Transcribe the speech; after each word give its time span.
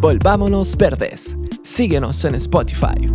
Volvámonos 0.00 0.78
Verdes. 0.78 1.36
Síguenos 1.62 2.24
en 2.24 2.34
Spotify. 2.36 3.06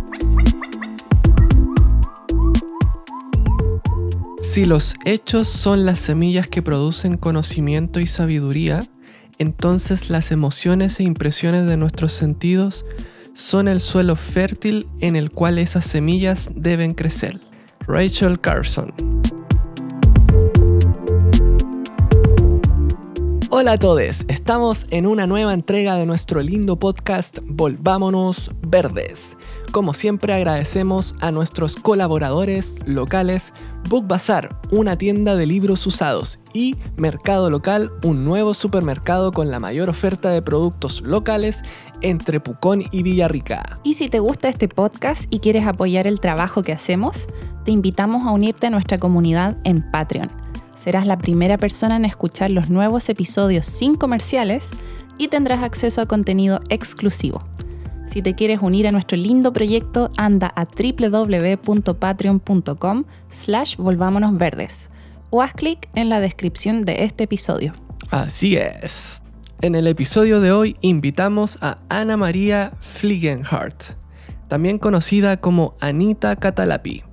Si 4.40 4.64
los 4.64 4.94
hechos 5.04 5.48
son 5.48 5.84
las 5.84 5.98
semillas 5.98 6.46
que 6.46 6.62
producen 6.62 7.16
conocimiento 7.16 7.98
y 7.98 8.06
sabiduría, 8.06 8.86
entonces 9.38 10.10
las 10.10 10.30
emociones 10.30 11.00
e 11.00 11.02
impresiones 11.02 11.66
de 11.66 11.76
nuestros 11.76 12.12
sentidos 12.12 12.84
son 13.34 13.66
el 13.66 13.80
suelo 13.80 14.14
fértil 14.14 14.86
en 15.00 15.16
el 15.16 15.32
cual 15.32 15.58
esas 15.58 15.86
semillas 15.86 16.50
deben 16.54 16.94
crecer. 16.94 17.40
Rachel 17.88 18.40
Carson. 18.40 19.15
Hola 23.58 23.72
a 23.72 23.78
todos, 23.78 24.26
estamos 24.28 24.84
en 24.90 25.06
una 25.06 25.26
nueva 25.26 25.54
entrega 25.54 25.96
de 25.96 26.04
nuestro 26.04 26.42
lindo 26.42 26.78
podcast 26.78 27.38
Volvámonos 27.42 28.50
Verdes. 28.60 29.38
Como 29.72 29.94
siempre 29.94 30.34
agradecemos 30.34 31.16
a 31.22 31.32
nuestros 31.32 31.76
colaboradores 31.76 32.76
locales 32.84 33.54
Book 33.88 34.06
Bazar, 34.08 34.60
una 34.70 34.98
tienda 34.98 35.36
de 35.36 35.46
libros 35.46 35.86
usados, 35.86 36.38
y 36.52 36.76
Mercado 36.96 37.48
Local, 37.48 37.90
un 38.04 38.26
nuevo 38.26 38.52
supermercado 38.52 39.32
con 39.32 39.50
la 39.50 39.58
mayor 39.58 39.88
oferta 39.88 40.28
de 40.28 40.42
productos 40.42 41.00
locales 41.00 41.62
entre 42.02 42.40
Pucón 42.40 42.84
y 42.90 43.04
Villarrica. 43.04 43.80
Y 43.82 43.94
si 43.94 44.10
te 44.10 44.18
gusta 44.18 44.50
este 44.50 44.68
podcast 44.68 45.24
y 45.30 45.38
quieres 45.38 45.66
apoyar 45.66 46.06
el 46.06 46.20
trabajo 46.20 46.62
que 46.62 46.74
hacemos, 46.74 47.26
te 47.64 47.70
invitamos 47.70 48.26
a 48.26 48.32
unirte 48.32 48.66
a 48.66 48.70
nuestra 48.70 48.98
comunidad 48.98 49.56
en 49.64 49.90
Patreon. 49.90 50.45
Serás 50.86 51.06
la 51.08 51.18
primera 51.18 51.58
persona 51.58 51.96
en 51.96 52.04
escuchar 52.04 52.52
los 52.52 52.70
nuevos 52.70 53.08
episodios 53.08 53.66
sin 53.66 53.96
comerciales 53.96 54.70
y 55.18 55.26
tendrás 55.26 55.64
acceso 55.64 56.00
a 56.00 56.06
contenido 56.06 56.60
exclusivo. 56.68 57.44
Si 58.08 58.22
te 58.22 58.36
quieres 58.36 58.60
unir 58.62 58.86
a 58.86 58.92
nuestro 58.92 59.16
lindo 59.16 59.52
proyecto, 59.52 60.12
anda 60.16 60.52
a 60.54 60.64
www.patreon.com 60.64 63.04
slash 63.28 63.76
volvámonos 63.78 64.38
verdes 64.38 64.90
o 65.30 65.42
haz 65.42 65.54
clic 65.54 65.88
en 65.96 66.08
la 66.08 66.20
descripción 66.20 66.82
de 66.82 67.02
este 67.02 67.24
episodio. 67.24 67.72
Así 68.12 68.56
es. 68.56 69.24
En 69.62 69.74
el 69.74 69.88
episodio 69.88 70.40
de 70.40 70.52
hoy 70.52 70.76
invitamos 70.82 71.58
a 71.62 71.78
Ana 71.88 72.16
María 72.16 72.74
Fliegenhardt, 72.78 73.96
también 74.46 74.78
conocida 74.78 75.38
como 75.38 75.74
Anita 75.80 76.36
Catalapi. 76.36 77.05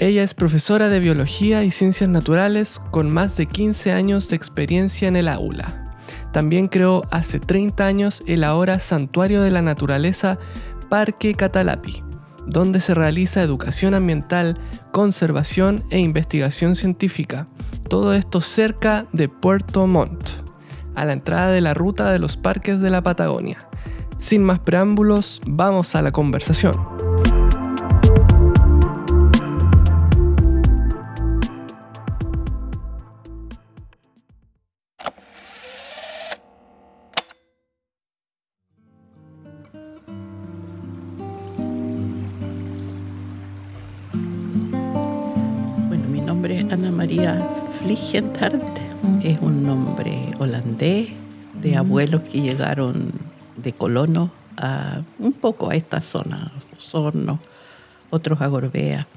Ella 0.00 0.22
es 0.22 0.32
profesora 0.32 0.88
de 0.88 0.98
Biología 0.98 1.62
y 1.62 1.70
Ciencias 1.70 2.08
Naturales 2.08 2.80
con 2.90 3.10
más 3.10 3.36
de 3.36 3.44
15 3.44 3.92
años 3.92 4.30
de 4.30 4.36
experiencia 4.36 5.08
en 5.08 5.14
el 5.14 5.28
aula. 5.28 5.94
También 6.32 6.68
creó 6.68 7.04
hace 7.10 7.38
30 7.38 7.84
años 7.84 8.22
el 8.26 8.44
ahora 8.44 8.78
Santuario 8.78 9.42
de 9.42 9.50
la 9.50 9.60
Naturaleza 9.60 10.38
Parque 10.88 11.34
Catalapi, 11.34 12.02
donde 12.46 12.80
se 12.80 12.94
realiza 12.94 13.42
educación 13.42 13.92
ambiental, 13.92 14.56
conservación 14.90 15.84
e 15.90 15.98
investigación 15.98 16.76
científica. 16.76 17.46
Todo 17.90 18.14
esto 18.14 18.40
cerca 18.40 19.06
de 19.12 19.28
Puerto 19.28 19.86
Montt 19.86 20.30
a 20.94 21.04
la 21.04 21.12
entrada 21.12 21.50
de 21.50 21.60
la 21.60 21.74
ruta 21.74 22.10
de 22.10 22.18
los 22.18 22.38
parques 22.38 22.80
de 22.80 22.88
la 22.88 23.02
Patagonia. 23.02 23.68
Sin 24.16 24.44
más 24.44 24.60
preámbulos, 24.60 25.42
vamos 25.46 25.94
a 25.94 26.00
la 26.00 26.10
conversación. 26.10 27.09
Ana 46.70 46.92
María 46.92 47.48
Fliegentart 47.80 48.78
es 49.24 49.38
un 49.40 49.64
nombre 49.64 50.32
holandés 50.38 51.08
de 51.60 51.76
abuelos 51.76 52.22
que 52.22 52.40
llegaron 52.40 53.10
de 53.56 53.72
colonos 53.72 54.30
a 54.56 55.02
un 55.18 55.32
poco 55.32 55.70
a 55.70 55.74
esta 55.74 56.00
zona, 56.00 56.52
Osorno, 56.78 57.40
otros 58.10 58.40
a 58.40 58.46
Gorbea. 58.46 59.08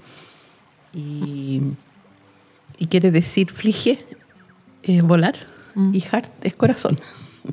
Y, 0.96 1.62
quiere 2.90 3.12
decir 3.12 3.52
flige 3.52 4.04
es 4.82 5.04
volar 5.04 5.36
mm. 5.76 5.94
y 5.94 6.04
hart 6.12 6.32
es 6.44 6.56
corazón. 6.56 7.00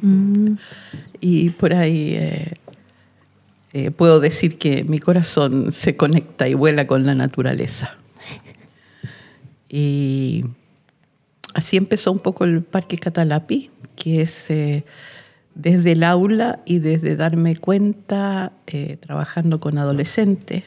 Mm. 0.00 0.54
y 1.20 1.50
por 1.50 1.74
ahí 1.74 2.14
eh, 2.14 2.54
eh, 3.74 3.90
puedo 3.90 4.18
decir 4.18 4.56
que 4.56 4.82
mi 4.82 4.98
corazón 4.98 5.72
se 5.72 5.96
conecta 5.96 6.48
y 6.48 6.54
vuela 6.54 6.86
con 6.86 7.04
la 7.04 7.14
naturaleza. 7.14 7.99
Y 9.70 10.44
así 11.54 11.76
empezó 11.76 12.10
un 12.10 12.18
poco 12.18 12.44
el 12.44 12.62
Parque 12.62 12.98
Catalapi, 12.98 13.70
que 13.94 14.22
es 14.22 14.50
eh, 14.50 14.84
desde 15.54 15.92
el 15.92 16.02
aula 16.02 16.60
y 16.66 16.80
desde 16.80 17.16
darme 17.16 17.56
cuenta, 17.56 18.52
eh, 18.66 18.96
trabajando 18.98 19.60
con 19.60 19.78
adolescentes, 19.78 20.64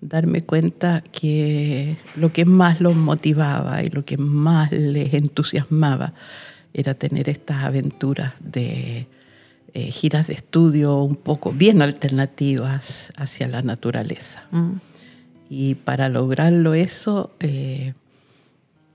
darme 0.00 0.42
cuenta 0.42 1.02
que 1.12 1.96
lo 2.16 2.32
que 2.32 2.44
más 2.44 2.80
los 2.80 2.96
motivaba 2.96 3.82
y 3.82 3.88
lo 3.88 4.04
que 4.04 4.16
más 4.18 4.72
les 4.72 5.14
entusiasmaba 5.14 6.12
era 6.74 6.94
tener 6.94 7.28
estas 7.28 7.62
aventuras 7.62 8.32
de 8.40 9.06
eh, 9.74 9.90
giras 9.90 10.26
de 10.26 10.34
estudio 10.34 11.02
un 11.02 11.16
poco 11.16 11.52
bien 11.52 11.82
alternativas 11.82 13.12
hacia 13.16 13.48
la 13.48 13.62
naturaleza. 13.62 14.42
Mm. 14.50 14.72
Y 15.54 15.74
para 15.74 16.08
lograrlo 16.08 16.72
eso, 16.72 17.30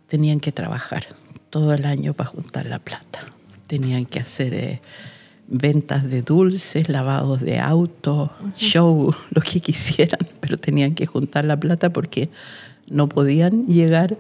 tenían 0.08 0.40
que 0.40 0.52
trabajar 0.52 1.04
todo 1.52 1.72
el 1.76 1.86
año 1.86 2.16
para 2.16 2.32
juntar 2.32 2.66
la 2.66 2.80
plata. 2.80 3.28
Tenían 3.68 4.08
que 4.08 4.20
hacer 4.20 4.56
eh, 4.56 4.82
ventas 5.48 6.10
de 6.10 6.24
dulces, 6.24 6.90
lavados 6.90 7.42
de 7.42 7.60
autos, 7.60 8.32
show, 8.56 9.14
lo 9.30 9.42
que 9.44 9.60
quisieran, 9.60 10.28
pero 10.40 10.58
tenían 10.58 10.96
que 10.96 11.06
juntar 11.06 11.46
la 11.46 11.60
plata 11.60 11.94
porque 11.94 12.32
no 12.88 13.08
podían 13.08 13.68
llegar 13.68 14.18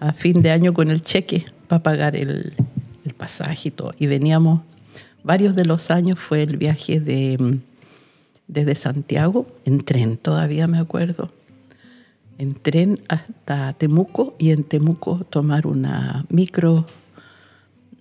a 0.00 0.12
fin 0.12 0.42
de 0.42 0.50
año 0.50 0.74
con 0.74 0.90
el 0.90 1.02
cheque 1.02 1.44
para 1.68 1.84
pagar 1.84 2.16
el, 2.16 2.52
el 3.04 3.14
pasaje 3.14 3.68
y 3.68 3.70
todo. 3.70 3.92
Y 3.96 4.08
veníamos, 4.08 4.62
varios 5.22 5.54
de 5.54 5.66
los 5.66 5.92
años 5.92 6.18
fue 6.18 6.42
el 6.42 6.56
viaje 6.56 6.98
de, 6.98 7.36
mm, 7.38 7.60
desde 8.48 8.74
Santiago, 8.74 9.46
en 9.64 9.84
tren 9.84 10.16
todavía 10.16 10.66
me 10.66 10.78
acuerdo, 10.78 11.30
en 12.40 12.54
tren 12.54 12.98
hasta 13.08 13.74
Temuco 13.74 14.34
y 14.38 14.52
en 14.52 14.64
Temuco 14.64 15.26
tomar 15.28 15.66
una 15.66 16.24
micro 16.30 16.86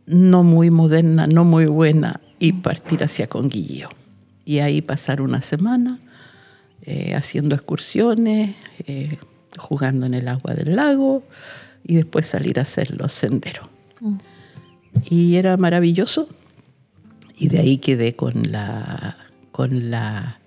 no 0.06 0.44
muy 0.44 0.72
moderna, 0.72 1.28
no 1.28 1.44
muy 1.44 1.66
buena 1.66 2.22
y 2.40 2.54
partir 2.54 3.04
hacia 3.04 3.28
Conguilleo. 3.28 3.90
Y 4.46 4.60
ahí 4.60 4.82
pasar 4.82 5.20
una 5.20 5.42
semana 5.42 6.00
eh, 6.84 7.16
haciendo 7.16 7.54
excursiones, 7.54 8.56
eh, 8.88 9.18
jugando 9.58 10.06
en 10.06 10.14
el 10.14 10.30
agua 10.30 10.54
del 10.54 10.78
lago 10.78 11.22
y 11.84 11.96
después 11.96 12.26
salir 12.26 12.60
a 12.60 12.62
hacer 12.62 12.98
los 12.98 13.12
senderos. 13.12 13.68
Mm. 14.00 14.18
Y 15.10 15.36
era 15.36 15.58
maravilloso 15.58 16.30
y 17.36 17.50
de 17.50 17.60
ahí 17.60 17.78
quedé 17.78 18.16
con 18.16 18.50
la, 18.50 19.18
con 19.52 19.92
la 19.92 20.39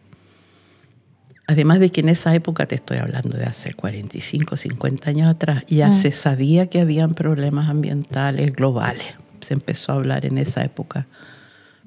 Además 1.52 1.80
de 1.80 1.90
que 1.90 2.00
en 2.00 2.08
esa 2.08 2.34
época, 2.34 2.64
te 2.64 2.76
estoy 2.76 2.96
hablando 2.96 3.36
de 3.36 3.44
hace 3.44 3.74
45, 3.74 4.56
50 4.56 5.10
años 5.10 5.28
atrás, 5.28 5.64
ya 5.68 5.88
mm. 5.88 5.92
se 5.92 6.10
sabía 6.10 6.66
que 6.68 6.80
habían 6.80 7.12
problemas 7.12 7.68
ambientales 7.68 8.54
globales. 8.54 9.04
Se 9.42 9.52
empezó 9.52 9.92
a 9.92 9.96
hablar 9.96 10.24
en 10.24 10.38
esa 10.38 10.64
época 10.64 11.06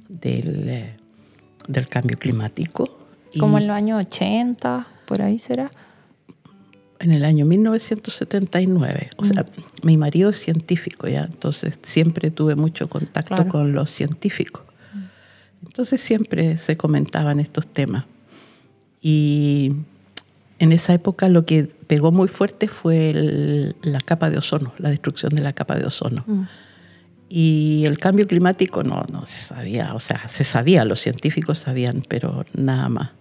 del, 0.08 0.70
eh, 0.70 0.98
del 1.68 1.88
cambio 1.88 2.20
climático. 2.20 2.96
Como 3.40 3.58
en 3.58 3.66
los 3.66 3.76
años 3.76 4.06
80, 4.06 4.86
por 5.08 5.24
ahí 5.24 5.40
será. 5.40 5.72
En 7.00 7.12
el 7.12 7.26
año 7.26 7.48
1979. 7.48 9.10
O 9.18 9.26
sea, 9.26 9.42
mm. 9.42 9.86
mi 9.86 9.98
marido 9.98 10.30
es 10.30 10.38
científico 10.38 11.08
ya, 11.08 11.24
entonces 11.24 11.80
siempre 11.82 12.30
tuve 12.30 12.54
mucho 12.54 12.88
contacto 12.88 13.48
con 13.48 13.74
los 13.74 13.90
científicos. 13.90 14.62
Mm. 14.94 15.66
Entonces 15.66 16.02
siempre 16.02 16.56
se 16.58 16.78
comentaban 16.78 17.40
estos 17.40 17.66
temas. 17.66 18.06
Y 19.08 19.72
en 20.58 20.72
esa 20.72 20.96
época 20.96 21.30
lo 21.30 21.46
que 21.46 21.66
pegó 21.66 22.12
muy 22.12 22.28
fuerte 22.28 22.68
fue 22.68 23.76
la 23.84 24.00
capa 24.00 24.32
de 24.32 24.40
ozono, 24.40 24.74
la 24.80 24.90
destrucción 24.90 25.30
de 25.36 25.44
la 25.44 25.54
capa 25.54 25.76
de 25.76 25.86
ozono. 25.86 26.24
Mm. 26.26 26.42
Y 27.30 27.84
el 27.86 28.00
cambio 28.00 28.26
climático 28.26 28.82
no, 28.84 29.06
no 29.12 29.24
se 29.28 29.42
sabía, 29.42 29.94
o 29.94 30.00
sea, 30.00 30.28
se 30.28 30.44
sabía, 30.44 30.86
los 30.86 31.02
científicos 31.02 31.60
sabían, 31.60 32.02
pero 32.10 32.46
nada 32.56 32.90
más. 32.90 33.12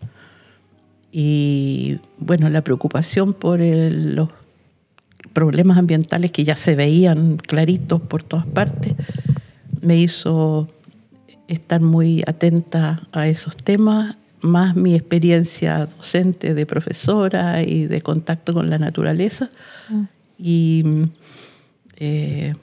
Y 1.12 1.98
bueno, 2.16 2.48
la 2.48 2.64
preocupación 2.64 3.34
por 3.34 3.60
los 3.60 4.30
problemas 5.34 5.76
ambientales 5.76 6.32
que 6.32 6.44
ya 6.44 6.56
se 6.56 6.76
veían 6.76 7.36
claritos 7.36 8.00
por 8.00 8.22
todas 8.22 8.46
partes 8.46 8.94
me 9.82 9.98
hizo 9.98 10.70
estar 11.46 11.82
muy 11.82 12.22
atenta 12.26 13.06
a 13.12 13.28
esos 13.28 13.54
temas, 13.54 14.16
más 14.44 14.76
mi 14.76 14.94
experiencia 14.94 15.86
docente 15.86 16.54
de 16.54 16.66
profesora 16.66 17.62
y 17.62 17.86
de 17.86 18.00
contacto 18.02 18.54
con 18.54 18.70
la 18.70 18.78
naturaleza. 18.78 19.50
Mm. 19.88 20.02
Y 20.38 20.84
eh, 21.96 22.54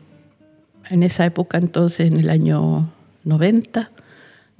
en 0.89 1.03
esa 1.03 1.25
época, 1.25 1.57
entonces, 1.57 2.11
en 2.11 2.19
el 2.19 2.29
año 2.29 2.91
90, 3.23 3.91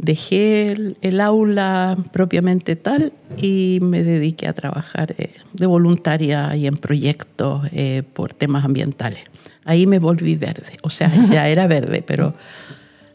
dejé 0.01 0.71
el, 0.71 0.97
el 1.01 1.21
aula 1.21 1.95
propiamente 2.11 2.75
tal 2.75 3.13
y 3.37 3.79
me 3.81 4.03
dediqué 4.03 4.47
a 4.47 4.53
trabajar 4.53 5.13
eh, 5.17 5.31
de 5.53 5.65
voluntaria 5.67 6.55
y 6.55 6.65
en 6.65 6.75
proyectos 6.77 7.67
eh, 7.71 8.01
por 8.13 8.33
temas 8.33 8.65
ambientales. 8.65 9.23
Ahí 9.63 9.85
me 9.85 9.99
volví 9.99 10.35
verde, 10.35 10.77
o 10.81 10.89
sea, 10.89 11.11
ya 11.31 11.47
era 11.49 11.67
verde, 11.67 12.01
pero 12.01 12.33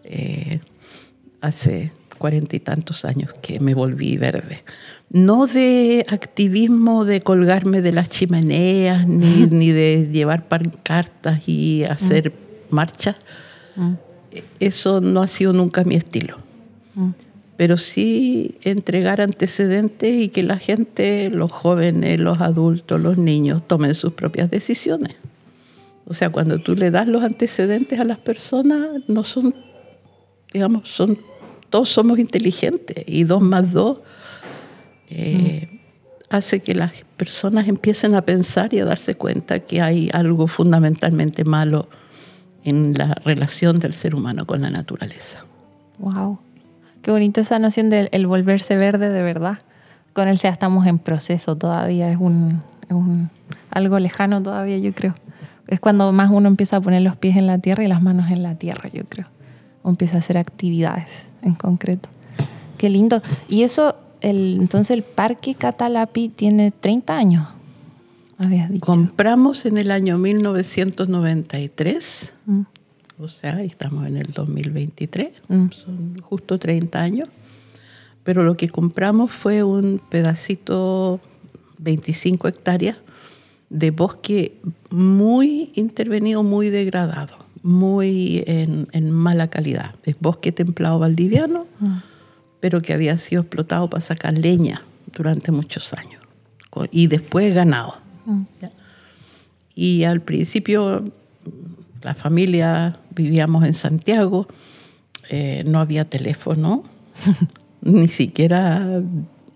eh, 0.04 0.60
hace 1.40 1.90
cuarenta 2.16 2.56
y 2.56 2.60
tantos 2.60 3.04
años 3.04 3.32
que 3.42 3.60
me 3.60 3.74
volví 3.74 4.16
verde. 4.16 4.64
No 5.10 5.46
de 5.46 6.04
activismo 6.08 7.04
de 7.04 7.20
colgarme 7.20 7.80
de 7.80 7.92
las 7.92 8.08
chimeneas, 8.08 9.06
ni, 9.08 9.46
ni 9.46 9.70
de 9.70 10.08
llevar 10.10 10.48
pancartas 10.48 11.48
y 11.48 11.84
hacer 11.84 12.32
marchas. 12.70 13.16
Mm. 13.76 13.94
Eso 14.60 15.00
no 15.00 15.22
ha 15.22 15.26
sido 15.26 15.52
nunca 15.52 15.84
mi 15.84 15.96
estilo. 15.96 16.38
Mm. 16.94 17.10
Pero 17.56 17.76
sí 17.78 18.56
entregar 18.64 19.20
antecedentes 19.20 20.14
y 20.14 20.28
que 20.28 20.42
la 20.42 20.58
gente, 20.58 21.30
los 21.30 21.50
jóvenes, 21.50 22.20
los 22.20 22.40
adultos, 22.40 23.00
los 23.00 23.16
niños, 23.16 23.66
tomen 23.66 23.94
sus 23.94 24.12
propias 24.12 24.50
decisiones. 24.50 25.16
O 26.06 26.14
sea, 26.14 26.30
cuando 26.30 26.58
tú 26.58 26.76
le 26.76 26.90
das 26.90 27.08
los 27.08 27.24
antecedentes 27.24 27.98
a 27.98 28.04
las 28.04 28.18
personas, 28.18 28.88
no 29.08 29.24
son, 29.24 29.54
digamos, 30.52 30.88
son, 30.88 31.18
todos 31.70 31.88
somos 31.88 32.18
inteligentes 32.18 33.04
y 33.06 33.24
dos 33.24 33.42
más 33.42 33.72
dos 33.72 33.98
eh, 35.10 35.80
hace 36.30 36.60
que 36.60 36.74
las 36.74 36.92
personas 37.16 37.68
empiecen 37.68 38.14
a 38.14 38.22
pensar 38.22 38.72
y 38.74 38.80
a 38.80 38.84
darse 38.84 39.14
cuenta 39.14 39.60
que 39.60 39.80
hay 39.80 40.10
algo 40.12 40.46
fundamentalmente 40.48 41.44
malo 41.44 41.88
en 42.64 42.94
la 42.94 43.14
relación 43.24 43.78
del 43.78 43.92
ser 43.92 44.14
humano 44.14 44.44
con 44.46 44.60
la 44.60 44.70
naturaleza. 44.70 45.44
Wow. 45.98 46.38
Qué 47.02 47.10
bonito 47.12 47.40
esa 47.40 47.58
noción 47.60 47.88
del 47.90 48.08
el 48.10 48.26
volverse 48.26 48.76
verde 48.76 49.08
de 49.10 49.22
verdad. 49.22 49.58
Con 50.12 50.26
el 50.28 50.38
SEA 50.38 50.50
estamos 50.50 50.86
en 50.86 50.98
proceso 50.98 51.56
todavía, 51.56 52.10
es 52.10 52.16
un, 52.18 52.62
es 52.86 52.90
un- 52.92 53.30
algo 53.70 53.98
lejano 54.00 54.42
todavía, 54.42 54.78
yo 54.78 54.92
creo. 54.92 55.14
Es 55.68 55.78
cuando 55.78 56.10
más 56.12 56.30
uno 56.32 56.48
empieza 56.48 56.78
a 56.78 56.80
poner 56.80 57.02
los 57.02 57.16
pies 57.16 57.36
en 57.36 57.46
la 57.46 57.58
tierra 57.58 57.84
y 57.84 57.86
las 57.86 58.02
manos 58.02 58.30
en 58.30 58.42
la 58.42 58.54
tierra, 58.56 58.88
yo 58.92 59.04
creo. 59.04 59.26
O 59.86 59.90
empieza 59.90 60.16
a 60.16 60.18
hacer 60.18 60.36
actividades 60.36 61.26
en 61.42 61.54
concreto. 61.54 62.08
Qué 62.76 62.90
lindo. 62.90 63.22
Y 63.48 63.62
eso, 63.62 63.94
el, 64.20 64.56
entonces 64.60 64.90
el 64.90 65.04
Parque 65.04 65.54
Catalapi 65.54 66.28
tiene 66.28 66.72
30 66.72 67.16
años, 67.16 67.46
habías 68.36 68.68
dicho. 68.68 68.84
Compramos 68.84 69.64
en 69.64 69.78
el 69.78 69.92
año 69.92 70.18
1993, 70.18 72.34
Mm, 72.46 72.62
o 73.18 73.28
sea, 73.28 73.62
estamos 73.62 74.06
en 74.08 74.16
el 74.16 74.26
2023, 74.32 75.28
Mm. 75.48 75.68
son 75.70 76.18
justo 76.20 76.58
30 76.58 77.00
años, 77.00 77.28
pero 78.24 78.42
lo 78.42 78.56
que 78.56 78.68
compramos 78.68 79.30
fue 79.30 79.62
un 79.62 80.00
pedacito, 80.10 81.20
25 81.78 82.48
hectáreas, 82.48 82.96
de 83.70 83.92
bosque 83.92 84.58
muy 84.90 85.70
intervenido, 85.76 86.42
muy 86.42 86.70
degradado, 86.70 87.36
muy 87.62 88.44
en, 88.46 88.88
en 88.92 89.10
mala 89.10 89.48
calidad. 89.48 89.94
Es 90.04 90.16
bosque 90.20 90.52
templado 90.52 90.98
valdiviano, 90.98 91.66
mm, 91.80 91.96
pero 92.60 92.82
que 92.82 92.92
había 92.92 93.16
sido 93.18 93.42
explotado 93.42 93.88
para 93.90 94.00
sacar 94.00 94.36
leña 94.36 94.82
durante 95.12 95.52
muchos 95.52 95.92
años 95.92 96.26
y 96.90 97.06
después 97.06 97.54
ganado. 97.54 97.96
mm. 98.24 98.42
Y 99.74 100.04
al 100.04 100.22
principio 100.22 101.12
la 102.02 102.14
familia 102.14 102.98
vivíamos 103.14 103.64
en 103.66 103.74
Santiago, 103.74 104.46
eh, 105.28 105.64
no 105.66 105.80
había 105.80 106.08
teléfono, 106.08 106.82
ni 107.82 108.08
siquiera 108.08 109.02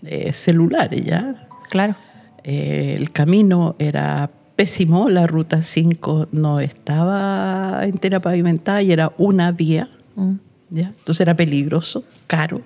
eh, 0.02 0.32
celulares 0.32 1.04
ya. 1.04 1.48
Claro. 1.70 1.96
Eh, 2.44 2.96
el 2.98 3.12
camino 3.12 3.76
era 3.78 4.30
pésimo, 4.60 5.08
la 5.08 5.26
ruta 5.26 5.62
5 5.62 6.28
no 6.32 6.60
estaba 6.60 7.80
entera 7.84 8.20
pavimentada 8.20 8.82
y 8.82 8.92
era 8.92 9.10
una 9.16 9.52
vía, 9.52 9.88
Mm, 10.16 10.34
¿ya? 10.68 10.92
entonces 10.98 11.22
era 11.22 11.34
peligroso, 11.34 12.04
caro, 12.26 12.60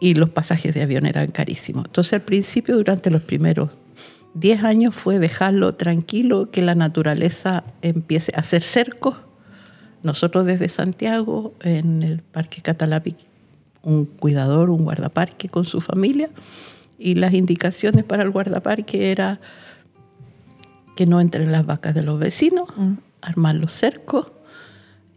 y 0.00 0.14
los 0.14 0.30
pasajes 0.30 0.72
de 0.72 0.80
avión 0.80 1.04
eran 1.04 1.30
carísimos. 1.30 1.84
Entonces 1.84 2.14
al 2.14 2.22
principio, 2.22 2.74
durante 2.74 3.10
los 3.10 3.20
primeros 3.20 3.68
10 4.32 4.64
años, 4.64 4.94
fue 4.94 5.18
dejarlo 5.18 5.74
tranquilo, 5.74 6.50
que 6.50 6.62
la 6.62 6.74
naturaleza 6.74 7.64
empiece 7.82 8.32
a 8.34 8.38
hacer 8.38 8.62
cercos. 8.62 9.18
Nosotros 10.02 10.46
desde 10.46 10.70
Santiago, 10.70 11.52
en 11.60 12.02
el 12.02 12.22
Parque 12.22 12.62
Catalapi, 12.62 13.14
un 13.82 14.06
cuidador, 14.06 14.70
un 14.70 14.84
guardaparque 14.84 15.50
con 15.50 15.66
su 15.66 15.82
familia, 15.82 16.30
y 16.98 17.16
las 17.16 17.34
indicaciones 17.34 18.04
para 18.04 18.22
el 18.22 18.30
guardaparque 18.30 19.12
era 19.12 19.38
que 20.98 21.06
no 21.06 21.20
entren 21.20 21.52
las 21.52 21.64
vacas 21.64 21.94
de 21.94 22.02
los 22.02 22.18
vecinos, 22.18 22.68
Mm. 22.76 22.94
armar 23.22 23.54
los 23.54 23.72
cercos 23.72 24.32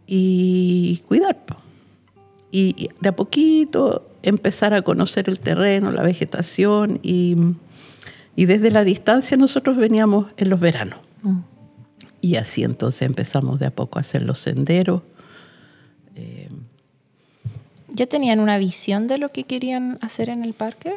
y 0.06 1.02
cuidar. 1.08 1.42
Y 2.52 2.88
de 3.00 3.08
a 3.08 3.16
poquito 3.16 4.08
empezar 4.22 4.74
a 4.74 4.82
conocer 4.82 5.28
el 5.28 5.40
terreno, 5.40 5.90
la 5.90 6.04
vegetación 6.04 7.00
y, 7.02 7.36
y 8.36 8.44
desde 8.44 8.70
la 8.70 8.84
distancia 8.84 9.36
nosotros 9.36 9.76
veníamos 9.76 10.26
en 10.36 10.50
los 10.50 10.60
veranos. 10.60 11.00
mm. 11.22 11.40
Y 12.20 12.36
así 12.36 12.62
entonces 12.62 13.02
empezamos 13.02 13.58
de 13.58 13.66
a 13.66 13.72
poco 13.72 13.98
a 13.98 14.02
hacer 14.02 14.22
los 14.22 14.38
senderos. 14.38 15.02
¿Ya 17.88 18.06
tenían 18.06 18.38
una 18.38 18.56
visión 18.58 19.08
de 19.08 19.18
lo 19.18 19.30
que 19.32 19.42
querían 19.42 19.98
hacer 20.00 20.28
en 20.30 20.44
el 20.44 20.52
parque? 20.54 20.94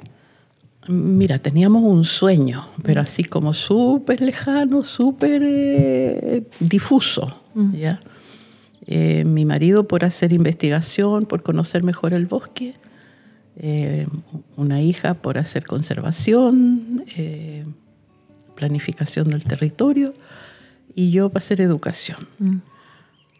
Mira, 0.87 1.39
teníamos 1.39 1.83
un 1.83 2.03
sueño, 2.03 2.67
pero 2.83 3.01
así 3.01 3.23
como 3.23 3.53
súper 3.53 4.21
lejano, 4.21 4.83
súper 4.83 5.41
eh, 5.43 6.43
difuso. 6.59 7.41
¿ya? 7.73 7.99
Eh, 8.85 9.23
mi 9.25 9.45
marido 9.45 9.87
por 9.87 10.05
hacer 10.05 10.31
investigación, 10.31 11.25
por 11.25 11.41
conocer 11.41 11.83
mejor 11.83 12.13
el 12.13 12.27
bosque, 12.27 12.75
eh, 13.57 14.05
una 14.57 14.81
hija 14.81 15.15
por 15.15 15.37
hacer 15.39 15.65
conservación, 15.65 17.03
planificación 18.55 19.29
del 19.29 19.43
territorio, 19.43 20.13
y 20.93 21.11
yo 21.11 21.29
para 21.29 21.43
hacer 21.43 21.61
educación. 21.61 22.27
Mm, 22.37 22.57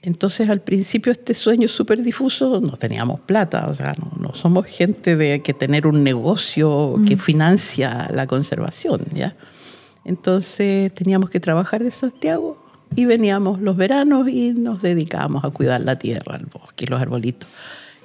Entonces 0.05 0.49
al 0.49 0.61
principio 0.61 1.11
este 1.11 1.33
sueño 1.33 1.67
súper 1.67 2.03
difuso, 2.03 2.61
no 2.61 2.77
teníamos 2.77 3.19
plata, 3.21 3.67
o 3.67 3.73
sea, 3.73 3.95
no, 3.99 4.11
no 4.19 4.35
somos 4.35 4.67
gente 4.67 5.15
de 5.15 5.41
que 5.41 5.53
tener 5.53 5.87
un 5.87 6.03
negocio 6.03 6.95
que 7.07 7.17
financia 7.17 8.09
la 8.13 8.27
conservación, 8.27 9.01
¿ya? 9.13 9.35
Entonces 10.05 10.93
teníamos 10.93 11.31
que 11.31 11.39
trabajar 11.39 11.83
de 11.83 11.89
Santiago 11.89 12.63
y 12.95 13.05
veníamos 13.05 13.59
los 13.61 13.75
veranos 13.75 14.29
y 14.29 14.51
nos 14.51 14.83
dedicábamos 14.83 15.43
a 15.43 15.49
cuidar 15.49 15.81
la 15.81 15.97
tierra, 15.97 16.37
el 16.37 16.45
bosque, 16.45 16.85
los 16.87 17.01
arbolitos. 17.01 17.49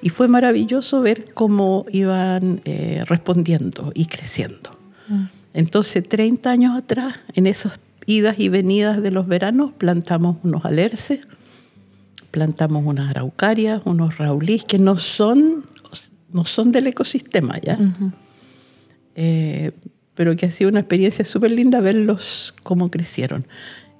Y 0.02 0.08
fue 0.08 0.26
maravilloso 0.26 1.02
ver 1.02 1.34
cómo 1.34 1.84
iban 1.92 2.62
eh, 2.64 3.04
respondiendo 3.06 3.92
y 3.94 4.06
creciendo. 4.06 4.70
Entonces, 5.52 6.08
30 6.08 6.50
años 6.50 6.78
atrás, 6.78 7.16
en 7.34 7.46
esas 7.46 7.80
idas 8.06 8.38
y 8.38 8.48
venidas 8.48 9.02
de 9.02 9.10
los 9.10 9.26
veranos, 9.26 9.72
plantamos 9.72 10.36
unos 10.42 10.64
alerces, 10.64 11.20
plantamos 12.30 12.84
unas 12.84 13.10
araucarias, 13.10 13.82
unos 13.84 14.18
raulís, 14.18 14.64
que 14.64 14.78
no 14.78 14.98
son, 14.98 15.64
no 16.32 16.44
son 16.44 16.72
del 16.72 16.86
ecosistema, 16.86 17.58
¿ya? 17.60 17.78
Eh, 19.14 19.72
pero 20.14 20.36
que 20.36 20.46
ha 20.46 20.50
sido 20.50 20.70
una 20.70 20.80
experiencia 20.80 21.24
súper 21.24 21.50
linda 21.50 21.80
verlos 21.80 22.54
cómo 22.62 22.90
crecieron. 22.90 23.46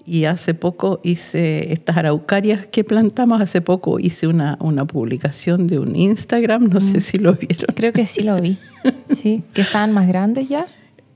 Y 0.07 0.25
hace 0.25 0.55
poco 0.55 1.01
hice 1.05 1.73
estas 1.73 1.97
araucarias 1.97 2.67
que 2.67 2.85
plantamos, 2.85 3.41
hace 3.41 3.61
poco 3.61 4.01
hice 4.01 4.27
una, 4.27 4.57
una 4.61 4.87
publicación 4.87 5.67
de 5.67 5.79
un 5.79 5.95
Instagram, 5.95 6.69
no 6.69 6.81
sé 6.81 7.01
si 7.01 7.19
lo 7.19 7.35
vieron. 7.35 7.75
Creo 7.75 7.93
que 7.93 8.07
sí 8.07 8.23
lo 8.23 8.41
vi. 8.41 8.57
Sí, 9.15 9.43
que 9.53 9.61
estaban 9.61 9.93
más 9.93 10.09
grandes 10.09 10.49
ya. 10.49 10.65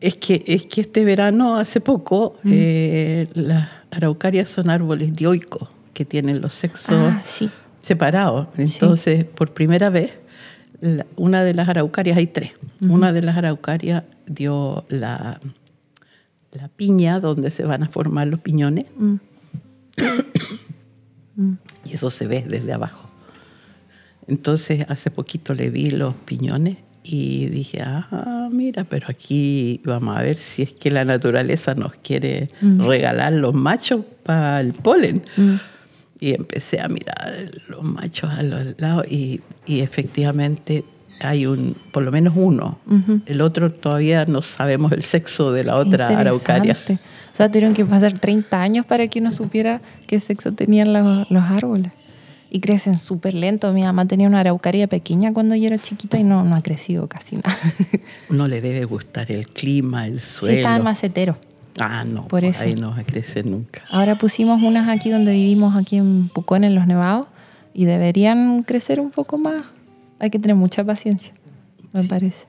Es 0.00 0.16
que, 0.16 0.44
es 0.46 0.66
que 0.66 0.82
este 0.82 1.02
verano, 1.02 1.56
hace 1.56 1.80
poco, 1.80 2.36
eh, 2.44 3.26
las 3.32 3.68
araucarias 3.90 4.50
son 4.50 4.68
árboles 4.68 5.14
dioicos 5.14 5.73
que 5.94 6.04
tienen 6.04 6.40
los 6.42 6.52
sexos 6.54 6.90
Ah, 6.94 7.22
sí. 7.24 7.48
separados. 7.80 8.48
Entonces, 8.58 9.24
por 9.24 9.54
primera 9.54 9.88
vez, 9.90 10.12
la- 10.80 11.06
una 11.16 11.42
de 11.44 11.54
las 11.54 11.68
araucarias, 11.68 12.18
hay 12.18 12.26
tres, 12.26 12.52
una 12.86 13.12
de 13.12 13.22
las 13.22 13.36
araucarias 13.38 14.02
dio 14.26 14.84
la, 14.90 15.40
la 16.52 16.68
piña 16.68 17.20
donde 17.20 17.50
se 17.50 17.64
van 17.64 17.82
a 17.82 17.88
formar 17.88 18.26
los 18.28 18.40
piñones 18.40 18.84
Mm. 18.98 19.14
Mm. 21.36 21.52
y 21.86 21.94
eso 21.94 22.10
se 22.10 22.26
ve 22.26 22.44
desde 22.46 22.72
abajo. 22.72 23.08
Entonces, 24.26 24.86
hace 24.88 25.10
poquito 25.10 25.54
le 25.54 25.70
vi 25.70 25.90
los 25.90 26.14
piñones 26.14 26.78
y 27.02 27.46
dije, 27.48 27.82
ah, 27.84 28.48
mira, 28.50 28.84
pero 28.84 29.06
aquí 29.10 29.80
vamos 29.84 30.16
a 30.16 30.22
ver 30.22 30.38
si 30.38 30.62
es 30.62 30.72
que 30.72 30.90
la 30.90 31.04
naturaleza 31.04 31.74
nos 31.74 31.92
quiere 31.96 32.48
regalar 32.62 33.34
los 33.34 33.52
machos 33.52 34.02
para 34.22 34.60
el 34.60 34.72
polen. 34.72 35.22
Y 36.20 36.32
empecé 36.32 36.80
a 36.80 36.88
mirar 36.88 37.50
los 37.68 37.82
machos 37.82 38.30
a 38.30 38.42
los 38.42 38.78
lados 38.78 39.04
y, 39.10 39.40
y 39.66 39.80
efectivamente 39.80 40.84
hay 41.20 41.46
un, 41.46 41.76
por 41.92 42.02
lo 42.02 42.12
menos 42.12 42.34
uno. 42.36 42.78
El 43.26 43.40
otro 43.40 43.70
todavía 43.70 44.24
no 44.26 44.42
sabemos 44.42 44.92
el 44.92 45.02
sexo 45.02 45.52
de 45.52 45.64
la 45.64 45.76
otra 45.76 46.08
araucaria. 46.08 46.76
O 46.88 47.36
sea, 47.36 47.48
tuvieron 47.48 47.74
que 47.74 47.84
pasar 47.84 48.18
30 48.18 48.60
años 48.60 48.86
para 48.86 49.06
que 49.08 49.20
uno 49.20 49.32
supiera 49.32 49.80
qué 50.06 50.20
sexo 50.20 50.52
tenían 50.52 50.92
los, 50.92 51.30
los 51.30 51.42
árboles. 51.44 51.92
Y 52.50 52.60
crecen 52.60 52.96
súper 52.96 53.34
lento. 53.34 53.72
Mi 53.72 53.82
mamá 53.82 54.06
tenía 54.06 54.28
una 54.28 54.40
araucaria 54.40 54.86
pequeña 54.86 55.32
cuando 55.32 55.56
yo 55.56 55.66
era 55.66 55.78
chiquita 55.78 56.18
y 56.18 56.22
no, 56.22 56.44
no 56.44 56.54
ha 56.54 56.62
crecido 56.62 57.08
casi 57.08 57.36
nada. 57.36 57.58
No 58.28 58.46
le 58.46 58.60
debe 58.60 58.84
gustar 58.84 59.32
el 59.32 59.48
clima, 59.48 60.06
el 60.06 60.20
suelo. 60.20 60.54
Sí, 60.54 60.58
estaban 60.60 60.84
maceteros. 60.84 61.36
Ah, 61.78 62.04
no, 62.04 62.22
Por 62.22 62.44
eso. 62.44 62.64
ahí 62.64 62.74
no 62.74 62.90
va 62.90 62.98
a 63.00 63.04
crecer 63.04 63.46
nunca. 63.46 63.82
Ahora 63.90 64.16
pusimos 64.16 64.62
unas 64.62 64.88
aquí 64.88 65.10
donde 65.10 65.32
vivimos, 65.32 65.76
aquí 65.76 65.96
en 65.96 66.28
Pucón, 66.28 66.62
en 66.64 66.74
los 66.74 66.86
Nevados, 66.86 67.26
y 67.72 67.84
deberían 67.84 68.62
crecer 68.62 69.00
un 69.00 69.10
poco 69.10 69.38
más. 69.38 69.62
Hay 70.20 70.30
que 70.30 70.38
tener 70.38 70.56
mucha 70.56 70.84
paciencia, 70.84 71.32
me 71.92 72.04
parece. 72.04 72.46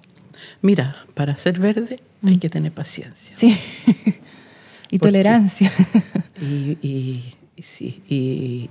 Mira, 0.62 0.96
para 1.16 1.36
ser 1.36 1.60
verde 1.60 2.00
Mm. 2.22 2.28
hay 2.28 2.38
que 2.38 2.50
tener 2.50 2.72
paciencia. 2.72 3.36
Sí. 3.36 3.58
y 4.92 5.00
tolerancia. 5.00 5.72
Y, 6.42 6.78
y- 6.82 7.34
y 7.56 7.62
sí, 7.62 8.04
y, 8.10 8.70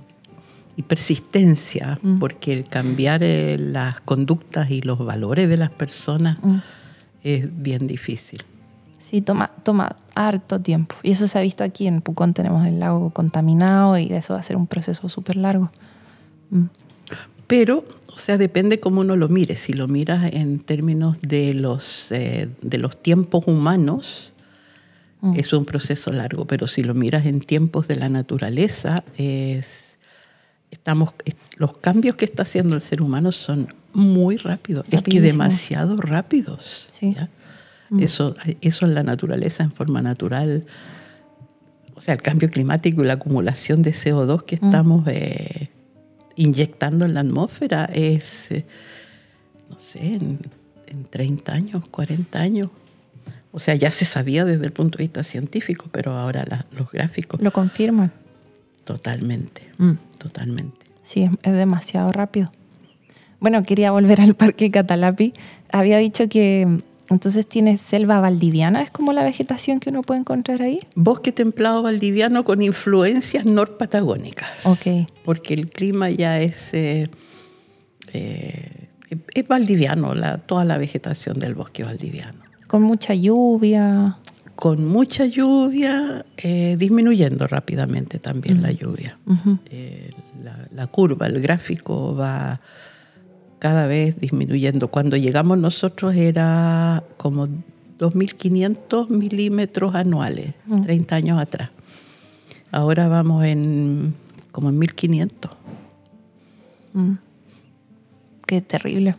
y 0.75 0.81
persistencia, 0.83 1.97
Mm. 2.01 2.19
porque 2.19 2.53
el 2.53 2.63
cambiar 2.65 3.23
eh, 3.23 3.57
las 3.57 3.99
conductas 4.01 4.69
y 4.69 4.81
los 4.81 4.99
valores 4.99 5.49
de 5.49 5.57
las 5.57 5.71
personas 5.71 6.37
Mm. 6.43 6.57
es 7.23 7.61
bien 7.61 7.87
difícil. 7.87 8.43
Sí, 8.99 9.21
toma, 9.21 9.51
toma 9.63 9.95
harto 10.15 10.59
tiempo. 10.59 10.95
Y 11.03 11.11
eso 11.11 11.27
se 11.27 11.37
ha 11.37 11.41
visto 11.41 11.63
aquí 11.63 11.87
en 11.87 12.01
Pucón, 12.01 12.33
tenemos 12.33 12.65
el 12.65 12.79
lago 12.79 13.09
contaminado 13.11 13.97
y 13.97 14.11
eso 14.13 14.33
va 14.33 14.39
a 14.39 14.43
ser 14.43 14.55
un 14.55 14.65
proceso 14.67 15.07
súper 15.09 15.35
largo. 15.35 15.71
Mm. 16.49 16.63
Pero, 17.47 17.85
o 18.13 18.17
sea, 18.17 18.37
depende 18.39 18.79
cómo 18.79 19.01
uno 19.01 19.15
lo 19.15 19.29
mire. 19.29 19.55
Si 19.55 19.73
lo 19.73 19.87
miras 19.87 20.31
en 20.33 20.59
términos 20.59 21.17
de 21.21 21.53
los, 21.53 22.11
eh, 22.11 22.49
de 22.61 22.77
los 22.79 23.01
tiempos 23.01 23.43
humanos, 23.47 24.31
Mm. 25.21 25.33
es 25.37 25.53
un 25.53 25.65
proceso 25.65 26.11
largo. 26.11 26.45
Pero 26.45 26.65
si 26.67 26.81
lo 26.83 26.93
miras 26.93 27.25
en 27.25 27.39
tiempos 27.39 27.87
de 27.87 27.95
la 27.97 28.09
naturaleza, 28.09 29.03
es, 29.17 29.97
estamos, 30.71 31.11
es- 31.25 31.35
los 31.57 31.77
cambios 31.77 32.15
que 32.15 32.25
está 32.25 32.43
haciendo 32.43 32.75
el 32.75 32.81
ser 32.81 33.01
humano 33.01 33.31
son 33.31 33.67
muy 33.93 34.37
rápidos. 34.37 34.85
Es 34.91 35.01
que 35.03 35.21
demasiado 35.21 35.97
rápidos. 35.97 36.87
Sí. 36.91 37.13
¿ya? 37.15 37.29
Mm. 37.95 38.03
Eso, 38.03 38.35
eso 38.61 38.85
en 38.85 38.93
la 38.95 39.03
naturaleza, 39.03 39.63
en 39.63 39.71
forma 39.71 40.01
natural. 40.01 40.65
O 41.95 42.01
sea, 42.01 42.13
el 42.15 42.21
cambio 42.21 42.49
climático 42.49 43.03
y 43.03 43.07
la 43.07 43.13
acumulación 43.13 43.81
de 43.81 43.91
CO2 43.93 44.43
que 44.43 44.57
Mm. 44.61 44.65
estamos 44.65 45.07
eh, 45.07 45.69
inyectando 46.35 47.05
en 47.05 47.13
la 47.13 47.21
atmósfera 47.21 47.85
es, 47.93 48.51
eh, 48.51 48.65
no 49.69 49.79
sé, 49.79 49.99
en, 50.15 50.39
en 50.87 51.05
30 51.05 51.53
años, 51.53 51.87
40 51.89 52.39
años. 52.39 52.69
O 53.51 53.59
sea, 53.59 53.75
ya 53.75 53.89
se 53.91 54.03
sabía 54.03 54.43
desde 54.43 54.65
el 54.65 54.73
punto 54.73 54.97
de 54.97 55.05
vista 55.05 55.23
científico, 55.23 55.85
pero 55.91 56.11
ahora 56.17 56.43
la- 56.49 56.65
los 56.71 56.91
gráficos, 56.91 57.41
Lo 57.41 57.51
confirman. 57.51 58.11
totalmente, 58.83 59.69
Mm. 59.77 59.93
totalmente. 60.17 60.85
Sí, 61.03 61.23
es, 61.23 61.31
es 61.43 61.53
demasiado 61.53 62.11
rápido. 62.11 62.51
Bueno, 63.39 63.63
quería 63.63 63.91
volver 63.91 64.19
al 64.21 64.35
Parque 64.35 64.71
Catalapi. 64.71 65.33
Había 65.71 65.97
dicho 65.99 66.27
que 66.29 66.81
entonces 67.09 67.47
tiene 67.47 67.77
selva 67.77 68.19
valdiviana, 68.19 68.81
es 68.81 68.89
como 68.89 69.13
la 69.13 69.23
vegetación 69.23 69.79
que 69.79 69.89
uno 69.89 70.01
puede 70.01 70.21
encontrar 70.21 70.61
ahí. 70.61 70.79
Bosque 70.95 71.31
templado 71.31 71.83
valdiviano 71.83 72.43
con 72.43 72.61
influencias 72.61 73.45
norpatagónicas. 73.45 74.65
Ok. 74.65 75.07
Porque 75.23 75.53
el 75.53 75.69
clima 75.69 76.09
ya 76.09 76.41
es, 76.41 76.73
eh, 76.73 77.09
eh, 78.13 78.89
es 79.33 79.47
valdiviano, 79.47 80.15
la, 80.15 80.39
toda 80.39 80.65
la 80.65 80.77
vegetación 80.77 81.39
del 81.39 81.53
bosque 81.53 81.83
valdiviano. 81.83 82.39
Con 82.67 82.81
mucha 82.81 83.13
lluvia. 83.13 84.17
Con 84.55 84.85
mucha 84.85 85.25
lluvia, 85.25 86.25
eh, 86.37 86.75
disminuyendo 86.79 87.45
rápidamente 87.45 88.19
también 88.19 88.61
la 88.61 88.71
lluvia. 88.71 89.19
Eh, 89.69 90.11
la, 90.41 90.67
la 90.73 90.87
curva, 90.87 91.27
el 91.27 91.41
gráfico 91.41 92.15
va 92.15 92.61
cada 93.65 93.87
vez 93.87 94.19
disminuyendo. 94.19 94.89
Cuando 94.89 95.17
llegamos 95.17 95.57
nosotros 95.57 96.13
era 96.13 97.03
como 97.17 97.47
2.500 97.97 99.09
milímetros 99.09 99.95
anuales, 99.95 100.53
30 100.83 101.15
años 101.15 101.41
atrás. 101.41 101.71
Ahora 102.71 103.07
vamos 103.07 103.43
en 103.43 104.13
como 104.51 104.69
en 104.69 104.79
1.500. 104.79 105.49
Mm. 106.93 107.13
Qué 108.45 108.61
terrible. 108.61 109.15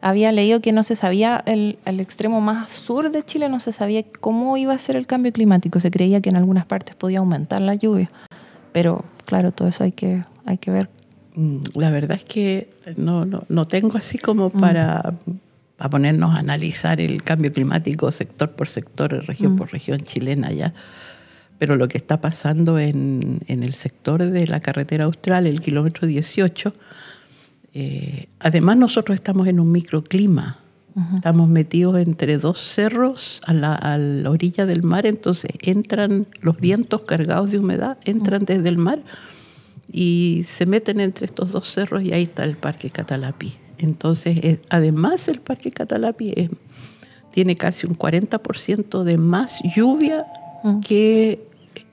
Había 0.00 0.30
leído 0.30 0.60
que 0.60 0.70
no 0.70 0.84
se 0.84 0.94
sabía, 0.94 1.42
el, 1.44 1.80
el 1.84 1.98
extremo 1.98 2.40
más 2.40 2.70
sur 2.70 3.10
de 3.10 3.24
Chile 3.24 3.48
no 3.48 3.58
se 3.58 3.72
sabía 3.72 4.04
cómo 4.20 4.56
iba 4.56 4.72
a 4.72 4.78
ser 4.78 4.94
el 4.94 5.08
cambio 5.08 5.32
climático. 5.32 5.80
Se 5.80 5.90
creía 5.90 6.20
que 6.20 6.30
en 6.30 6.36
algunas 6.36 6.64
partes 6.64 6.94
podía 6.94 7.18
aumentar 7.18 7.60
la 7.60 7.74
lluvia. 7.74 8.08
Pero 8.70 9.04
claro, 9.26 9.50
todo 9.50 9.66
eso 9.66 9.82
hay 9.82 9.90
que, 9.90 10.22
hay 10.44 10.58
que 10.58 10.70
ver. 10.70 10.88
Mm, 11.38 11.58
La 11.74 11.90
verdad 11.90 12.16
es 12.16 12.24
que 12.24 12.68
no, 12.96 13.24
no, 13.24 13.44
no 13.48 13.64
tengo 13.64 13.96
así 13.96 14.18
como 14.18 14.50
para, 14.50 15.14
para 15.76 15.88
ponernos 15.88 16.34
a 16.34 16.40
analizar 16.40 17.00
el 17.00 17.22
cambio 17.22 17.52
climático 17.52 18.10
sector 18.10 18.50
por 18.50 18.66
sector, 18.66 19.24
región 19.24 19.54
por 19.54 19.70
región 19.70 20.00
chilena 20.00 20.50
ya. 20.50 20.74
Pero 21.60 21.76
lo 21.76 21.86
que 21.86 21.96
está 21.96 22.20
pasando 22.20 22.80
en, 22.80 23.38
en 23.46 23.62
el 23.62 23.72
sector 23.74 24.24
de 24.24 24.48
la 24.48 24.58
carretera 24.58 25.04
austral, 25.04 25.46
el 25.46 25.60
kilómetro 25.60 26.08
18, 26.08 26.72
eh, 27.74 28.26
además 28.40 28.76
nosotros 28.76 29.14
estamos 29.14 29.46
en 29.46 29.60
un 29.60 29.70
microclima. 29.70 30.58
Estamos 31.14 31.48
metidos 31.48 31.96
entre 32.00 32.38
dos 32.38 32.58
cerros 32.58 33.40
a 33.46 33.52
la, 33.52 33.72
a 33.72 33.96
la 33.96 34.30
orilla 34.30 34.66
del 34.66 34.82
mar, 34.82 35.06
entonces 35.06 35.52
entran 35.60 36.26
los 36.40 36.58
vientos 36.58 37.02
cargados 37.02 37.52
de 37.52 37.60
humedad, 37.60 37.98
entran 38.04 38.44
desde 38.44 38.68
el 38.68 38.78
mar 38.78 38.98
y 39.92 40.42
se 40.46 40.66
meten 40.66 41.00
entre 41.00 41.26
estos 41.26 41.52
dos 41.52 41.70
cerros 41.72 42.02
y 42.02 42.12
ahí 42.12 42.24
está 42.24 42.44
el 42.44 42.56
Parque 42.56 42.90
Catalapi. 42.90 43.52
Entonces, 43.78 44.38
es- 44.42 44.58
además 44.70 45.28
el 45.28 45.40
Parque 45.40 45.70
Catalapi 45.70 46.32
es- 46.36 46.50
tiene 47.32 47.56
casi 47.56 47.86
un 47.86 47.94
40% 47.94 49.04
de 49.04 49.16
más 49.18 49.60
lluvia 49.76 50.26
Mm. 50.64 50.80
que 50.80 51.40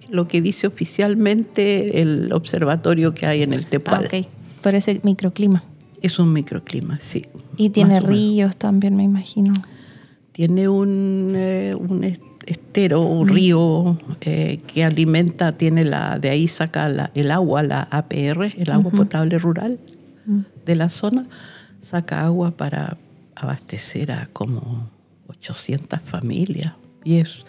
lo 0.09 0.27
que 0.27 0.41
dice 0.41 0.67
oficialmente 0.67 2.01
el 2.01 2.31
observatorio 2.33 3.13
que 3.13 3.25
hay 3.25 3.43
en 3.43 3.53
el 3.53 3.65
Ah, 3.65 3.69
Tepual. 3.69 4.05
ok. 4.05 4.27
Por 4.61 4.75
ese 4.75 4.99
microclima. 5.03 5.63
Es 6.01 6.19
un 6.19 6.33
microclima, 6.33 6.99
sí. 6.99 7.25
Y 7.57 7.69
tiene 7.69 7.99
ríos 7.99 8.57
también, 8.57 8.95
me 8.95 9.03
imagino. 9.03 9.53
Tiene 10.31 10.67
un, 10.67 11.33
eh, 11.35 11.75
un 11.77 12.03
estero, 12.45 13.01
un 13.01 13.27
río 13.27 13.97
eh, 14.21 14.59
que 14.67 14.83
alimenta, 14.83 15.51
tiene 15.53 15.83
la, 15.83 16.19
de 16.19 16.29
ahí 16.29 16.47
saca 16.47 16.89
la- 16.89 17.11
el 17.15 17.31
agua, 17.31 17.63
la 17.63 17.87
APR, 17.91 18.53
el 18.57 18.71
agua 18.71 18.91
potable 18.91 19.37
rural 19.39 19.79
Mm. 20.27 20.39
de 20.65 20.75
la 20.75 20.89
zona, 20.89 21.27
saca 21.81 22.23
agua 22.25 22.51
para 22.51 22.97
abastecer 23.35 24.11
a 24.11 24.27
como 24.33 24.89
800 25.27 25.99
familias. 26.01 26.73
Y 27.03 27.17
es, 27.17 27.45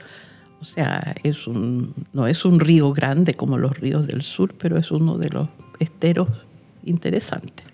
o 0.60 0.64
sea, 0.64 1.14
es 1.22 1.46
un, 1.46 1.94
no 2.12 2.26
es 2.26 2.44
un 2.44 2.60
río 2.60 2.92
grande 2.92 3.32
como 3.34 3.56
los 3.56 3.78
ríos 3.78 4.06
del 4.06 4.22
sur, 4.22 4.54
pero 4.58 4.76
es 4.78 4.90
uno 4.90 5.16
de 5.16 5.30
los 5.30 5.48
esteros 5.80 6.28
interesantes. 6.84 7.66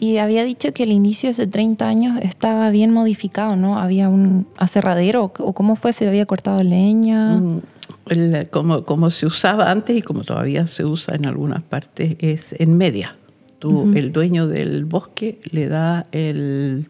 Y 0.00 0.16
había 0.16 0.44
dicho 0.44 0.72
que 0.72 0.84
el 0.84 0.92
inicio 0.92 1.28
hace 1.28 1.46
30 1.46 1.86
años 1.86 2.18
estaba 2.22 2.70
bien 2.70 2.90
modificado, 2.90 3.54
¿no? 3.54 3.78
Había 3.78 4.08
un 4.08 4.46
aserradero, 4.56 5.24
o 5.38 5.52
cómo 5.52 5.76
fue, 5.76 5.92
se 5.92 6.08
había 6.08 6.24
cortado 6.24 6.62
leña. 6.64 7.36
Mm, 7.36 7.60
el- 8.08 8.48
como, 8.50 8.84
como 8.86 9.10
se 9.10 9.26
usaba 9.26 9.70
antes 9.70 9.94
y 9.96 10.00
como 10.02 10.24
todavía 10.24 10.66
se 10.66 10.86
usa 10.86 11.14
en 11.16 11.26
algunas 11.26 11.62
partes, 11.62 12.16
es 12.20 12.54
en 12.58 12.78
media. 12.78 13.16
Tú, 13.58 13.92
El 13.94 14.10
dueño 14.10 14.46
del 14.48 14.86
bosque 14.86 15.38
le 15.50 15.68
da 15.68 16.06
el, 16.12 16.86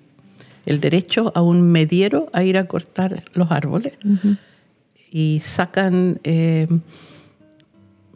el 0.67 0.79
derecho 0.81 1.33
a 1.35 1.43
un 1.43 1.63
mediero 1.63 2.29
a 2.33 2.45
ir 2.45 2.57
a 2.57 2.67
cortar 2.69 3.25
los 3.35 3.51
árboles 3.51 3.95
y 5.11 5.43
sacan, 5.45 6.21
eh, 6.23 6.69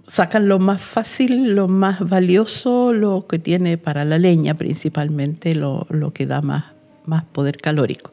sacan 0.07 0.49
lo 0.49 0.59
más 0.59 0.81
fácil, 0.81 1.55
lo 1.55 1.69
más 1.69 2.01
valioso, 2.01 2.93
lo 2.93 3.27
que 3.27 3.39
tiene 3.39 3.79
para 3.79 4.05
la 4.05 4.19
leña 4.19 4.55
principalmente, 4.55 5.55
lo, 5.55 5.87
lo 5.91 6.13
que 6.13 6.27
da 6.27 6.43
más, 6.43 6.65
más 7.07 7.25
poder 7.25 7.57
calórico. 7.59 8.13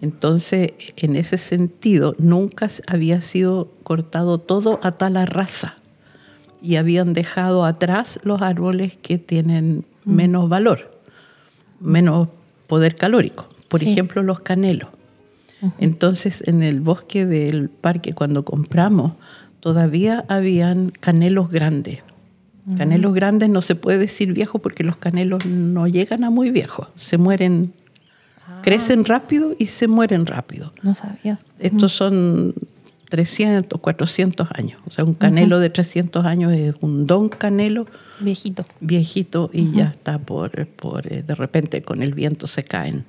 Entonces, 0.00 0.70
en 0.96 1.16
ese 1.16 1.38
sentido, 1.38 2.14
nunca 2.18 2.68
había 2.86 3.20
sido 3.20 3.72
cortado 3.82 4.38
todo 4.38 4.78
a 4.82 4.92
tal 4.92 5.14
raza 5.26 5.74
y 6.62 6.76
habían 6.76 7.12
dejado 7.12 7.64
atrás 7.64 8.20
los 8.22 8.42
árboles 8.42 8.96
que 9.00 9.18
tienen 9.18 9.84
menos 10.04 10.48
valor, 10.48 11.00
menos 11.80 12.28
poder 12.66 12.96
calórico. 12.96 13.48
Por 13.68 13.80
Sí. 13.80 13.90
ejemplo, 13.90 14.22
los 14.22 14.40
canelos. 14.40 14.88
Entonces, 15.78 16.42
en 16.46 16.62
el 16.62 16.80
bosque 16.80 17.26
del 17.26 17.68
parque, 17.68 18.14
cuando 18.14 18.44
compramos, 18.44 19.12
todavía 19.60 20.24
habían 20.28 20.90
canelos 20.90 21.50
grandes. 21.50 22.02
Canelos 22.76 23.14
grandes 23.14 23.48
no 23.48 23.62
se 23.62 23.74
puede 23.74 23.96
decir 23.96 24.34
viejo 24.34 24.58
porque 24.58 24.84
los 24.84 24.96
canelos 24.96 25.46
no 25.46 25.86
llegan 25.86 26.22
a 26.22 26.28
muy 26.28 26.50
viejos. 26.50 26.88
Se 26.96 27.16
mueren, 27.16 27.72
crecen 28.62 29.06
rápido 29.06 29.56
y 29.58 29.66
se 29.66 29.88
mueren 29.88 30.26
rápido. 30.26 30.74
No 30.82 30.94
sabía. 30.94 31.38
Estos 31.58 31.92
son 31.92 32.54
300, 33.08 33.80
400 33.80 34.48
años. 34.54 34.80
O 34.86 34.90
sea, 34.90 35.04
un 35.04 35.14
canelo 35.14 35.58
de 35.60 35.70
300 35.70 36.26
años 36.26 36.52
es 36.52 36.74
un 36.80 37.06
don 37.06 37.28
canelo 37.28 37.86
Viejito. 38.20 38.64
viejito 38.80 39.50
y 39.52 39.70
ya 39.72 39.86
está 39.86 40.18
por, 40.18 40.66
por 40.66 41.10
eh, 41.12 41.22
de 41.22 41.34
repente 41.34 41.82
con 41.82 42.02
el 42.02 42.12
viento 42.14 42.46
se 42.46 42.64
caen. 42.64 43.04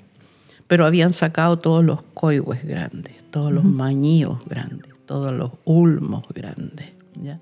Pero 0.67 0.85
habían 0.85 1.13
sacado 1.13 1.57
todos 1.59 1.83
los 1.83 2.03
coihues 2.13 2.63
grandes, 2.63 3.15
todos 3.31 3.51
los 3.51 3.65
mañíos 3.65 4.37
grandes, 4.47 4.88
todos 5.09 5.33
los 5.33 5.53
ulmos 5.65 6.23
grandes. 6.35 6.89
¿ya? 7.19 7.39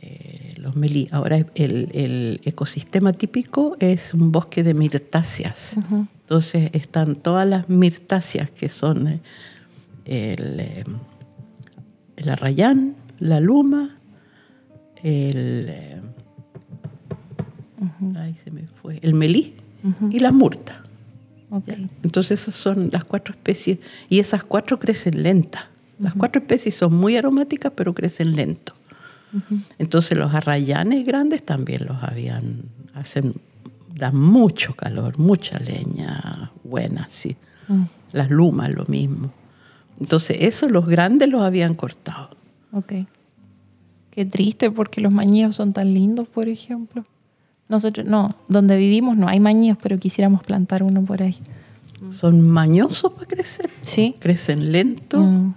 Eh, 0.00 0.54
los 0.56 0.74
melí. 0.74 1.06
Ahora 1.12 1.36
el, 1.54 1.88
el 1.94 2.40
ecosistema 2.42 3.12
típico 3.12 3.76
es 3.78 4.12
un 4.12 4.32
bosque 4.32 4.64
de 4.64 4.74
mirtáceas. 4.74 5.76
Entonces 6.22 6.70
están 6.72 7.14
todas 7.14 7.46
las 7.46 7.68
mirtáceas 7.68 8.50
que 8.50 8.68
son 8.68 9.06
eh, 9.06 9.20
el, 10.04 10.58
eh, 10.58 10.84
el 12.16 12.28
arrayán, 12.28 12.96
la 13.20 13.38
luma, 13.38 13.96
el... 15.04 15.66
eh, 15.68 16.00
Ay, 18.16 18.34
se 18.34 18.50
me 18.50 18.66
fue. 18.66 18.98
El 19.00 19.14
melí 19.14 19.54
y 20.10 20.18
la 20.18 20.32
murta. 20.32 20.82
Entonces 22.02 22.40
esas 22.40 22.56
son 22.56 22.88
las 22.90 23.04
cuatro 23.04 23.32
especies 23.32 23.78
y 24.08 24.18
esas 24.18 24.42
cuatro 24.42 24.80
crecen 24.80 25.22
lentas. 25.22 25.66
Las 25.98 26.14
cuatro 26.14 26.40
especies 26.40 26.74
son 26.74 26.94
muy 26.94 27.16
aromáticas 27.16 27.72
pero 27.74 27.94
crecen 27.94 28.34
lento. 28.36 28.74
Entonces 29.78 30.16
los 30.16 30.32
arrayanes 30.32 31.04
grandes 31.04 31.44
también 31.44 31.86
los 31.86 32.02
habían, 32.02 32.62
hacen, 32.94 33.34
dan 33.92 34.16
mucho 34.16 34.74
calor, 34.74 35.18
mucha 35.18 35.58
leña 35.58 36.52
buena, 36.62 37.08
sí. 37.10 37.36
Las 38.12 38.30
lumas 38.30 38.70
lo 38.70 38.84
mismo. 38.86 39.32
Entonces 40.00 40.36
esos 40.40 40.70
los 40.70 40.86
grandes 40.86 41.28
los 41.28 41.42
habían 41.42 41.74
cortado. 41.74 42.30
Ok. 42.72 42.92
Qué 44.10 44.24
triste 44.24 44.70
porque 44.70 45.00
los 45.00 45.12
mañíos 45.12 45.56
son 45.56 45.72
tan 45.72 45.92
lindos, 45.92 46.28
por 46.28 46.48
ejemplo. 46.48 47.04
Nosotros, 47.68 48.06
no, 48.06 48.30
donde 48.46 48.76
vivimos 48.76 49.16
no 49.16 49.26
hay 49.26 49.40
mañíos, 49.40 49.78
pero 49.82 49.98
quisiéramos 49.98 50.42
plantar 50.42 50.82
uno 50.82 51.04
por 51.04 51.22
ahí. 51.22 51.38
Son 52.10 52.40
mañosos 52.42 53.12
para 53.12 53.26
crecer. 53.26 53.70
Sí. 53.80 54.14
Crecen 54.20 54.70
lento. 54.70 55.18
Mm. 55.18 55.54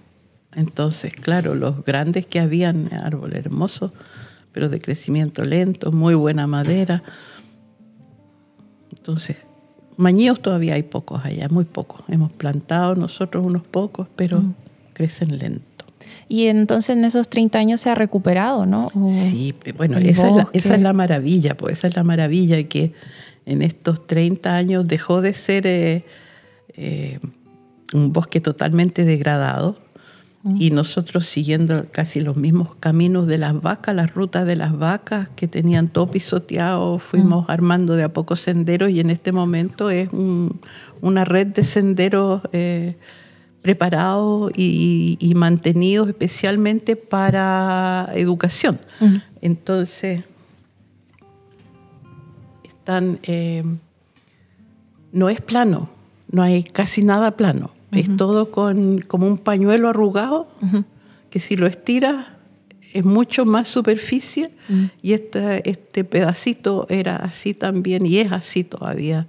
Entonces, 0.57 1.13
claro, 1.15 1.53
los 1.55 1.85
grandes 1.85 2.25
que 2.25 2.39
habían, 2.41 2.91
árboles 2.93 3.37
hermosos, 3.45 3.91
pero 4.51 4.67
de 4.69 4.81
crecimiento 4.81 5.45
lento, 5.45 5.91
muy 5.91 6.15
buena 6.15 6.47
madera. 6.47 7.03
Entonces, 8.95 9.37
mañíos 9.97 10.41
todavía 10.41 10.73
hay 10.73 10.83
pocos 10.83 11.23
allá, 11.23 11.47
muy 11.49 11.65
pocos. 11.65 12.01
Hemos 12.07 12.31
plantado 12.31 12.95
nosotros 12.95 13.45
unos 13.45 13.67
pocos, 13.67 14.07
pero 14.15 14.41
Mm. 14.41 14.53
crecen 14.93 15.37
lento. 15.37 15.85
Y 16.29 16.47
entonces 16.47 16.97
en 16.97 17.05
esos 17.05 17.29
30 17.29 17.59
años 17.59 17.79
se 17.81 17.89
ha 17.89 17.95
recuperado, 17.95 18.65
¿no? 18.65 18.87
O- 18.95 19.07
Sí, 19.15 19.53
bueno, 19.77 19.97
el 19.97 20.07
esa 20.07 20.27
es, 20.29 20.35
la, 20.35 20.41
bosque. 20.43 20.57
esa 20.57 20.75
es 20.75 20.81
la 20.81 20.93
maravilla, 20.93 21.55
pues 21.55 21.77
esa 21.77 21.87
es 21.87 21.95
la 21.95 22.03
maravilla 22.03 22.61
que 22.63 22.93
en 23.45 23.61
estos 23.61 24.07
30 24.07 24.55
años 24.55 24.87
dejó 24.87 25.21
de 25.21 25.33
ser 25.33 25.67
eh, 25.67 26.03
eh, 26.75 27.19
un 27.93 28.11
bosque 28.11 28.41
totalmente 28.41 29.05
degradado 29.05 29.77
y 30.57 30.71
nosotros 30.71 31.25
siguiendo 31.27 31.85
casi 31.91 32.21
los 32.21 32.37
mismos 32.37 32.69
caminos 32.79 33.27
de 33.27 33.37
las 33.37 33.59
vacas, 33.61 33.95
las 33.95 34.13
rutas 34.13 34.45
de 34.45 34.55
las 34.55 34.77
vacas 34.77 35.29
que 35.35 35.47
tenían 35.47 35.87
todo 35.89 36.09
pisoteado, 36.11 36.99
fuimos 36.99 37.49
armando 37.49 37.95
de 37.95 38.03
a 38.03 38.09
poco 38.13 38.35
senderos 38.35 38.89
y 38.89 38.99
en 38.99 39.09
este 39.09 39.31
momento 39.31 39.89
es 39.89 40.11
un- 40.13 40.59
una 41.01 41.25
red 41.25 41.47
de 41.47 41.63
senderos 41.63 42.41
eh, 42.53 42.95
preparados 43.61 44.51
y, 44.55 45.17
y 45.19 45.35
mantenidos 45.35 46.07
especialmente 46.07 46.95
para 46.95 48.09
educación. 48.15 48.79
Entonces, 49.41 50.23
están, 52.63 53.19
eh, 53.23 53.63
no 55.11 55.29
es 55.29 55.41
plano, 55.41 55.89
no 56.31 56.41
hay 56.41 56.63
casi 56.63 57.03
nada 57.03 57.31
plano. 57.31 57.71
Es 57.91 58.15
todo 58.17 58.51
con, 58.51 58.99
como 58.99 59.27
un 59.27 59.37
pañuelo 59.37 59.89
arrugado, 59.89 60.47
que 61.29 61.39
si 61.39 61.55
lo 61.55 61.67
estiras 61.67 62.27
es 62.93 63.05
mucho 63.05 63.45
más 63.45 63.67
superficie. 63.67 64.51
Y 65.01 65.13
este, 65.13 65.69
este 65.69 66.03
pedacito 66.03 66.85
era 66.89 67.17
así 67.17 67.53
también 67.53 68.05
y 68.05 68.17
es 68.19 68.31
así 68.31 68.63
todavía, 68.63 69.27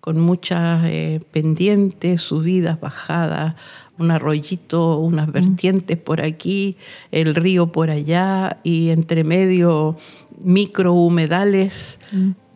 con 0.00 0.18
muchas 0.20 0.84
eh, 0.86 1.20
pendientes, 1.30 2.20
subidas, 2.20 2.80
bajadas, 2.80 3.54
un 3.98 4.10
arroyito, 4.10 4.98
unas 4.98 5.30
vertientes 5.30 5.96
por 5.96 6.22
aquí, 6.22 6.76
el 7.12 7.34
río 7.34 7.70
por 7.70 7.90
allá 7.90 8.58
y 8.64 8.90
entre 8.90 9.22
medio 9.22 9.96
microhumedales 10.42 12.00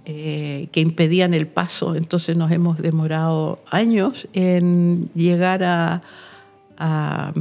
eh, 0.09 0.69
que 0.73 0.81
impedían 0.81 1.35
el 1.35 1.47
paso. 1.49 1.95
Entonces 1.97 2.37
nos 2.37 2.51
hemos 2.53 2.79
demorado 2.79 3.59
años 3.71 4.29
en 4.33 5.11
llegar 5.15 5.63
a, 5.65 6.03
a- 6.79 7.33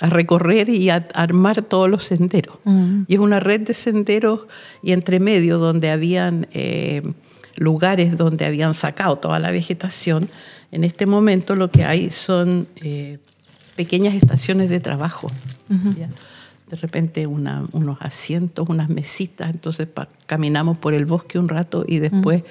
a 0.00 0.08
recorrer 0.10 0.68
y 0.70 0.90
a 0.90 1.06
armar 1.14 1.62
todos 1.62 1.88
los 1.88 2.02
senderos. 2.04 2.56
Mm. 2.64 3.02
Y 3.06 3.14
es 3.14 3.20
una 3.20 3.38
red 3.40 3.60
de 3.60 3.74
senderos 3.74 4.40
y 4.82 4.90
entre 4.92 5.20
medio 5.20 5.58
donde 5.58 5.90
habían 5.90 6.48
eh, 6.52 7.02
lugares 7.56 8.16
donde 8.16 8.44
habían 8.44 8.74
sacado 8.74 9.16
toda 9.18 9.38
la 9.38 9.52
vegetación. 9.52 10.28
En 10.72 10.82
este 10.82 11.06
momento 11.06 11.54
lo 11.54 11.70
que 11.70 11.84
hay 11.84 12.10
son 12.10 12.66
eh, 12.82 13.18
pequeñas 13.76 14.14
estaciones 14.14 14.68
de 14.68 14.80
trabajo. 14.80 15.28
¿ya? 15.96 16.08
De 16.70 16.76
repente 16.76 17.26
una- 17.26 17.68
unos 17.72 17.98
asientos, 18.00 18.68
unas 18.70 18.88
mesitas, 18.88 19.50
entonces 19.50 19.86
pa- 19.86 20.08
caminamos 20.26 20.78
por 20.78 20.94
el 20.94 21.04
bosque 21.04 21.38
un 21.38 21.48
rato 21.48 21.84
y 21.86 21.98
después 21.98 22.42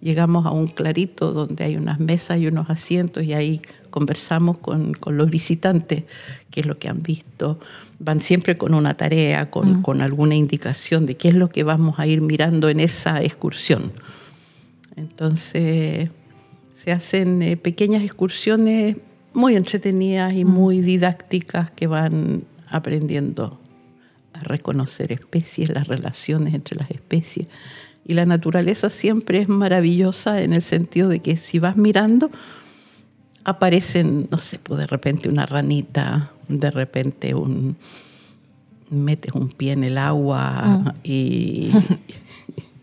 llegamos 0.00 0.44
a 0.44 0.50
un 0.50 0.66
clarito 0.66 1.32
donde 1.32 1.62
hay 1.64 1.76
unas 1.76 2.00
mesas 2.00 2.38
y 2.40 2.48
unos 2.48 2.68
asientos 2.68 3.22
y 3.22 3.32
ahí 3.32 3.62
conversamos 3.90 4.58
con, 4.58 4.94
con 4.94 5.16
los 5.16 5.30
visitantes, 5.30 6.02
qué 6.50 6.60
es 6.60 6.66
lo 6.66 6.78
que 6.78 6.88
han 6.88 7.00
visto. 7.02 7.60
Van 8.00 8.20
siempre 8.20 8.58
con 8.58 8.74
una 8.74 8.94
tarea, 8.96 9.50
con, 9.50 9.82
con 9.82 10.00
alguna 10.00 10.34
indicación 10.34 11.06
de 11.06 11.16
qué 11.16 11.28
es 11.28 11.34
lo 11.34 11.48
que 11.48 11.62
vamos 11.62 11.98
a 12.00 12.06
ir 12.08 12.22
mirando 12.22 12.68
en 12.68 12.80
esa 12.80 13.22
excursión. 13.22 13.92
Entonces 14.96 16.10
se 16.74 16.92
hacen 16.92 17.42
eh, 17.42 17.56
pequeñas 17.56 18.02
excursiones 18.02 18.96
muy 19.32 19.54
entretenidas 19.54 20.32
y 20.34 20.44
muy 20.44 20.80
didácticas 20.80 21.70
que 21.70 21.86
van 21.86 22.42
aprendiendo 22.68 23.59
a 24.40 24.44
reconocer 24.44 25.12
especies, 25.12 25.70
las 25.70 25.88
relaciones 25.88 26.54
entre 26.54 26.76
las 26.76 26.90
especies. 26.90 27.46
Y 28.06 28.14
la 28.14 28.26
naturaleza 28.26 28.90
siempre 28.90 29.40
es 29.40 29.48
maravillosa 29.48 30.42
en 30.42 30.52
el 30.52 30.62
sentido 30.62 31.08
de 31.08 31.20
que 31.20 31.36
si 31.36 31.58
vas 31.58 31.76
mirando, 31.76 32.30
aparecen, 33.44 34.28
no 34.30 34.38
sé, 34.38 34.58
pues 34.58 34.80
de 34.80 34.86
repente 34.86 35.28
una 35.28 35.46
ranita, 35.46 36.32
de 36.48 36.70
repente 36.70 37.34
un 37.34 37.76
metes 38.90 39.32
un 39.34 39.48
pie 39.48 39.72
en 39.72 39.84
el 39.84 39.98
agua 39.98 40.94
y, 41.04 41.70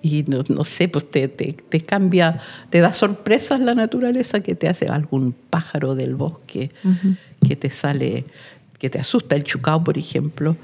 y 0.02 0.24
no, 0.24 0.44
no 0.48 0.64
sé, 0.64 0.88
pues 0.88 1.10
te, 1.10 1.28
te, 1.28 1.54
te 1.54 1.82
cambia, 1.82 2.40
te 2.70 2.80
da 2.80 2.94
sorpresas 2.94 3.60
la 3.60 3.76
naturaleza 3.76 4.40
que 4.40 4.56
te 4.56 4.68
hace 4.70 4.88
algún 4.88 5.34
pájaro 5.50 5.96
del 5.96 6.16
bosque 6.16 6.72
que 7.46 7.56
te 7.56 7.70
sale, 7.70 8.26
que 8.80 8.90
te 8.90 9.00
asusta, 9.00 9.36
el 9.36 9.44
chucao, 9.44 9.84
por 9.84 9.98
ejemplo, 9.98 10.56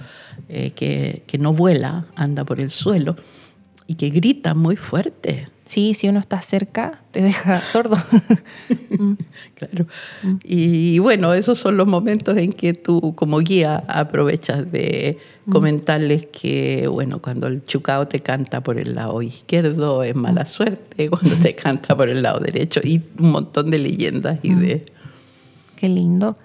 eh, 0.50 0.72
que, 0.72 1.24
que 1.28 1.38
no 1.38 1.54
vuela, 1.54 2.06
anda 2.16 2.46
por 2.46 2.60
el 2.60 2.70
suelo 2.72 3.16
y 3.88 3.96
que 3.96 4.10
grita 4.10 4.54
muy 4.54 4.76
fuerte. 4.76 5.48
Sí, 5.66 5.94
si 5.94 6.10
uno 6.10 6.20
está 6.20 6.42
cerca, 6.42 7.00
te 7.12 7.22
deja 7.22 7.62
sordo. 7.62 7.98
Claro. 9.56 9.88
Y, 10.44 11.00
bueno, 11.00 11.34
esos 11.34 11.58
son 11.58 11.78
los 11.78 11.88
momentos 11.88 12.38
en 12.38 12.52
que 12.52 12.74
tú 12.74 13.16
como 13.16 13.40
guía 13.40 13.84
aprovechas 13.88 14.70
de 14.72 15.18
comentarles 15.50 16.26
que, 16.28 16.88
bueno, 16.88 17.20
cuando 17.22 17.48
el 17.48 17.64
chucao 17.66 18.08
te 18.08 18.20
canta 18.20 18.62
por 18.62 18.78
el 18.78 18.96
lado 18.96 19.22
izquierdo 19.22 20.04
es 20.04 20.16
mala 20.16 20.46
suerte, 20.46 21.10
cuando 21.10 21.36
te 21.38 21.56
canta 21.56 21.96
por 21.96 22.10
el 22.10 22.22
lado 22.22 22.40
derecho 22.40 22.82
y 22.84 23.02
un 23.20 23.32
montón 23.32 23.72
de 23.72 23.80
leyendas 23.80 24.40
y 24.44 24.54
de... 24.54 24.86
Qué 25.76 25.90
lindo. 25.90 26.38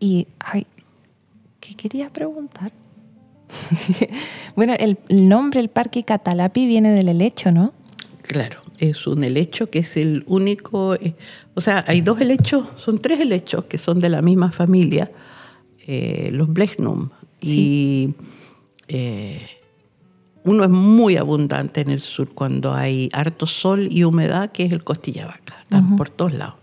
Y, 0.00 0.26
ay, 0.40 0.66
¿qué 1.60 1.74
quería 1.74 2.10
preguntar? 2.10 2.72
bueno, 4.56 4.74
el, 4.78 4.98
el 5.08 5.28
nombre, 5.28 5.60
el 5.60 5.68
Parque 5.68 6.04
Catalapi, 6.04 6.66
viene 6.66 6.92
del 6.92 7.08
helecho, 7.08 7.50
¿no? 7.50 7.72
Claro, 8.22 8.60
es 8.78 9.06
un 9.06 9.24
helecho 9.24 9.70
que 9.70 9.80
es 9.80 9.96
el 9.96 10.24
único, 10.26 10.94
eh, 10.94 11.14
o 11.54 11.60
sea, 11.60 11.84
hay 11.86 12.00
dos 12.00 12.20
helechos, 12.20 12.66
son 12.76 12.98
tres 12.98 13.20
helechos 13.20 13.64
que 13.64 13.78
son 13.78 14.00
de 14.00 14.08
la 14.08 14.22
misma 14.22 14.52
familia, 14.52 15.10
eh, 15.86 16.30
los 16.32 16.52
Blechnum. 16.52 17.10
Y 17.40 18.14
eh, 18.88 19.46
uno 20.44 20.64
es 20.64 20.70
muy 20.70 21.16
abundante 21.16 21.80
en 21.80 21.90
el 21.90 22.00
sur 22.00 22.32
cuando 22.34 22.74
hay 22.74 23.08
harto 23.12 23.46
sol 23.46 23.88
y 23.90 24.04
humedad, 24.04 24.50
que 24.52 24.64
es 24.64 24.72
el 24.72 24.84
costilla 24.84 25.26
vaca, 25.26 25.56
están 25.62 25.96
por 25.96 26.10
todos 26.10 26.32
lados. 26.32 26.54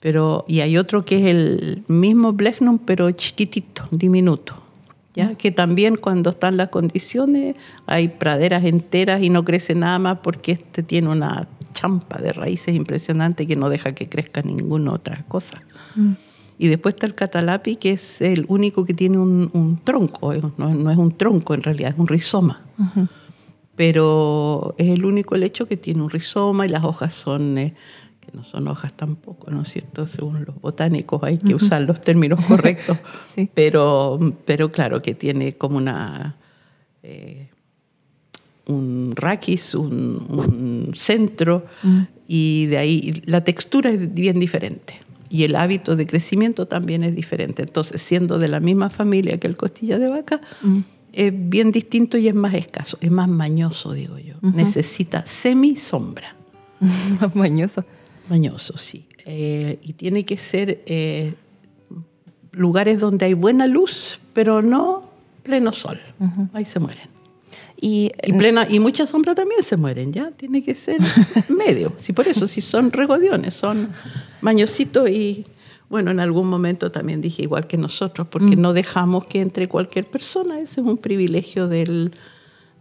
Pero, 0.00 0.44
y 0.48 0.60
hay 0.60 0.76
otro 0.78 1.04
que 1.04 1.20
es 1.20 1.26
el 1.26 1.84
mismo 1.86 2.32
Blechnum, 2.32 2.78
pero 2.78 3.10
chiquitito, 3.12 3.86
diminuto. 3.92 4.61
¿Ya? 5.14 5.34
que 5.34 5.50
también 5.50 5.96
cuando 5.96 6.30
están 6.30 6.56
las 6.56 6.70
condiciones 6.70 7.54
hay 7.86 8.08
praderas 8.08 8.64
enteras 8.64 9.22
y 9.22 9.28
no 9.28 9.44
crece 9.44 9.74
nada 9.74 9.98
más 9.98 10.18
porque 10.22 10.52
este 10.52 10.82
tiene 10.82 11.08
una 11.08 11.48
champa 11.74 12.18
de 12.18 12.32
raíces 12.32 12.74
impresionante 12.74 13.46
que 13.46 13.56
no 13.56 13.68
deja 13.68 13.94
que 13.94 14.06
crezca 14.06 14.40
ninguna 14.42 14.92
otra 14.92 15.24
cosa. 15.28 15.60
Mm. 15.96 16.12
Y 16.58 16.68
después 16.68 16.94
está 16.94 17.06
el 17.06 17.14
catalapi, 17.14 17.76
que 17.76 17.90
es 17.92 18.20
el 18.20 18.44
único 18.48 18.84
que 18.84 18.94
tiene 18.94 19.18
un, 19.18 19.80
tronco, 19.82 20.32
no, 20.56 20.90
es 20.90 20.96
un 20.96 21.16
tronco 21.16 21.54
en 21.54 21.62
realidad, 21.62 21.90
es 21.92 21.98
un 21.98 22.06
rizoma. 22.06 22.62
Pero 23.74 24.74
es 24.78 24.88
el 24.90 25.04
único 25.04 25.36
lecho 25.36 25.66
que 25.66 25.76
tiene 25.76 26.02
un 26.02 26.10
rizoma 26.10 26.64
y 26.64 26.68
las 26.68 26.84
hojas 26.84 27.14
son... 27.14 27.58
Eh, 27.58 27.74
que 28.24 28.36
no 28.36 28.44
son 28.44 28.68
hojas 28.68 28.92
tampoco, 28.94 29.50
¿no 29.50 29.62
es 29.62 29.68
cierto? 29.68 30.06
Según 30.06 30.44
los 30.44 30.60
botánicos 30.60 31.22
hay 31.24 31.38
que 31.38 31.54
usar 31.54 31.82
los 31.82 32.00
términos 32.00 32.44
correctos, 32.48 32.96
pero, 33.52 34.18
pero 34.44 34.70
claro 34.70 35.02
que 35.02 35.14
tiene 35.14 35.54
como 35.54 35.76
una... 35.76 36.36
Eh, 37.02 37.48
un 38.68 39.14
raquis, 39.16 39.74
un, 39.74 40.92
centro, 40.94 41.66
mm. 41.82 42.00
y 42.28 42.66
de 42.66 42.78
ahí 42.78 43.22
la 43.26 43.42
textura 43.42 43.90
es 43.90 44.14
bien 44.14 44.38
diferente. 44.38 45.00
Y 45.28 45.42
el 45.42 45.56
hábito 45.56 45.96
de 45.96 46.06
crecimiento 46.06 46.66
también 46.66 47.02
es 47.02 47.14
diferente. 47.16 47.62
Entonces, 47.62 48.00
siendo 48.00 48.38
de 48.38 48.46
la 48.46 48.60
misma 48.60 48.88
familia 48.88 49.38
que 49.38 49.48
el 49.48 49.56
costilla 49.56 49.98
de 49.98 50.06
vaca, 50.06 50.40
mm. 50.62 50.78
es 51.12 51.32
bien 51.34 51.72
distinto 51.72 52.18
y 52.18 52.28
es 52.28 52.34
más 52.34 52.54
escaso, 52.54 52.98
es 53.00 53.10
más 53.10 53.28
mañoso, 53.28 53.92
digo 53.92 54.16
yo. 54.16 54.36
Necesita 54.42 55.26
semi-sombra. 55.26 56.36
mañoso. 57.34 57.84
Mañoso, 58.28 58.76
sí. 58.76 59.06
Eh, 59.24 59.78
y 59.82 59.92
tiene 59.92 60.24
que 60.24 60.36
ser 60.36 60.82
eh, 60.86 61.34
lugares 62.52 62.98
donde 63.00 63.26
hay 63.26 63.34
buena 63.34 63.66
luz, 63.66 64.20
pero 64.32 64.62
no 64.62 65.10
pleno 65.42 65.72
sol. 65.72 66.00
Ahí 66.52 66.64
se 66.64 66.78
mueren. 66.78 67.08
Y, 67.84 68.12
plena, 68.38 68.64
y 68.70 68.78
mucha 68.78 69.08
sombra 69.08 69.34
también 69.34 69.64
se 69.64 69.76
mueren, 69.76 70.12
¿ya? 70.12 70.30
Tiene 70.30 70.62
que 70.62 70.72
ser 70.72 71.00
medio. 71.48 71.92
Si 71.98 72.12
por 72.12 72.28
eso, 72.28 72.46
si 72.46 72.60
son 72.60 72.92
regodiones, 72.92 73.54
son 73.54 73.90
mañositos 74.40 75.10
y, 75.10 75.44
bueno, 75.90 76.12
en 76.12 76.20
algún 76.20 76.48
momento 76.48 76.92
también 76.92 77.20
dije 77.20 77.42
igual 77.42 77.66
que 77.66 77.76
nosotros, 77.76 78.28
porque 78.30 78.56
mm. 78.56 78.60
no 78.60 78.72
dejamos 78.72 79.26
que 79.26 79.40
entre 79.40 79.66
cualquier 79.66 80.08
persona, 80.08 80.60
ese 80.60 80.80
es 80.80 80.86
un 80.86 80.96
privilegio 80.96 81.66
del, 81.66 82.12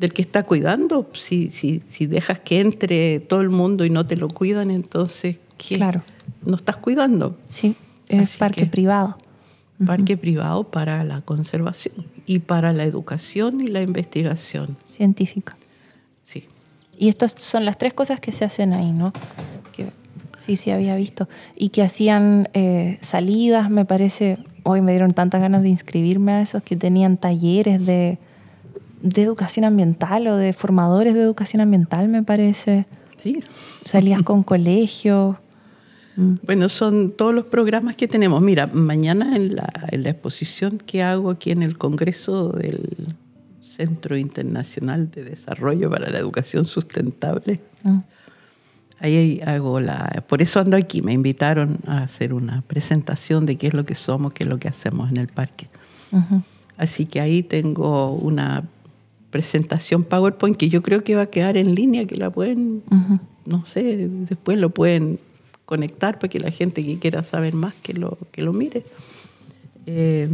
del 0.01 0.13
que 0.13 0.23
está 0.23 0.43
cuidando. 0.43 1.09
Si, 1.13 1.51
si, 1.51 1.81
si 1.87 2.07
dejas 2.07 2.39
que 2.39 2.59
entre 2.59 3.19
todo 3.21 3.39
el 3.39 3.49
mundo 3.49 3.85
y 3.85 3.89
no 3.89 4.05
te 4.05 4.17
lo 4.17 4.27
cuidan, 4.27 4.71
entonces, 4.71 5.39
¿qué? 5.57 5.77
Claro. 5.77 6.03
No 6.43 6.55
estás 6.55 6.75
cuidando. 6.75 7.37
Sí, 7.47 7.75
es 8.09 8.37
parque 8.37 8.65
privado. 8.65 9.17
Parque 9.85 10.17
privado 10.17 10.65
para 10.65 11.03
la 11.03 11.21
conservación 11.21 12.05
y 12.25 12.39
para 12.39 12.73
la 12.73 12.83
educación 12.83 13.61
y 13.61 13.67
la 13.67 13.81
investigación. 13.81 14.77
Científica. 14.85 15.55
Sí. 16.23 16.45
Y 16.97 17.09
estas 17.09 17.35
son 17.37 17.65
las 17.65 17.77
tres 17.77 17.93
cosas 17.93 18.19
que 18.19 18.31
se 18.31 18.43
hacen 18.45 18.73
ahí, 18.73 18.91
¿no? 18.91 19.13
Que 19.71 19.91
sí, 20.37 20.55
sí 20.55 20.71
había 20.71 20.95
visto. 20.95 21.29
Y 21.55 21.69
que 21.69 21.83
hacían 21.83 22.49
eh, 22.53 22.99
salidas, 23.01 23.69
me 23.69 23.85
parece, 23.85 24.37
hoy 24.63 24.81
me 24.81 24.91
dieron 24.91 25.13
tantas 25.13 25.41
ganas 25.41 25.63
de 25.63 25.69
inscribirme 25.69 26.33
a 26.33 26.41
esos 26.41 26.61
que 26.61 26.75
tenían 26.75 27.17
talleres 27.17 27.83
de 27.85 28.19
de 29.01 29.23
educación 29.23 29.65
ambiental 29.65 30.27
o 30.27 30.35
de 30.35 30.53
formadores 30.53 31.13
de 31.13 31.21
educación 31.21 31.61
ambiental, 31.61 32.07
me 32.07 32.23
parece. 32.23 32.85
Sí. 33.17 33.43
Salías 33.83 34.21
con 34.23 34.43
colegios. 34.43 35.37
Mm. 36.15 36.35
Bueno, 36.43 36.69
son 36.69 37.11
todos 37.11 37.33
los 37.33 37.45
programas 37.45 37.95
que 37.95 38.07
tenemos. 38.07 38.41
Mira, 38.41 38.67
mañana 38.67 39.35
en 39.35 39.55
la, 39.55 39.71
en 39.89 40.03
la 40.03 40.09
exposición 40.09 40.77
que 40.77 41.03
hago 41.03 41.29
aquí 41.29 41.51
en 41.51 41.63
el 41.63 41.77
Congreso 41.77 42.49
del 42.49 43.15
Centro 43.61 44.17
Internacional 44.17 45.09
de 45.09 45.23
Desarrollo 45.23 45.89
para 45.89 46.09
la 46.09 46.19
Educación 46.19 46.65
Sustentable, 46.65 47.61
mm. 47.83 47.99
ahí 48.99 49.41
hago 49.45 49.79
la... 49.79 50.23
Por 50.27 50.41
eso 50.41 50.59
ando 50.59 50.77
aquí, 50.77 51.01
me 51.01 51.13
invitaron 51.13 51.79
a 51.87 52.03
hacer 52.03 52.33
una 52.33 52.61
presentación 52.61 53.45
de 53.45 53.55
qué 53.57 53.67
es 53.67 53.73
lo 53.73 53.85
que 53.85 53.95
somos, 53.95 54.33
qué 54.33 54.43
es 54.43 54.49
lo 54.49 54.59
que 54.59 54.67
hacemos 54.67 55.09
en 55.09 55.17
el 55.17 55.27
parque. 55.27 55.67
Así 56.77 57.05
que 57.05 57.21
ahí 57.21 57.41
tengo 57.41 58.11
una 58.11 58.65
presentación 59.31 60.03
PowerPoint 60.03 60.57
que 60.57 60.69
yo 60.69 60.83
creo 60.83 61.03
que 61.03 61.15
va 61.15 61.23
a 61.23 61.25
quedar 61.27 61.57
en 61.57 61.73
línea, 61.73 62.05
que 62.05 62.17
la 62.17 62.29
pueden, 62.29 62.83
no 63.45 63.65
sé, 63.65 64.07
después 64.09 64.59
lo 64.59 64.69
pueden 64.69 65.19
conectar 65.65 66.19
para 66.19 66.29
que 66.29 66.39
la 66.39 66.51
gente 66.51 66.85
que 66.85 66.99
quiera 66.99 67.23
saber 67.23 67.53
más 67.55 67.73
que 67.81 67.93
lo, 67.93 68.17
que 68.31 68.43
lo 68.43 68.53
mire. 68.53 68.83
Eh, 69.85 70.29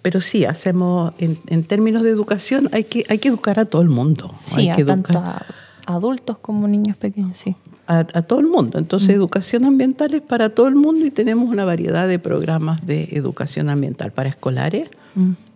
pero 0.00 0.20
sí, 0.20 0.44
hacemos, 0.44 1.12
en, 1.18 1.64
términos 1.64 2.02
de 2.02 2.10
educación, 2.10 2.68
hay 2.72 2.84
que, 2.84 3.04
hay 3.08 3.18
que 3.18 3.28
educar 3.28 3.60
a 3.60 3.66
todo 3.66 3.82
el 3.82 3.88
mundo. 3.88 4.34
Sí, 4.42 4.68
hay 4.68 4.76
que 4.76 4.84
tanto 4.84 5.16
a 5.16 5.46
adultos 5.86 6.38
como 6.38 6.66
niños 6.66 6.96
pequeños, 6.96 7.38
sí. 7.38 7.54
A, 7.86 8.04
todo 8.04 8.40
el 8.40 8.46
mundo. 8.46 8.78
Entonces, 8.78 9.10
educación 9.10 9.66
ambiental 9.66 10.14
es 10.14 10.22
para 10.22 10.48
todo 10.48 10.66
el 10.66 10.74
mundo 10.74 11.04
y 11.04 11.10
tenemos 11.10 11.50
una 11.50 11.66
variedad 11.66 12.08
de 12.08 12.18
programas 12.18 12.86
de 12.86 13.10
educación 13.12 13.68
ambiental 13.68 14.12
para 14.12 14.30
escolares. 14.30 14.88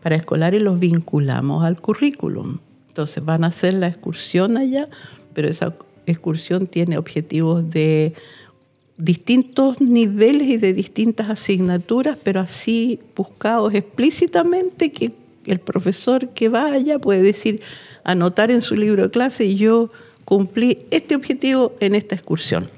Para 0.02 0.16
escolares 0.16 0.62
los 0.62 0.78
vinculamos 0.78 1.64
al 1.64 1.80
currículum. 1.80 2.58
Entonces 2.96 3.22
van 3.22 3.44
a 3.44 3.48
hacer 3.48 3.74
la 3.74 3.88
excursión 3.88 4.56
allá, 4.56 4.88
pero 5.34 5.50
esa 5.50 5.74
excursión 6.06 6.66
tiene 6.66 6.96
objetivos 6.96 7.68
de 7.68 8.14
distintos 8.96 9.82
niveles 9.82 10.48
y 10.48 10.56
de 10.56 10.72
distintas 10.72 11.28
asignaturas, 11.28 12.16
pero 12.24 12.40
así 12.40 12.98
buscados 13.14 13.74
explícitamente 13.74 14.92
que 14.92 15.12
el 15.44 15.60
profesor 15.60 16.30
que 16.30 16.48
vaya 16.48 16.98
puede 16.98 17.20
decir, 17.20 17.60
anotar 18.02 18.50
en 18.50 18.62
su 18.62 18.76
libro 18.76 19.02
de 19.02 19.10
clase 19.10 19.44
y 19.44 19.56
yo 19.56 19.90
cumplí 20.24 20.86
este 20.90 21.16
objetivo 21.16 21.74
en 21.80 21.94
esta 21.94 22.14
excursión. 22.14 22.70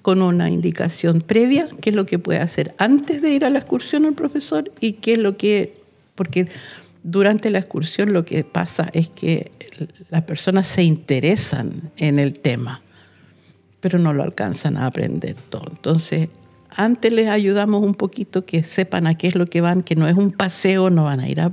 con 0.00 0.22
una 0.22 0.48
indicación 0.48 1.20
previa, 1.20 1.68
qué 1.82 1.90
es 1.90 1.96
lo 1.96 2.06
que 2.06 2.18
puede 2.18 2.38
hacer 2.38 2.74
antes 2.78 3.20
de 3.20 3.34
ir 3.34 3.44
a 3.44 3.50
la 3.50 3.58
excursión 3.58 4.06
el 4.06 4.14
profesor 4.14 4.72
y 4.80 4.92
qué 4.92 5.14
es 5.14 5.18
lo 5.18 5.36
que, 5.36 5.74
porque 6.14 6.46
durante 7.06 7.50
la 7.50 7.58
excursión 7.58 8.12
lo 8.12 8.24
que 8.24 8.42
pasa 8.42 8.90
es 8.92 9.08
que 9.08 9.52
las 10.10 10.22
personas 10.22 10.66
se 10.66 10.82
interesan 10.82 11.92
en 11.96 12.18
el 12.18 12.40
tema, 12.40 12.82
pero 13.78 14.00
no 14.00 14.12
lo 14.12 14.24
alcanzan 14.24 14.76
a 14.76 14.86
aprender 14.86 15.36
todo. 15.48 15.66
Entonces, 15.70 16.30
antes 16.68 17.12
les 17.12 17.28
ayudamos 17.28 17.84
un 17.84 17.94
poquito 17.94 18.44
que 18.44 18.64
sepan 18.64 19.06
a 19.06 19.14
qué 19.14 19.28
es 19.28 19.36
lo 19.36 19.46
que 19.46 19.60
van, 19.60 19.84
que 19.84 19.94
no 19.94 20.08
es 20.08 20.16
un 20.16 20.32
paseo, 20.32 20.90
no 20.90 21.04
van 21.04 21.20
a 21.20 21.28
ir 21.28 21.40
a 21.40 21.52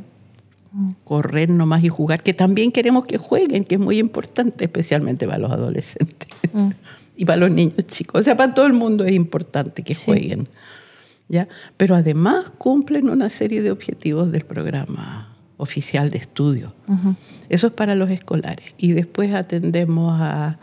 correr 1.04 1.52
nomás 1.52 1.84
y 1.84 1.89
jugar, 1.89 2.24
que 2.24 2.34
también 2.34 2.72
queremos 2.72 3.06
que 3.06 3.20
jueguen, 3.20 3.63
que 3.63 3.76
es 3.76 3.82
muy 3.82 4.00
importante, 4.00 4.63
especialmente 4.66 5.28
para 5.28 5.38
los 5.38 5.52
adolescentes 5.52 6.30
mm. 6.52 6.70
y 7.16 7.26
para 7.26 7.38
los 7.38 7.52
niños 7.52 7.86
chicos. 7.86 8.22
O 8.22 8.24
sea, 8.24 8.36
para 8.36 8.56
todo 8.56 8.66
el 8.66 8.74
mundo 8.74 9.06
es 9.06 9.13
importante 9.13 9.84
que 9.84 9.94
jueguen. 9.94 10.48
¿ya? 11.28 11.48
Pero 11.78 11.96
además 11.96 12.50
cumplen 12.58 13.08
una 13.08 13.30
serie 13.30 13.62
de 13.62 13.70
objetivos 13.70 14.32
del 14.32 14.46
programa 14.46 15.33
oficial 15.63 16.12
de 16.12 16.19
estudio. 16.19 16.73
Eso 17.49 17.67
es 17.67 17.73
para 17.73 17.95
los 17.95 18.10
escolares. 18.10 18.73
Y 18.78 18.91
después 18.91 19.34
atendemos 19.34 20.19
a 20.19 20.60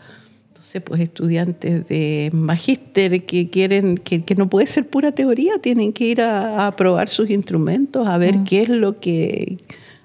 pues 0.85 1.01
estudiantes 1.01 1.85
de 1.89 2.29
magíster 2.31 3.25
que 3.25 3.49
quieren, 3.49 3.97
que, 3.97 4.23
no 4.37 4.47
puede 4.47 4.67
ser 4.67 4.87
pura 4.87 5.11
teoría, 5.11 5.57
tienen 5.61 5.91
que 5.91 6.05
ir 6.05 6.21
a, 6.21 6.73
probar 6.77 7.09
sus 7.09 7.29
instrumentos, 7.29 8.07
a 8.07 8.17
ver 8.17 8.43
qué 8.45 8.61
es 8.61 8.69
lo 8.69 9.01
que, 9.01 9.57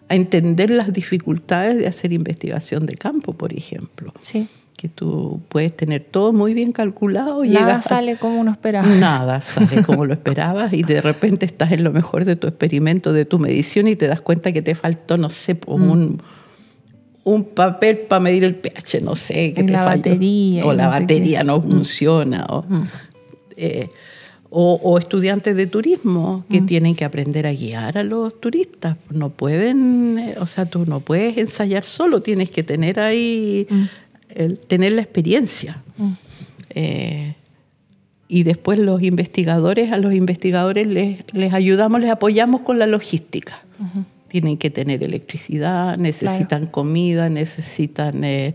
a 0.08 0.16
entender 0.16 0.70
las 0.70 0.92
dificultades 0.92 1.78
de 1.78 1.86
hacer 1.86 2.12
investigación 2.12 2.84
de 2.86 2.96
campo, 2.96 3.32
por 3.32 3.52
ejemplo. 3.52 4.12
Sí 4.20 4.48
que 4.76 4.88
tú 4.88 5.40
puedes 5.48 5.74
tener 5.74 6.04
todo 6.04 6.32
muy 6.32 6.54
bien 6.54 6.72
calculado. 6.72 7.44
Nada 7.44 7.80
sale 7.80 8.18
como 8.18 8.40
uno 8.40 8.50
esperaba. 8.50 8.86
Nada 8.86 9.40
sale 9.40 9.82
como 9.82 10.04
lo 10.04 10.12
esperabas 10.12 10.72
y 10.72 10.82
de 10.82 11.00
repente 11.00 11.46
estás 11.46 11.72
en 11.72 11.82
lo 11.82 11.92
mejor 11.92 12.24
de 12.24 12.36
tu 12.36 12.46
experimento, 12.46 13.12
de 13.12 13.24
tu 13.24 13.38
medición 13.38 13.88
y 13.88 13.96
te 13.96 14.06
das 14.06 14.20
cuenta 14.20 14.52
que 14.52 14.62
te 14.62 14.74
faltó, 14.74 15.16
no 15.16 15.30
sé, 15.30 15.54
mm. 15.54 15.70
un, 15.70 16.22
un, 17.24 17.44
papel 17.44 17.98
para 18.08 18.20
medir 18.20 18.44
el 18.44 18.54
pH, 18.54 19.00
no 19.02 19.16
sé, 19.16 19.54
que 19.54 19.64
te 19.64 19.72
la 19.72 19.84
batería. 19.84 20.64
O 20.66 20.72
la 20.72 20.88
batería 20.88 21.42
no 21.42 21.58
mm. 21.58 21.62
funciona. 21.62 22.46
Mm. 22.68 22.82
Eh, 23.56 23.88
o, 24.48 24.78
o, 24.82 24.98
estudiantes 24.98 25.56
de 25.56 25.66
turismo 25.66 26.44
que 26.48 26.60
tienen 26.60 26.94
que 26.94 27.04
aprender 27.04 27.46
a 27.46 27.52
guiar 27.52 27.98
a 27.98 28.04
los 28.04 28.40
turistas. 28.40 28.96
No 29.10 29.30
pueden, 29.30 30.18
eh, 30.18 30.34
o 30.38 30.46
sea, 30.46 30.66
tú 30.66 30.86
no 30.86 31.00
puedes 31.00 31.36
ensayar 31.36 31.82
solo, 31.82 32.22
tienes 32.22 32.50
que 32.50 32.62
tener 32.62 33.00
ahí 33.00 33.66
el 34.36 34.58
tener 34.58 34.92
la 34.92 35.02
experiencia. 35.02 35.82
Eh, 36.70 37.34
y 38.28 38.42
después 38.42 38.78
los 38.78 39.02
investigadores, 39.02 39.92
a 39.92 39.98
los 39.98 40.12
investigadores 40.12 40.86
les, 40.86 41.24
les 41.32 41.52
ayudamos, 41.52 42.00
les 42.00 42.10
apoyamos 42.10 42.60
con 42.60 42.78
la 42.78 42.86
logística. 42.86 43.62
Tienen 44.28 44.58
que 44.58 44.70
tener 44.70 45.02
electricidad, 45.02 45.96
necesitan 45.96 46.66
comida, 46.66 47.28
necesitan 47.28 48.24
eh, 48.24 48.54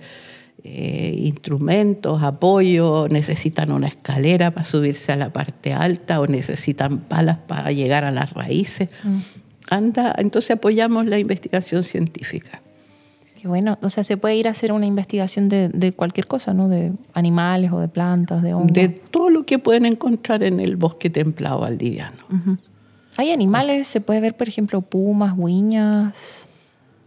eh, 0.64 1.16
instrumentos, 1.18 2.22
apoyo, 2.22 3.08
necesitan 3.10 3.72
una 3.72 3.88
escalera 3.88 4.52
para 4.52 4.66
subirse 4.66 5.12
a 5.12 5.16
la 5.16 5.32
parte 5.32 5.74
alta 5.74 6.20
o 6.20 6.28
necesitan 6.28 7.00
palas 7.00 7.38
para 7.48 7.72
llegar 7.72 8.04
a 8.04 8.12
las 8.12 8.34
raíces. 8.34 8.90
Anda, 9.70 10.14
entonces 10.18 10.52
apoyamos 10.52 11.06
la 11.06 11.18
investigación 11.18 11.84
científica. 11.84 12.62
Qué 13.42 13.48
bueno. 13.48 13.80
O 13.82 13.90
sea, 13.90 14.04
se 14.04 14.18
puede 14.18 14.36
ir 14.36 14.48
a 14.48 14.52
hacer 14.52 14.72
una 14.72 14.86
investigación 14.86 15.50
de, 15.50 15.70
de 15.70 15.94
cualquier 15.94 16.28
cosa, 16.28 16.54
¿no? 16.54 16.70
De 16.70 16.94
animales 17.16 17.72
o 17.72 17.80
de 17.80 17.88
plantas, 17.88 18.44
de 18.44 18.54
hongos. 18.54 18.74
De 18.74 18.88
todo 18.88 19.32
lo 19.32 19.48
que 19.48 19.58
pueden 19.58 19.88
encontrar 19.88 20.44
en 20.44 20.60
el 20.60 20.76
bosque 20.76 21.10
templado 21.10 21.62
valdiviano. 21.62 22.18
¿Hay 23.18 23.32
animales? 23.32 23.88
¿Se 23.88 24.00
puede 24.00 24.22
ver, 24.22 24.38
por 24.38 24.48
ejemplo, 24.48 24.82
pumas, 24.82 25.34
huiñas? 25.36 26.46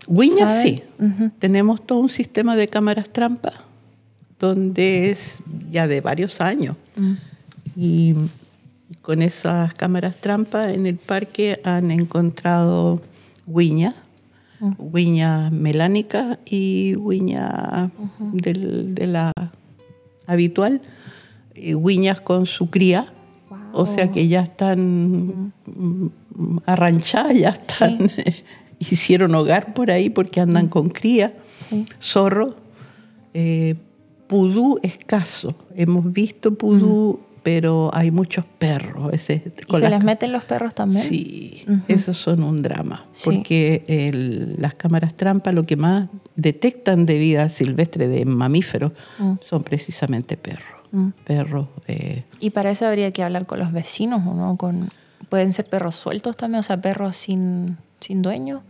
Huiñas 0.08 0.60
sí. 0.60 0.82
Tenemos 1.38 1.86
todo 1.86 2.00
un 2.00 2.08
sistema 2.08 2.56
de 2.56 2.66
cámaras 2.66 3.08
trampa 3.10 3.52
donde 4.40 5.10
es 5.10 5.40
ya 5.70 5.86
de 5.86 6.00
varios 6.00 6.40
años. 6.40 6.76
Y 7.76 8.16
con 9.02 9.22
esas 9.22 9.72
cámaras 9.74 10.16
trampa 10.16 10.72
en 10.72 10.86
el 10.86 10.96
parque 10.96 11.60
han 11.62 11.92
encontrado 11.92 13.00
huiña 14.78 15.50
melánica 15.50 16.38
y 16.44 16.94
del- 18.32 18.94
de 18.94 19.06
la 19.06 19.32
habitual, 20.26 20.80
y 21.54 21.74
con 22.20 22.46
su 22.46 22.70
cría. 22.70 23.12
O 23.72 23.86
sea 23.86 24.10
que 24.12 24.28
ya 24.28 24.42
están 24.42 25.52
mm, 25.66 26.06
arranchadas, 26.66 27.34
ya 27.36 27.50
están, 27.50 28.10
hicieron 28.78 29.34
hogar 29.34 29.74
por 29.74 29.90
ahí 29.90 30.10
porque 30.10 30.40
andan 30.40 30.68
con 30.68 30.88
cría, 30.90 31.34
Sí. 31.50 31.84
zorro, 32.00 32.54
eh, 33.34 33.74
pudú 34.28 34.78
escaso. 34.82 35.54
Hemos 35.74 36.12
visto 36.12 36.54
pudú, 36.54 37.20
pero 37.44 37.90
hay 37.94 38.10
muchos 38.10 38.44
perros. 38.58 39.12
Ese, 39.12 39.52
¿Y 39.68 39.72
se 39.72 39.78
las 39.78 39.90
les 39.92 40.02
meten 40.02 40.32
los 40.32 40.44
perros 40.44 40.74
también? 40.74 41.00
Sí, 41.00 41.64
esos 41.86 42.16
son 42.16 42.42
un 42.42 42.60
drama, 42.62 43.06
Sí. 43.12 43.22
porque 43.26 43.84
el- 43.86 44.56
las 44.58 44.74
cámaras 44.74 45.14
trampa 45.14 45.52
lo 45.52 45.64
que 45.66 45.76
más 45.76 46.08
detectan 46.34 47.06
de 47.06 47.18
vida 47.18 47.48
silvestre 47.48 48.08
de 48.08 48.24
mamíferos 48.24 48.92
Mm. 49.18 49.34
son 49.44 49.62
precisamente 49.62 50.36
perros. 50.36 50.80
Mm. 50.90 51.08
Perros, 51.24 51.68
eh, 51.86 52.24
Y 52.40 52.50
para 52.50 52.70
eso 52.70 52.86
habría 52.86 53.10
que 53.12 53.22
hablar 53.22 53.46
con 53.46 53.58
los 53.60 53.72
vecinos, 53.72 54.22
¿o 54.26 54.34
no? 54.34 54.56
Con, 54.56 54.88
pueden 55.28 55.52
ser 55.52 55.66
perros 55.68 55.94
sueltos 55.96 56.36
también, 56.36 56.60
o 56.60 56.62
sea, 56.62 56.80
perros 56.80 57.14
sin, 57.16 57.76
sin 58.00 58.22
dueño. 58.22 58.62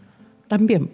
también, 0.47 0.91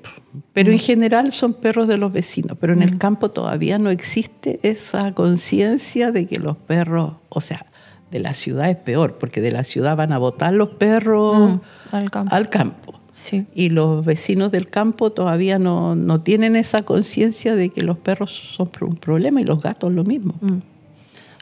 pero 0.53 0.71
en 0.71 0.79
general 0.79 1.33
son 1.33 1.55
perros 1.55 1.88
de 1.88 1.99
los 1.99 2.12
vecinos, 2.12 2.57
pero 2.61 2.73
en 2.73 2.83
el 2.83 2.99
campo 2.99 3.31
todavía 3.33 3.79
no 3.79 3.90
existe 3.90 4.61
esa 4.62 5.11
conciencia 5.12 6.12
de 6.12 6.25
que 6.27 6.38
los 6.38 6.57
perros, 6.57 7.14
o 7.29 7.40
sea, 7.40 7.66
de 8.11 8.18
la 8.20 8.35
ciudad 8.35 8.68
es 8.70 8.77
peor, 8.77 9.18
porque 9.18 9.40
de 9.40 9.53
la 9.53 9.64
ciudad 9.64 9.96
van 9.96 10.12
a 10.12 10.18
botar 10.18 10.53
los 10.53 10.70
perros 10.70 11.53
Mm, 11.55 11.94
al 11.96 12.11
campo. 12.11 12.35
al 12.35 12.49
campo. 12.49 13.01
Sí. 13.12 13.46
Y 13.55 13.68
los 13.68 14.05
vecinos 14.05 14.51
del 14.51 14.70
campo 14.70 15.11
todavía 15.11 15.59
no, 15.59 15.94
no 15.94 16.20
tienen 16.23 16.57
esa 16.57 16.83
conciencia 16.83 17.55
de 17.55 17.68
que 17.68 17.83
los 17.83 17.99
perros 17.99 18.31
son 18.57 18.70
un 18.81 18.96
problema 18.96 19.40
y 19.40 19.44
los 19.44 19.61
gatos 19.61 19.92
lo 19.92 20.05
mismo. 20.05 20.35
Mm. 20.40 20.59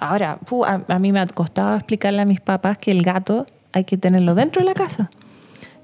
Ahora, 0.01 0.39
pu, 0.39 0.65
a, 0.65 0.85
a 0.89 0.99
mí 0.99 1.13
me 1.13 1.21
ha 1.21 1.27
costado 1.27 1.75
explicarle 1.75 2.23
a 2.23 2.25
mis 2.25 2.41
papás 2.41 2.79
que 2.79 2.91
el 2.91 3.03
gato 3.03 3.47
hay 3.73 3.85
que 3.85 3.97
tenerlo 3.97 4.35
dentro 4.35 4.61
de 4.61 4.67
la 4.67 4.75
casa. 4.75 5.11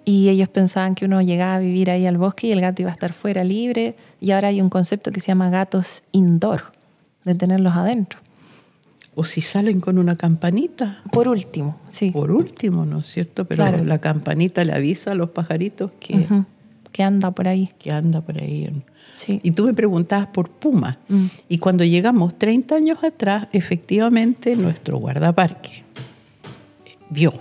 Y 0.04 0.28
ellos 0.28 0.48
pensaban 0.48 0.94
que 0.94 1.04
uno 1.06 1.22
llegaba 1.22 1.54
a 1.54 1.58
vivir 1.58 1.90
ahí 1.90 2.06
al 2.06 2.18
bosque 2.18 2.48
y 2.48 2.52
el 2.52 2.60
gato 2.60 2.82
iba 2.82 2.90
a 2.90 2.94
estar 2.94 3.12
fuera 3.12 3.42
libre. 3.42 3.96
Y 4.20 4.32
ahora 4.32 4.48
hay 4.48 4.60
un 4.60 4.68
concepto 4.68 5.10
que 5.10 5.20
se 5.20 5.28
llama 5.28 5.48
gatos 5.48 6.02
indoor, 6.12 6.72
de 7.24 7.34
tenerlos 7.34 7.74
adentro. 7.74 8.18
O 9.16 9.22
si 9.24 9.40
salen 9.40 9.80
con 9.80 9.98
una 9.98 10.16
campanita, 10.16 11.02
Por 11.12 11.28
último, 11.28 11.78
sí. 11.88 12.10
por 12.10 12.30
último, 12.32 12.84
¿no 12.84 12.98
es 13.00 13.06
cierto? 13.06 13.44
Pero 13.44 13.64
Claro. 13.64 13.84
la 13.84 13.98
campanita 14.00 14.64
le 14.64 14.72
avisa 14.72 15.12
a 15.12 15.14
los 15.14 15.30
pajaritos 15.30 15.92
que. 16.00 16.26
Que 16.92 17.02
anda 17.02 17.30
por 17.32 17.48
ahí. 17.48 17.70
que 17.78 17.90
anda 17.90 18.20
por 18.20 18.38
ahí. 18.40 18.70
Sí. 19.10 19.40
Y 19.42 19.50
tú 19.52 19.64
me 19.64 19.74
preguntabas 19.74 20.28
por 20.28 20.48
Puma. 20.48 20.96
Mm. 21.08 21.26
Y 21.48 21.58
cuando 21.58 21.84
llegamos 21.84 22.38
30 22.38 22.76
años 22.76 23.02
atrás, 23.04 23.48
efectivamente 23.52 24.54
nuestro 24.56 24.98
guardaparque 24.98 25.82
vio 27.10 27.32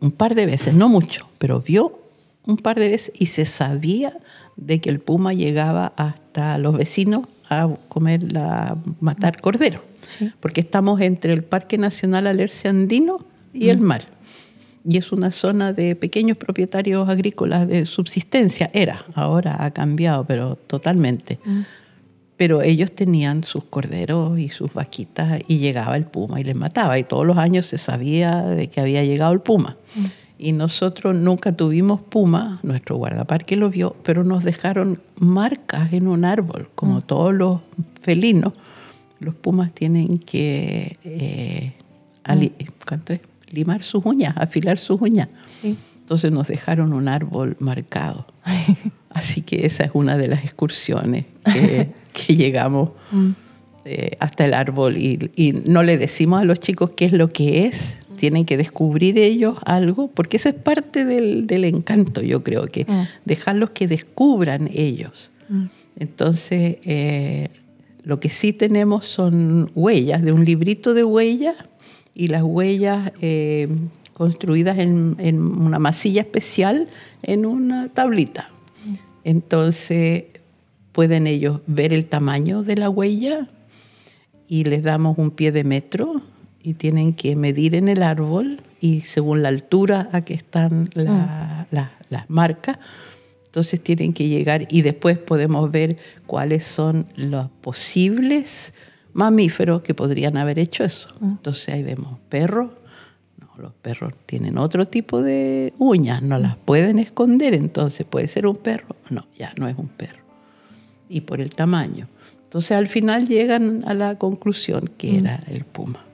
un 0.00 0.10
par 0.12 0.34
de 0.34 0.46
veces, 0.46 0.74
no 0.74 0.88
mucho, 0.88 1.28
pero 1.38 1.60
vio 1.60 1.98
un 2.46 2.56
par 2.56 2.78
de 2.78 2.88
veces 2.88 3.12
y 3.18 3.26
se 3.26 3.44
sabía 3.44 4.12
de 4.56 4.80
que 4.80 4.90
el 4.90 5.00
puma 5.00 5.32
llegaba 5.34 5.92
hasta 5.96 6.56
los 6.58 6.76
vecinos 6.76 7.26
a 7.50 7.68
comer 7.88 8.32
la 8.32 8.76
matar 9.00 9.40
cordero, 9.40 9.82
Sí. 10.08 10.32
porque 10.40 10.62
estamos 10.62 11.00
entre 11.02 11.34
el 11.34 11.44
Parque 11.44 11.76
Nacional 11.76 12.26
Alerce 12.26 12.66
Andino 12.68 13.24
y 13.52 13.68
el 13.68 13.80
mar. 13.80 14.06
Y 14.88 14.96
es 14.96 15.12
una 15.12 15.30
zona 15.30 15.74
de 15.74 15.94
pequeños 15.96 16.38
propietarios 16.38 17.08
agrícolas 17.08 17.68
de 17.68 17.84
subsistencia, 17.84 18.70
era, 18.72 19.04
ahora 19.14 19.62
ha 19.62 19.70
cambiado, 19.70 20.24
pero 20.24 20.56
totalmente. 20.56 21.38
Pero 22.38 22.62
ellos 22.62 22.92
tenían 22.92 23.44
sus 23.44 23.64
corderos 23.64 24.38
y 24.38 24.48
sus 24.48 24.72
vaquitas 24.72 25.40
y 25.46 25.58
llegaba 25.58 25.96
el 25.96 26.04
puma 26.04 26.40
y 26.40 26.44
les 26.44 26.56
mataba. 26.56 26.98
Y 26.98 27.02
todos 27.02 27.26
los 27.26 27.36
años 27.36 27.66
se 27.66 27.76
sabía 27.76 28.42
de 28.42 28.68
que 28.68 28.80
había 28.80 29.04
llegado 29.04 29.32
el 29.32 29.40
puma. 29.40 29.76
Y 30.38 30.52
nosotros 30.52 31.16
nunca 31.16 31.52
tuvimos 31.52 32.00
puma, 32.00 32.60
nuestro 32.62 32.96
guardaparque 32.96 33.56
lo 33.56 33.70
vio, 33.70 33.96
pero 34.04 34.22
nos 34.22 34.44
dejaron 34.44 35.02
marcas 35.16 35.92
en 35.92 36.06
un 36.06 36.24
árbol, 36.24 36.70
como 36.76 37.00
todos 37.00 37.34
los 37.34 37.60
felinos. 38.00 38.54
Los 39.20 39.34
pumas 39.34 39.72
tienen 39.72 40.18
que 40.18 40.96
eh, 41.04 41.72
ali- 42.24 42.52
¿cuánto 42.86 43.12
es? 43.12 43.20
limar 43.50 43.82
sus 43.82 44.04
uñas, 44.04 44.34
afilar 44.36 44.76
sus 44.78 45.00
uñas. 45.00 45.28
Sí. 45.60 45.76
Entonces 46.00 46.30
nos 46.32 46.48
dejaron 46.48 46.92
un 46.92 47.08
árbol 47.08 47.56
marcado. 47.60 48.26
Así 49.10 49.40
que 49.42 49.66
esa 49.66 49.84
es 49.84 49.90
una 49.94 50.16
de 50.18 50.28
las 50.28 50.44
excursiones 50.44 51.24
que, 51.44 51.88
que 52.12 52.36
llegamos 52.36 52.90
eh, 53.84 54.16
hasta 54.20 54.44
el 54.44 54.52
árbol 54.54 54.96
y, 54.98 55.30
y 55.34 55.52
no 55.52 55.82
le 55.82 55.96
decimos 55.96 56.40
a 56.40 56.44
los 56.44 56.60
chicos 56.60 56.90
qué 56.96 57.06
es 57.06 57.12
lo 57.12 57.28
que 57.32 57.66
es. 57.66 57.96
Tienen 58.16 58.44
que 58.44 58.56
descubrir 58.56 59.16
ellos 59.18 59.58
algo, 59.64 60.08
porque 60.08 60.38
esa 60.38 60.48
es 60.50 60.56
parte 60.56 61.04
del, 61.04 61.46
del 61.46 61.64
encanto, 61.64 62.20
yo 62.20 62.42
creo 62.42 62.66
que 62.66 62.84
Mm. 62.84 63.02
dejarlos 63.24 63.70
que 63.70 63.86
descubran 63.86 64.68
ellos. 64.74 65.30
Mm. 65.48 65.64
Entonces, 66.00 66.78
eh, 66.84 67.48
lo 68.04 68.20
que 68.20 68.28
sí 68.28 68.52
tenemos 68.52 69.06
son 69.06 69.70
huellas, 69.74 70.22
de 70.22 70.32
un 70.32 70.44
librito 70.44 70.94
de 70.94 71.04
huellas 71.04 71.56
y 72.14 72.28
las 72.28 72.42
huellas 72.42 73.12
eh, 73.20 73.68
construidas 74.14 74.78
en, 74.78 75.16
en 75.18 75.40
una 75.40 75.78
masilla 75.78 76.22
especial 76.22 76.88
en 77.22 77.46
una 77.46 77.88
tablita. 77.90 78.50
Entonces, 79.24 80.24
pueden 80.92 81.26
ellos 81.26 81.60
ver 81.66 81.92
el 81.92 82.06
tamaño 82.06 82.62
de 82.62 82.76
la 82.76 82.88
huella 82.90 83.48
y 84.48 84.64
les 84.64 84.82
damos 84.82 85.18
un 85.18 85.30
pie 85.30 85.52
de 85.52 85.64
metro 85.64 86.22
y 86.62 86.74
tienen 86.74 87.12
que 87.12 87.36
medir 87.36 87.74
en 87.74 87.88
el 87.88 88.02
árbol 88.02 88.60
y 88.80 89.00
según 89.00 89.42
la 89.42 89.48
altura 89.48 90.08
a 90.12 90.22
que 90.22 90.34
están 90.34 90.90
la- 90.94 91.66
la- 91.70 91.92
las 92.10 92.30
marcas, 92.30 92.78
entonces 93.48 93.80
tienen 93.80 94.12
que 94.12 94.28
llegar 94.28 94.68
y 94.70 94.82
después 94.82 95.16
podemos 95.16 95.70
ver 95.70 95.96
cuáles 96.26 96.64
son 96.64 97.06
los 97.16 97.48
posibles 97.62 98.74
mamíferos 99.14 99.80
que 99.80 99.94
podrían 99.94 100.36
haber 100.36 100.58
hecho 100.58 100.84
eso. 100.84 101.08
Entonces 101.22 101.74
ahí 101.74 101.82
vemos 101.82 102.18
perros, 102.28 102.72
no, 103.40 103.48
los 103.56 103.72
perros 103.72 104.12
tienen 104.26 104.58
otro 104.58 104.84
tipo 104.84 105.22
de 105.22 105.72
uñas, 105.78 106.22
no 106.22 106.38
las 106.38 106.56
pueden 106.56 106.98
esconder, 106.98 107.54
entonces 107.54 108.06
puede 108.06 108.28
ser 108.28 108.46
un 108.46 108.56
perro, 108.56 108.96
no, 109.08 109.26
ya 109.38 109.54
no 109.56 109.66
es 109.66 109.78
un 109.78 109.88
perro. 109.88 110.22
Y 111.08 111.22
por 111.22 111.40
el 111.40 111.48
tamaño. 111.48 112.06
Entonces 112.44 112.72
al 112.72 112.86
final 112.86 113.26
llegan 113.26 113.82
a 113.86 113.94
la 113.94 114.18
conclusión 114.18 114.90
que 114.98 115.16
era 115.16 115.42
el 115.48 115.64
puma. 115.64 116.04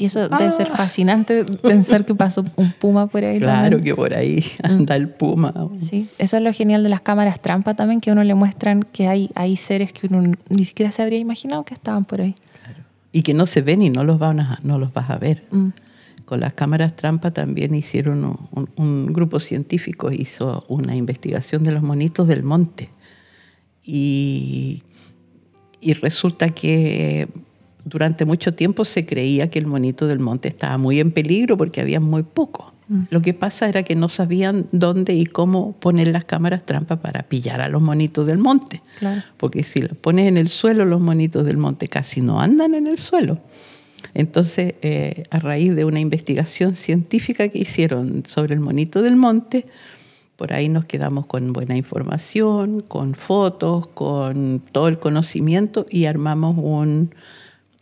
Y 0.00 0.06
eso 0.06 0.28
debe 0.28 0.50
ser 0.50 0.68
fascinante 0.70 1.44
pensar 1.44 2.04
que 2.06 2.14
pasó 2.14 2.44
un 2.56 2.72
puma 2.72 3.06
por 3.06 3.22
ahí. 3.24 3.38
Claro 3.38 3.62
también. 3.76 3.84
que 3.84 3.94
por 3.94 4.14
ahí 4.14 4.42
anda 4.62 4.96
el 4.96 5.08
puma. 5.10 5.52
Sí, 5.80 6.08
eso 6.18 6.36
es 6.38 6.42
lo 6.42 6.52
genial 6.52 6.82
de 6.82 6.88
las 6.88 7.02
cámaras 7.02 7.40
trampa 7.40 7.74
también, 7.74 8.00
que 8.00 8.10
a 8.10 8.14
uno 8.14 8.24
le 8.24 8.34
muestran 8.34 8.82
que 8.82 9.06
hay, 9.08 9.30
hay 9.34 9.56
seres 9.56 9.92
que 9.92 10.06
uno 10.06 10.32
ni 10.48 10.64
siquiera 10.64 10.90
se 10.90 11.02
habría 11.02 11.18
imaginado 11.18 11.64
que 11.64 11.74
estaban 11.74 12.04
por 12.04 12.20
ahí. 12.22 12.34
Y 13.12 13.22
que 13.22 13.34
no 13.34 13.44
se 13.46 13.60
ven 13.62 13.82
y 13.82 13.90
no 13.90 14.04
los, 14.04 14.18
van 14.18 14.40
a, 14.40 14.58
no 14.62 14.78
los 14.78 14.92
vas 14.92 15.10
a 15.10 15.18
ver. 15.18 15.44
Mm. 15.50 15.68
Con 16.24 16.38
las 16.40 16.52
cámaras 16.52 16.94
trampa 16.94 17.32
también 17.32 17.74
hicieron 17.74 18.24
un, 18.24 18.38
un- 18.52 18.70
un 18.76 19.12
grupo 19.12 19.40
científico, 19.40 20.12
hizo 20.12 20.64
una 20.68 20.94
investigación 20.94 21.64
de 21.64 21.72
los 21.72 21.82
monitos 21.82 22.28
del 22.28 22.42
monte. 22.44 22.90
Y, 23.84 24.82
Y 25.80 25.94
resulta 25.94 26.50
que 26.50 27.28
durante 27.84 28.24
mucho 28.24 28.54
tiempo 28.54 28.84
se 28.84 29.06
creía 29.06 29.50
que 29.50 29.58
el 29.58 29.66
monito 29.66 30.06
del 30.06 30.18
monte 30.18 30.48
estaba 30.48 30.78
muy 30.78 31.00
en 31.00 31.12
peligro 31.12 31.56
porque 31.56 31.80
había 31.80 32.00
muy 32.00 32.22
poco. 32.22 32.72
Mm. 32.88 33.02
Lo 33.10 33.22
que 33.22 33.34
pasa 33.34 33.68
era 33.68 33.82
que 33.82 33.94
no 33.94 34.08
sabían 34.08 34.66
dónde 34.72 35.14
y 35.14 35.26
cómo 35.26 35.72
poner 35.78 36.08
las 36.08 36.24
cámaras 36.24 36.66
trampa 36.66 36.96
para 36.96 37.22
pillar 37.22 37.60
a 37.60 37.68
los 37.68 37.80
monitos 37.80 38.26
del 38.26 38.38
monte. 38.38 38.82
Porque 39.36 39.62
si 39.62 39.80
los 39.80 39.96
pones 39.96 40.28
en 40.28 40.36
el 40.36 40.48
suelo, 40.48 40.84
los 40.84 41.00
monitos 41.00 41.44
del 41.46 41.56
monte 41.56 41.88
casi 41.88 42.20
no 42.20 42.40
andan 42.40 42.74
en 42.74 42.86
el 42.86 42.98
suelo. 42.98 43.38
Entonces, 44.12 44.74
eh, 44.82 45.24
a 45.30 45.38
raíz 45.38 45.76
de 45.76 45.84
una 45.84 46.00
investigación 46.00 46.74
científica 46.74 47.48
que 47.48 47.60
hicieron 47.60 48.24
sobre 48.26 48.54
el 48.54 48.60
monito 48.60 49.02
del 49.02 49.14
monte, 49.14 49.66
por 50.36 50.52
ahí 50.52 50.68
nos 50.68 50.84
quedamos 50.84 51.26
con 51.26 51.52
buena 51.52 51.76
información, 51.76 52.80
con 52.80 53.14
fotos, 53.14 53.86
con 53.88 54.62
todo 54.72 54.88
el 54.88 54.98
conocimiento 54.98 55.86
y 55.88 56.06
armamos 56.06 56.56
un, 56.58 57.14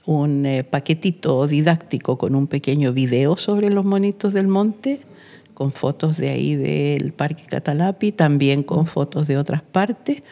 un 0.09 0.47
eh, 0.47 0.65
paquetito 0.65 1.47
didáctico 1.47 2.17
con 2.17 2.35
un 2.35 2.47
pequeño 2.47 2.95
video 2.95 3.37
sobre 3.37 3.69
los 3.69 3.85
monitos 3.85 4.33
del 4.33 4.49
monte, 4.49 5.01
con 5.53 5.71
fotos 5.71 6.17
de 6.17 6.31
ahí 6.31 6.57
del 6.57 7.13
Parque 7.13 7.43
Catalapi, 7.47 8.13
también 8.13 8.63
con 8.63 8.87
fotos 8.87 9.29
de 9.29 9.37
otras 9.37 9.61
partes. 9.61 10.23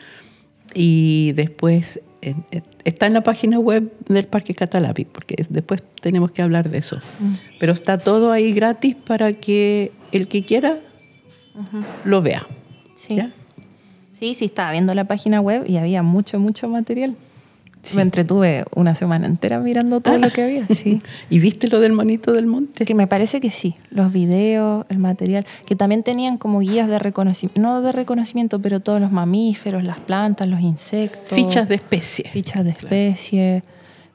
Y 0.73 1.33
después 1.33 2.01
está 2.85 3.07
en 3.07 3.13
la 3.13 3.23
página 3.23 3.59
web 3.59 3.93
del 4.09 4.27
Parque 4.27 4.55
Catalapi, 4.55 5.05
porque 5.05 5.45
después 5.51 5.83
tenemos 6.01 6.33
que 6.33 6.41
hablar 6.41 6.71
de 6.71 6.79
eso. 6.79 6.97
Mm. 7.21 7.33
Pero 7.61 7.75
está 7.75 7.99
todo 7.99 8.33
ahí 8.33 8.55
gratis 8.55 8.95
para 8.95 9.35
que 9.35 9.93
el 10.11 10.27
que 10.27 10.43
quiera 10.43 10.79
lo 12.03 12.23
vea. 12.23 12.47
Sí. 12.97 13.19
sí, 14.11 14.35
sí, 14.35 14.47
estaba 14.47 14.73
viendo 14.73 14.95
la 14.95 15.05
página 15.05 15.43
web 15.43 15.65
y 15.69 15.77
había 15.77 16.03
mucho, 16.03 16.39
mucho 16.39 16.67
material. 16.67 17.15
Me 17.95 18.03
entretuve 18.03 18.65
una 18.75 18.95
semana 18.95 19.27
entera 19.27 19.61
mirando 19.61 20.01
todo 20.01 20.19
lo 20.19 20.31
que 20.31 20.43
había, 20.43 20.67
sí. 20.71 21.03
¿Y 21.31 21.39
viste 21.39 21.69
lo 21.69 21.81
del 21.81 21.93
monito 21.93 22.33
del 22.33 22.47
monte? 22.47 22.85
Que 22.85 22.95
me 22.95 23.07
parece 23.07 23.41
que 23.41 23.51
sí. 23.51 23.77
Los 23.91 24.13
videos, 24.13 24.85
el 24.89 24.99
material, 24.99 25.47
que 25.67 25.77
también 25.77 26.03
tenían 26.03 26.39
como 26.39 26.61
guías 26.61 26.89
de 26.89 26.99
reconocimiento, 26.99 27.61
no 27.61 27.83
de 27.83 27.93
reconocimiento, 27.93 28.61
pero 28.61 28.81
todos 28.81 29.01
los 29.01 29.13
mamíferos, 29.13 29.85
las 29.85 30.01
plantas, 30.01 30.49
los 30.49 30.61
insectos. 30.61 31.29
Fichas 31.29 31.69
de 31.69 31.77
especie. 31.77 32.29
Fichas 32.29 32.65
de 32.65 32.71
especie. 32.71 33.63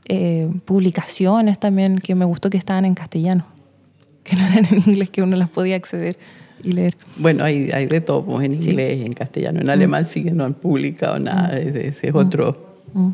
Eh, 0.05 0.51
publicaciones 0.65 1.59
también, 1.59 1.99
que 1.99 2.15
me 2.15 2.25
gustó 2.25 2.49
que 2.49 2.57
estaban 2.57 2.85
en 2.85 2.95
castellano, 2.95 3.45
que 4.23 4.35
no 4.35 4.45
eran 4.45 4.65
en 4.65 4.83
inglés, 4.85 5.09
que 5.09 5.21
uno 5.21 5.35
las 5.37 5.49
podía 5.49 5.75
acceder 5.75 6.17
y 6.63 6.71
leer. 6.71 6.95
Bueno, 7.17 7.43
hay, 7.43 7.71
hay 7.71 7.85
de 7.85 8.01
todo, 8.01 8.25
pues, 8.25 8.45
en 8.45 8.53
inglés 8.53 8.99
y 8.99 9.05
en 9.05 9.13
castellano. 9.13 9.61
En 9.61 9.69
alemán 9.69 10.05
sí 10.05 10.23
que 10.23 10.31
no 10.31 10.43
han 10.43 10.53
publicado 10.53 11.19
nada, 11.19 11.49
mm. 11.49 11.77
ese 11.77 12.07
es 12.09 12.15
otro, 12.15 12.81
mm. 12.93 13.11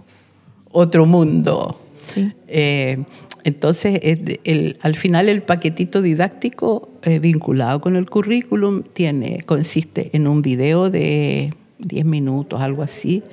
Otro 0.71 1.05
mundo. 1.05 1.79
Sí. 2.03 2.31
Eh, 2.47 3.03
entonces, 3.43 3.99
el, 4.03 4.77
al 4.81 4.95
final 4.95 5.29
el 5.29 5.41
paquetito 5.41 6.01
didáctico 6.01 6.89
eh, 7.03 7.19
vinculado 7.19 7.79
con 7.79 7.95
el 7.95 8.09
currículum 8.09 8.83
tiene, 8.83 9.43
consiste 9.45 10.09
en 10.13 10.27
un 10.27 10.41
video 10.41 10.89
de 10.89 11.53
10 11.79 12.05
minutos, 12.05 12.59
algo 12.59 12.83
así, 12.83 13.23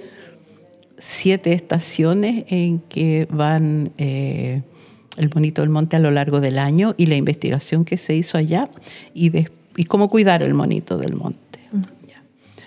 siete 0.99 1.53
estaciones 1.53 2.45
en 2.49 2.79
que 2.79 3.27
van 3.31 3.91
eh, 3.99 4.63
el 5.17 5.29
bonito 5.29 5.63
del 5.63 5.71
monte 5.71 5.97
a 5.97 5.99
lo 5.99 6.11
largo 6.11 6.41
del 6.41 6.59
año 6.59 6.95
y 6.97 7.07
la 7.07 7.17
investigación 7.17 7.85
que 7.85 7.99
se 7.99 8.15
hizo 8.15 8.39
allá 8.39 8.71
y 9.13 9.31
después 9.31 9.65
y 9.77 9.85
cómo 9.85 10.09
cuidar 10.09 10.43
el 10.43 10.55
monito 10.55 10.99
del 10.99 11.15
monte. 11.15 11.41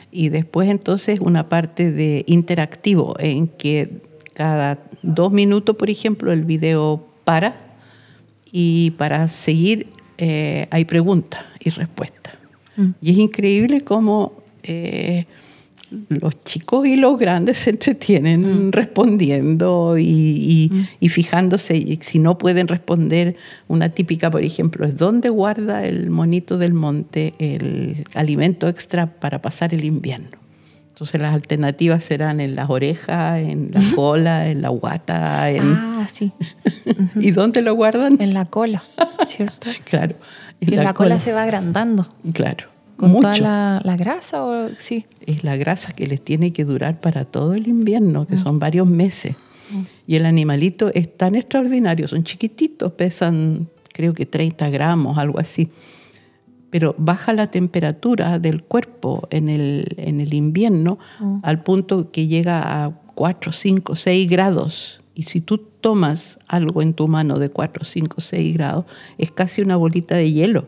Y 0.09 0.29
después 0.29 0.69
entonces 0.69 1.19
una 1.19 1.47
parte 1.49 1.91
de 1.91 2.23
interactivo 2.27 3.15
en 3.19 3.47
que 3.47 4.01
cada 4.37 4.77
dos 5.01 5.31
minutos, 5.31 5.75
por 5.77 5.89
ejemplo, 5.89 6.31
el 6.31 6.45
video 6.45 7.03
para 7.23 7.57
y 8.51 8.91
para 8.91 9.27
seguir 9.29 9.87
eh, 10.19 10.67
hay 10.69 10.85
preguntas 10.85 11.43
y 11.59 11.71
respuestas. 11.71 12.35
Mm. 12.75 12.89
Y 13.01 13.11
es 13.13 13.17
increíble 13.17 13.81
cómo 13.81 14.33
eh, 14.61 15.25
los 16.09 16.43
chicos 16.43 16.85
y 16.85 16.97
los 16.97 17.17
grandes 17.17 17.57
se 17.57 17.71
entretienen 17.71 18.67
mm. 18.67 18.71
respondiendo 18.73 19.95
mm. 19.95 19.99
y, 19.99 21.09
fijándose, 21.09 21.75
y 21.75 21.97
si 22.03 22.19
no 22.19 22.37
pueden 22.37 22.67
responder, 22.67 23.37
una 23.67 23.89
típica, 23.89 24.29
por 24.29 24.43
ejemplo, 24.43 24.85
es 24.85 24.95
dónde 24.97 25.29
guarda 25.29 25.83
el 25.83 26.11
monito 26.11 26.59
del 26.59 26.73
monte 26.75 27.33
el 27.39 28.05
alimento 28.13 28.67
extra 28.67 29.07
para 29.07 29.41
pasar 29.41 29.73
el 29.73 29.83
invierno. 29.83 30.37
Entonces 30.97 31.21
las 31.21 31.35
alternativas 31.35 32.03
serán 32.03 32.39
en 32.39 32.55
las 32.55 32.71
orejas, 32.71 33.37
en 33.37 33.69
la 33.71 33.81
cola, 33.93 34.49
en 34.49 34.63
la 34.63 34.69
guata. 34.69 35.47
En... 35.51 35.61
Ah, 35.63 36.07
sí. 36.11 36.33
¿Y 37.15 37.29
dónde 37.29 37.61
lo 37.61 37.75
guardan? 37.75 38.19
En 38.19 38.33
la 38.33 38.45
cola, 38.45 38.81
¿cierto? 39.27 39.69
claro. 39.83 40.15
Y 40.59 40.71
la, 40.71 40.95
cola 40.95 41.19
se 41.19 41.33
va 41.33 41.43
agrandando. 41.43 42.07
Claro. 42.33 42.69
¿Con 42.95 43.19
toda 43.19 43.37
la, 43.37 43.95
grasa 43.95 44.43
o 44.43 44.69
sí? 44.79 45.05
Es 45.27 45.43
la 45.43 45.55
grasa 45.55 45.91
que 45.91 46.07
les 46.07 46.19
tiene 46.19 46.51
que 46.51 46.65
durar 46.65 46.99
para 46.99 47.25
todo 47.25 47.53
el 47.53 47.67
invierno, 47.67 48.25
que 48.25 48.33
mm. 48.33 48.41
son 48.41 48.57
varios 48.57 48.87
meses. 48.87 49.35
Mm. 49.69 49.81
Y 50.07 50.15
el 50.15 50.25
animalito 50.25 50.89
es 50.95 51.15
tan 51.15 51.35
extraordinario, 51.35 52.07
son 52.07 52.23
chiquititos, 52.23 52.91
pesan 52.93 53.67
creo 53.93 54.15
que 54.15 54.25
30 54.25 54.67
gramos, 54.71 55.19
algo 55.19 55.39
así. 55.39 55.69
Pero 56.69 56.95
baja 56.97 57.33
la 57.33 57.47
temperatura 57.47 58.39
del 58.39 58.63
cuerpo 58.63 59.27
en 59.31 59.49
el, 59.49 59.95
en 59.97 60.19
el 60.19 60.33
invierno 60.33 60.99
mm. 61.19 61.39
al 61.43 61.63
punto 61.63 62.11
que 62.11 62.27
llega 62.27 62.83
a 62.83 62.91
4, 63.15 63.51
5, 63.51 63.95
6 63.95 64.29
grados. 64.29 65.01
Y 65.15 65.23
si 65.23 65.41
tú 65.41 65.57
tomas 65.57 66.37
algo 66.47 66.81
en 66.81 66.93
tu 66.93 67.07
mano 67.07 67.39
de 67.39 67.49
4, 67.49 67.85
5, 67.85 68.21
6 68.21 68.53
grados, 68.53 68.85
es 69.17 69.31
casi 69.31 69.61
una 69.61 69.75
bolita 69.75 70.15
de 70.15 70.31
hielo 70.31 70.65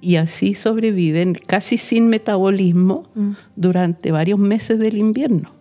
y 0.00 0.16
así 0.16 0.54
sobreviven 0.54 1.34
casi 1.34 1.78
sin 1.78 2.08
metabolismo 2.08 3.04
mm. 3.14 3.30
durante 3.56 4.12
varios 4.12 4.38
meses 4.38 4.78
del 4.78 4.96
invierno. 4.96 5.52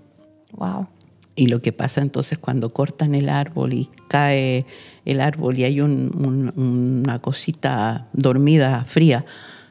Wow. 0.54 0.88
Y 1.36 1.48
lo 1.48 1.62
que 1.62 1.72
pasa 1.72 2.02
entonces 2.02 2.38
cuando 2.38 2.74
cortan 2.74 3.16
el 3.16 3.30
árbol 3.30 3.74
y 3.74 3.90
cae 4.08 4.66
el 5.12 5.22
árbol 5.22 5.58
y 5.58 5.64
hay 5.64 5.82
una 5.82 7.20
cosita 7.20 8.08
dormida, 8.14 8.86
fría, 8.86 9.26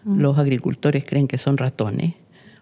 mm. 0.04 0.18
los 0.18 0.38
agricultores 0.38 1.04
creen 1.04 1.28
que 1.28 1.38
son 1.38 1.56
ratones 1.56 2.14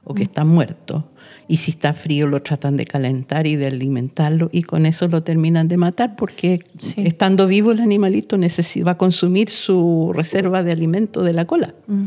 o 0.04 0.14
que 0.14 0.22
mm. 0.22 0.28
están 0.28 0.48
muertos 0.48 1.04
y 1.48 1.58
si 1.58 1.70
está 1.70 1.92
frío 1.92 2.26
lo 2.26 2.42
tratan 2.42 2.76
de 2.76 2.86
calentar 2.86 3.46
y 3.46 3.56
de 3.56 3.66
alimentarlo 3.66 4.48
y 4.52 4.62
con 4.62 4.86
eso 4.86 5.08
lo 5.08 5.22
terminan 5.22 5.68
de 5.68 5.76
matar 5.76 6.16
porque 6.16 6.64
estando 6.96 7.46
vivo 7.46 7.72
el 7.72 7.80
animalito 7.80 8.36
va 8.38 8.92
a 8.92 8.98
consumir 8.98 9.50
su 9.50 10.12
reserva 10.14 10.62
de 10.62 10.72
alimento 10.72 11.22
de 11.22 11.32
la 11.32 11.44
cola. 11.44 11.74
Mm. 11.86 12.06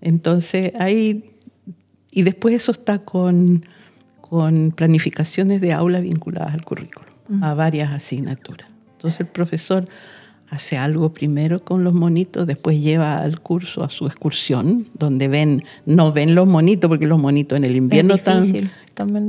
Entonces 0.00 0.72
ahí, 0.78 1.30
y 2.10 2.22
después 2.22 2.54
eso 2.54 2.72
está 2.72 3.00
con, 3.00 3.64
con 4.20 4.72
planificaciones 4.72 5.60
de 5.60 5.72
aula 5.72 6.00
vinculadas 6.00 6.54
al 6.54 6.64
currículo, 6.64 7.06
mm. 7.28 7.44
a 7.44 7.54
varias 7.54 7.90
asignaturas. 7.90 8.69
Entonces 9.00 9.20
el 9.20 9.28
profesor 9.28 9.88
hace 10.50 10.76
algo 10.76 11.14
primero 11.14 11.64
con 11.64 11.84
los 11.84 11.94
monitos, 11.94 12.46
después 12.46 12.82
lleva 12.82 13.16
al 13.16 13.40
curso 13.40 13.82
a 13.82 13.88
su 13.88 14.06
excursión, 14.06 14.88
donde 14.98 15.26
ven, 15.28 15.64
no 15.86 16.12
ven 16.12 16.34
los 16.34 16.46
monitos, 16.46 16.88
porque 16.88 17.06
los 17.06 17.18
monitos 17.18 17.56
en 17.56 17.64
el 17.64 17.76
invierno 17.76 18.14
están, 18.14 18.44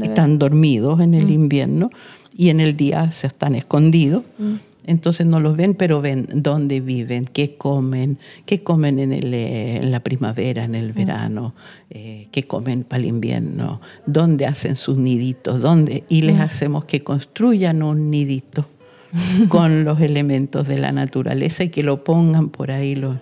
están 0.01 0.39
dormidos 0.39 0.99
en 0.99 1.13
el 1.13 1.27
mm. 1.27 1.31
invierno 1.31 1.89
y 2.36 2.49
en 2.49 2.60
el 2.60 2.75
día 2.75 3.12
se 3.12 3.27
están 3.27 3.55
escondidos. 3.55 4.23
Mm. 4.39 4.55
Entonces 4.88 5.25
no 5.25 5.39
los 5.39 5.55
ven, 5.55 5.75
pero 5.75 6.01
ven 6.01 6.27
dónde 6.34 6.82
viven, 6.82 7.24
qué 7.26 7.55
comen, 7.55 8.17
qué 8.45 8.61
comen 8.61 8.99
en, 8.99 9.13
el, 9.13 9.34
eh, 9.34 9.78
en 9.78 9.89
la 9.89 10.01
primavera, 10.01 10.65
en 10.65 10.76
el 10.76 10.89
mm. 10.89 10.95
verano, 10.95 11.53
eh, 11.91 12.28
qué 12.32 12.43
comen 12.43 12.84
para 12.84 13.03
el 13.03 13.07
invierno, 13.07 13.80
dónde 14.05 14.47
hacen 14.47 14.76
sus 14.76 14.97
niditos, 14.97 15.61
dónde, 15.61 16.03
y 16.09 16.24
les 16.24 16.41
hacemos 16.41 16.84
que 16.84 17.03
construyan 17.03 17.84
un 17.84 18.09
nidito 18.09 18.65
con 19.49 19.84
los 19.84 19.99
elementos 20.01 20.68
de 20.68 20.78
la 20.78 20.91
naturaleza 20.91 21.64
y 21.64 21.70
que 21.70 21.84
lo 21.84 22.03
pongan 22.03 22.49
por 22.49 22.72
ahí, 22.72 22.95
lo, 22.95 23.20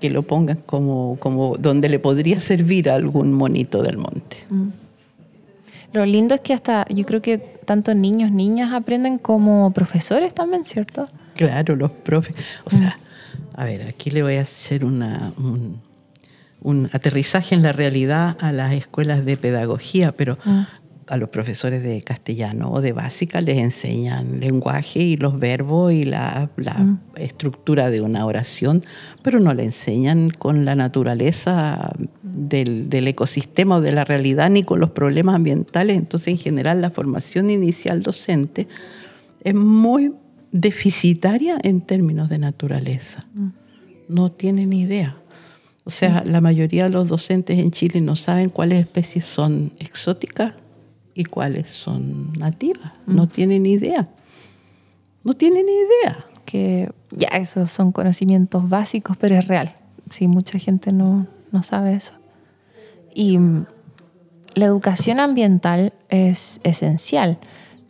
que 0.00 0.10
lo 0.10 0.22
pongan 0.22 0.58
como, 0.66 1.16
como 1.18 1.56
donde 1.56 1.88
le 1.88 1.98
podría 1.98 2.40
servir 2.40 2.90
a 2.90 2.94
algún 2.94 3.32
monito 3.32 3.82
del 3.82 3.98
monte. 3.98 4.36
Mm. 4.48 4.68
Lo 5.92 6.06
lindo 6.06 6.36
es 6.36 6.40
que 6.40 6.54
hasta 6.54 6.86
yo 6.88 7.04
creo 7.04 7.20
que 7.20 7.38
tanto 7.38 7.94
niños, 7.94 8.30
niñas 8.30 8.72
aprenden 8.72 9.18
como 9.18 9.72
profesores 9.72 10.32
también, 10.32 10.64
¿cierto? 10.64 11.08
Claro, 11.34 11.74
los 11.74 11.90
profes. 11.90 12.36
O 12.64 12.70
sea, 12.70 12.98
a 13.54 13.64
ver, 13.64 13.82
aquí 13.88 14.10
le 14.10 14.22
voy 14.22 14.36
a 14.36 14.42
hacer 14.42 14.84
una, 14.84 15.32
un, 15.36 15.80
un, 16.62 16.88
aterrizaje 16.92 17.56
en 17.56 17.62
la 17.62 17.72
realidad 17.72 18.36
a 18.40 18.52
las 18.52 18.72
escuelas 18.72 19.24
de 19.24 19.36
pedagogía, 19.36 20.12
pero 20.12 20.38
mm 20.44 20.79
a 21.10 21.16
los 21.16 21.28
profesores 21.28 21.82
de 21.82 22.00
castellano 22.02 22.70
o 22.70 22.80
de 22.80 22.92
básica 22.92 23.40
les 23.40 23.58
enseñan 23.58 24.38
lenguaje 24.38 25.00
y 25.00 25.16
los 25.16 25.40
verbos 25.40 25.92
y 25.92 26.04
la, 26.04 26.48
la 26.56 26.98
estructura 27.16 27.90
de 27.90 28.00
una 28.00 28.24
oración, 28.24 28.82
pero 29.20 29.40
no 29.40 29.52
le 29.52 29.64
enseñan 29.64 30.30
con 30.30 30.64
la 30.64 30.76
naturaleza 30.76 31.92
del, 32.22 32.88
del, 32.88 33.08
ecosistema 33.08 33.78
o 33.78 33.80
de 33.80 33.90
la 33.90 34.04
realidad 34.04 34.50
ni 34.50 34.62
con 34.62 34.78
los 34.78 34.90
problemas 34.90 35.34
ambientales. 35.34 35.98
Entonces, 35.98 36.28
en 36.28 36.38
general, 36.38 36.80
la 36.80 36.90
formación 36.90 37.50
inicial 37.50 38.04
docente 38.04 38.68
es 39.42 39.54
muy 39.54 40.14
deficitaria 40.52 41.58
en 41.64 41.80
términos 41.80 42.28
de 42.28 42.38
naturaleza. 42.38 43.26
No 44.08 44.30
tienen 44.30 44.72
idea. 44.72 45.16
O 45.82 45.90
sea, 45.90 46.22
la 46.24 46.40
mayoría 46.40 46.84
de 46.84 46.90
los 46.90 47.08
docentes 47.08 47.58
en 47.58 47.72
Chile 47.72 48.00
no 48.00 48.14
saben 48.14 48.48
cuáles 48.48 48.78
especies 48.78 49.24
son 49.24 49.72
exóticas 49.80 50.54
y 51.20 51.24
cuáles 51.24 51.68
son 51.68 52.32
nativas. 52.32 52.92
No 53.06 53.28
tienen 53.28 53.66
idea. 53.66 54.08
No 55.22 55.34
tienen 55.34 55.66
idea. 55.68 56.24
Que 56.46 56.90
ya, 57.10 57.28
esos 57.28 57.70
son 57.70 57.92
conocimientos 57.92 58.68
básicos, 58.68 59.16
pero 59.18 59.36
es 59.36 59.46
real. 59.46 59.74
Sí, 60.08 60.28
mucha 60.28 60.58
gente 60.58 60.92
no, 60.92 61.26
no 61.52 61.62
sabe 61.62 61.92
eso. 61.92 62.14
Y 63.14 63.36
mm, 63.36 63.66
la 64.54 64.64
educación 64.64 65.20
ambiental 65.20 65.92
es 66.08 66.58
esencial, 66.64 67.36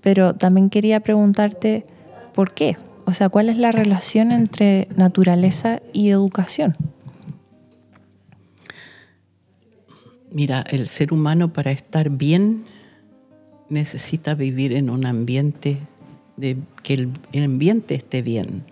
pero 0.00 0.34
también 0.34 0.68
quería 0.68 0.98
preguntarte 1.00 1.86
por 2.34 2.52
qué. 2.52 2.76
O 3.04 3.12
sea, 3.12 3.28
¿cuál 3.28 3.48
es 3.48 3.58
la 3.58 3.70
relación 3.70 4.32
entre 4.32 4.88
naturaleza 4.96 5.80
y 5.92 6.10
educación? 6.10 6.76
Mira, 10.32 10.64
el 10.68 10.88
ser 10.88 11.12
humano 11.12 11.52
para 11.52 11.70
estar 11.70 12.10
bien 12.10 12.64
necesita 13.70 14.34
vivir 14.34 14.72
en 14.72 14.90
un 14.90 15.06
ambiente 15.06 15.78
de 16.36 16.56
que 16.82 16.94
el, 16.94 17.44
ambiente 17.44 17.94
esté 17.94 18.22
bien. 18.22 18.64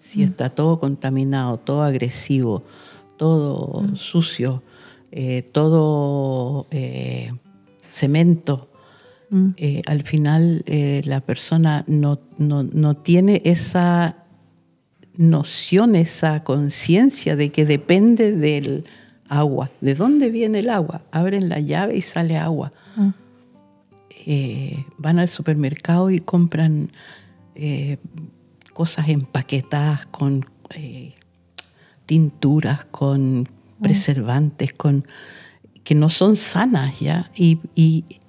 Si 0.00 0.20
mm. 0.20 0.24
está 0.24 0.50
todo 0.50 0.78
contaminado, 0.80 1.58
todo 1.58 1.82
agresivo, 1.82 2.62
todo 3.16 3.82
mm. 3.82 3.96
sucio, 3.96 4.62
eh, 5.12 5.42
todo 5.42 6.66
eh, 6.70 7.32
cemento, 7.90 8.68
mm. 9.30 9.48
eh, 9.56 9.82
al 9.86 10.02
final 10.02 10.64
la 10.66 11.20
persona 11.20 11.84
no, 11.86 12.20
no 12.38 12.96
tiene 12.96 13.42
esa 13.44 14.26
noción, 15.16 15.96
esa 15.96 16.44
conciencia 16.44 17.36
de 17.36 17.50
que 17.50 17.64
depende 17.64 18.32
del 18.32 18.84
agua. 19.28 19.70
¿De 19.80 19.94
dónde 19.94 20.30
viene 20.30 20.60
el 20.60 20.70
agua? 20.70 21.02
Abren 21.10 21.48
la 21.48 21.60
llave 21.60 21.96
y 21.96 22.02
sale 22.02 22.36
agua. 22.36 22.72
Eh, 24.26 24.84
van 24.98 25.18
al 25.18 25.28
supermercado 25.28 26.10
y 26.10 26.20
compran 26.20 26.90
eh, 27.54 27.98
cosas 28.74 29.08
empaquetadas 29.08 30.04
con 30.06 30.44
eh, 30.74 31.14
tinturas, 32.04 32.84
con 32.86 33.42
mm. 33.42 33.82
preservantes, 33.82 34.72
con 34.72 35.06
que 35.84 35.94
no 35.94 36.10
son 36.10 36.36
sanas 36.36 36.98
ya. 37.00 37.30
Y, 37.36 37.60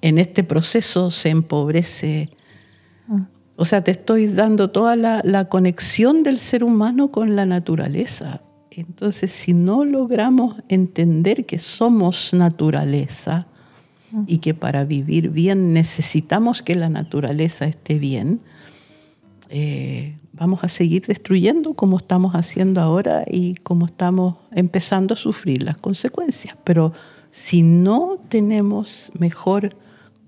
en 0.02 0.20
este 0.20 0.44
proceso 0.44 1.12
se 1.12 1.30
empobrece. 1.30 2.30
Mm. 3.08 3.22
O 3.56 3.66
sea, 3.66 3.84
te 3.84 3.92
estoy 3.92 4.28
dando 4.28 4.70
toda 4.70 4.96
la 4.96 5.46
conexión 5.50 6.22
del 6.22 6.38
ser 6.38 6.64
humano 6.64 7.12
con 7.12 7.36
la 7.36 7.46
naturaleza 7.46 8.42
entonces, 8.78 9.32
si 9.32 9.54
no 9.54 9.86
logramos 9.86 10.58
entender 10.70 11.48
que 11.48 11.58
somos 11.58 12.32
naturaleza 12.34 13.48
y 14.26 14.38
que 14.38 14.54
para 14.54 14.86
vivir 14.86 15.30
bien 15.30 15.74
necesitamos 15.74 16.62
que 16.62 16.76
la 16.76 16.90
naturaleza 16.90 17.66
esté 17.66 18.00
bien, 18.00 18.40
eh, 19.50 20.18
vamos 20.34 20.64
a 20.64 20.70
seguir 20.70 21.06
destruyendo 21.06 21.74
como 21.74 21.98
estamos 21.98 22.34
haciendo 22.34 22.82
ahora 22.82 23.24
y 23.30 23.56
como 23.56 23.86
estamos 23.86 24.36
empezando 24.52 25.14
a 25.14 25.18
sufrir 25.18 25.64
las 25.64 25.78
consecuencias. 25.78 26.56
Pero 26.64 26.94
si 27.32 27.64
no 27.64 28.18
tenemos 28.30 29.12
mejor 29.18 29.76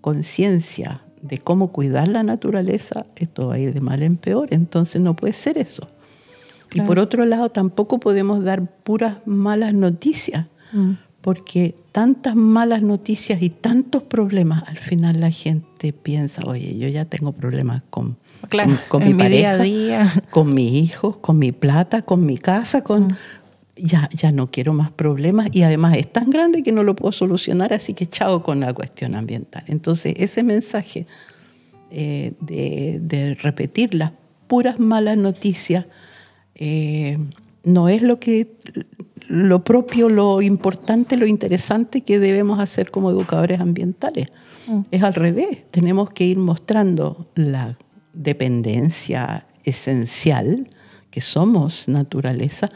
conciencia 0.01 1.01
de 1.21 1.37
cómo 1.37 1.71
cuidar 1.71 2.07
la 2.07 2.23
naturaleza, 2.23 3.05
esto 3.15 3.47
va 3.47 3.55
a 3.55 3.59
ir 3.59 3.73
de 3.73 3.81
mal 3.81 4.01
en 4.03 4.17
peor. 4.17 4.49
Entonces 4.51 5.01
no 5.01 5.15
puede 5.15 5.33
ser 5.33 5.57
eso. 5.57 5.87
Y 6.73 6.81
por 6.81 6.99
otro 6.99 7.25
lado, 7.25 7.49
tampoco 7.49 7.99
podemos 7.99 8.43
dar 8.43 8.65
puras 8.83 9.17
malas 9.25 9.73
noticias, 9.73 10.45
mm. 10.71 10.91
Porque 11.21 11.75
tantas 11.91 12.35
malas 12.35 12.81
noticias 12.81 13.41
y 13.41 13.49
tantos 13.49 14.03
problemas, 14.03 14.63
al 14.67 14.77
final 14.77 15.19
la 15.19 15.31
gente 15.31 15.91
piensa, 15.91 16.41
oye, 16.47 16.77
yo 16.77 16.87
ya 16.87 17.05
tengo 17.05 17.33
problemas 17.33 17.83
con, 17.89 18.17
con, 18.87 19.03
mi, 19.03 19.13
pareja, 19.13 19.57
día 19.57 20.13
con 20.31 20.53
mis 20.53 20.71
hijos, 20.71 21.17
con 21.17 21.37
mi 21.37 21.51
plata, 21.51 22.01
con 22.01 22.25
mi 22.25 22.37
casa, 22.37 22.83
con... 22.83 23.07
Mm. 23.07 23.17
Ya, 23.81 24.09
ya 24.11 24.33
no 24.33 24.51
quiero 24.51 24.73
más 24.73 24.91
problemas 24.91 25.47
y 25.53 25.61
además 25.61 25.95
es 25.95 26.11
tan 26.11 26.29
grande 26.29 26.63
que 26.63 26.73
no 26.73 26.83
lo 26.83 26.97
puedo 26.97 27.13
solucionar, 27.13 27.71
así 27.71 27.93
que 27.93 28.07
chao 28.07 28.43
con 28.43 28.59
la 28.59 28.73
cuestión 28.73 29.15
ambiental. 29.15 29.63
Entonces, 29.67 30.15
ese 30.17 30.43
mensaje 30.43 31.07
eh, 31.89 32.33
de, 32.41 32.99
de 33.01 33.35
repetir 33.35 33.93
las 33.93 34.11
puras 34.47 34.81
malas 34.81 35.15
noticias, 35.15 35.85
eh, 36.55 37.17
no 37.63 37.87
es 37.87 38.01
lo 38.01 38.19
que 38.19 38.57
lo 39.29 39.63
propio, 39.63 40.09
lo 40.09 40.41
importante, 40.41 41.15
lo 41.15 41.27
interesante 41.27 42.01
que 42.01 42.19
debemos 42.19 42.59
hacer 42.59 42.89
como 42.89 43.11
educadores 43.11 43.59
ambientales. 43.59 44.27
Mm. 44.67 44.81
Es 44.89 45.03
al 45.03 45.13
revés, 45.13 45.69
tenemos 45.69 46.09
que 46.09 46.25
ir 46.25 46.39
mostrando 46.39 47.29
la 47.35 47.77
dependencia 48.13 49.45
esencial 49.63 50.67
que 51.11 51.21
somos 51.21 51.87
naturaleza, 51.87 52.69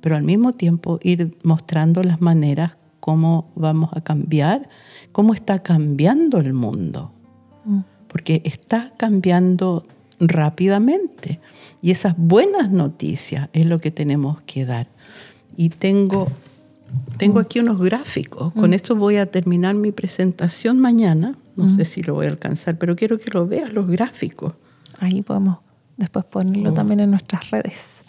pero 0.00 0.16
al 0.16 0.24
mismo 0.24 0.52
tiempo 0.52 0.98
ir 1.02 1.38
mostrando 1.44 2.02
las 2.02 2.20
maneras 2.20 2.76
cómo 2.98 3.52
vamos 3.54 3.90
a 3.94 4.00
cambiar, 4.00 4.68
cómo 5.12 5.32
está 5.32 5.60
cambiando 5.60 6.38
el 6.38 6.54
mundo, 6.54 7.12
mm. 7.64 7.80
porque 8.08 8.42
está 8.44 8.92
cambiando 8.96 9.86
rápidamente. 10.18 11.40
Y 11.80 11.92
esas 11.92 12.16
buenas 12.16 12.68
noticias 12.70 13.48
es 13.52 13.64
lo 13.64 13.80
que 13.80 13.92
tenemos 13.92 14.42
que 14.42 14.66
dar. 14.66 14.88
Y 15.56 15.70
tengo, 15.70 16.28
tengo 17.16 17.40
aquí 17.40 17.60
unos 17.60 17.78
gráficos. 17.80 18.52
Con 18.52 18.70
mm. 18.70 18.74
esto 18.74 18.96
voy 18.96 19.16
a 19.16 19.26
terminar 19.26 19.74
mi 19.74 19.92
presentación 19.92 20.80
mañana. 20.80 21.36
No 21.56 21.64
mm. 21.64 21.76
sé 21.76 21.84
si 21.84 22.02
lo 22.02 22.14
voy 22.14 22.26
a 22.26 22.30
alcanzar, 22.30 22.78
pero 22.78 22.96
quiero 22.96 23.18
que 23.18 23.30
lo 23.30 23.46
veas, 23.46 23.72
los 23.72 23.86
gráficos. 23.86 24.54
Ahí 24.98 25.22
podemos 25.22 25.58
después 25.96 26.24
ponerlo 26.24 26.70
oh. 26.70 26.74
también 26.74 27.00
en 27.00 27.10
nuestras 27.10 27.50
redes. 27.50 28.00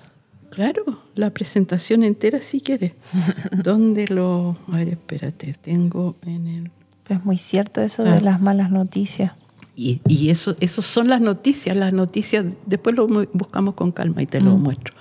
Claro, 0.49 0.83
la 1.15 1.29
presentación 1.29 2.03
entera 2.03 2.39
si 2.41 2.61
quieres. 2.61 2.93
¿Dónde 3.63 4.07
lo...? 4.07 4.57
A 4.67 4.77
ver, 4.77 4.89
espérate, 4.89 5.53
tengo 5.53 6.15
en 6.25 6.47
el... 6.47 6.71
Es 7.07 7.23
muy 7.25 7.37
cierto 7.37 7.81
eso 7.81 8.03
de 8.03 8.11
ah. 8.11 8.21
las 8.21 8.41
malas 8.41 8.71
noticias. 8.71 9.33
Y, 9.75 10.01
y 10.07 10.29
eso, 10.29 10.55
eso 10.59 10.81
son 10.81 11.07
las 11.07 11.21
noticias, 11.21 11.75
las 11.75 11.93
noticias, 11.93 12.45
después 12.65 12.95
lo 12.95 13.07
buscamos 13.07 13.75
con 13.75 13.91
calma 13.91 14.21
y 14.21 14.25
te 14.25 14.41
lo 14.41 14.57
mm. 14.57 14.61
muestro. 14.61 14.93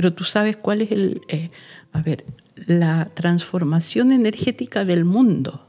Pero 0.00 0.14
tú 0.14 0.24
sabes 0.24 0.56
cuál 0.56 0.80
es 0.80 0.92
el, 0.92 1.20
eh, 1.28 1.50
a 1.92 2.00
ver, 2.00 2.24
la 2.54 3.04
transformación 3.04 4.12
energética 4.12 4.86
del 4.86 5.04
mundo, 5.04 5.66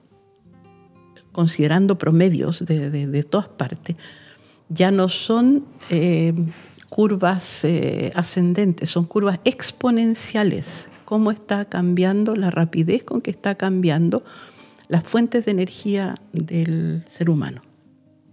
considerando 1.33 1.97
promedios 1.97 2.63
de, 2.65 2.89
de, 2.89 3.23
todas 3.23 3.49
partes, 3.49 3.97
ya 4.69 4.89
no 4.89 5.09
son 5.09 5.65
eh, 5.89 6.33
curvas 6.87 7.65
eh, 7.65 8.13
ascendentes, 8.15 8.89
son 8.89 9.03
curvas 9.03 9.41
exponenciales. 9.43 10.87
Cómo 11.03 11.31
está 11.31 11.65
cambiando 11.65 12.33
la 12.33 12.51
rapidez 12.51 13.03
con 13.03 13.19
que 13.19 13.31
está 13.31 13.55
cambiando 13.55 14.23
las 14.87 15.03
fuentes 15.03 15.43
de 15.43 15.51
energía 15.51 16.15
del 16.31 17.03
ser 17.09 17.29
humano 17.29 17.63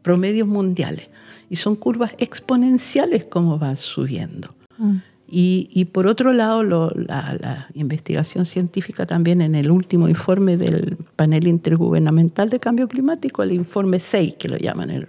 promedios 0.03 0.47
mundiales. 0.47 1.09
Y 1.51 1.57
son 1.57 1.77
curvas 1.77 2.13
exponenciales 2.19 3.27
como 3.27 3.59
va 3.59 3.75
subiendo. 3.77 4.55
Mm. 4.79 4.99
Y, 5.31 5.85
por 5.93 6.07
otro 6.07 6.33
lado, 6.33 6.63
la, 6.63 7.69
investigación 7.75 8.47
científica 8.47 9.05
también 9.05 9.43
en 9.43 9.55
el 9.55 9.71
último 9.71 10.09
informe 10.09 10.57
del 10.57 10.97
panel 11.17 11.47
intergubernamental 11.47 12.49
de 12.49 12.59
cambio 12.59 12.89
climático, 12.89 13.43
el 13.43 13.53
informe 13.53 14.01
6, 14.01 14.37
que 14.39 14.49
lo 14.49 14.57
llaman 14.57 14.91
el 14.91 15.07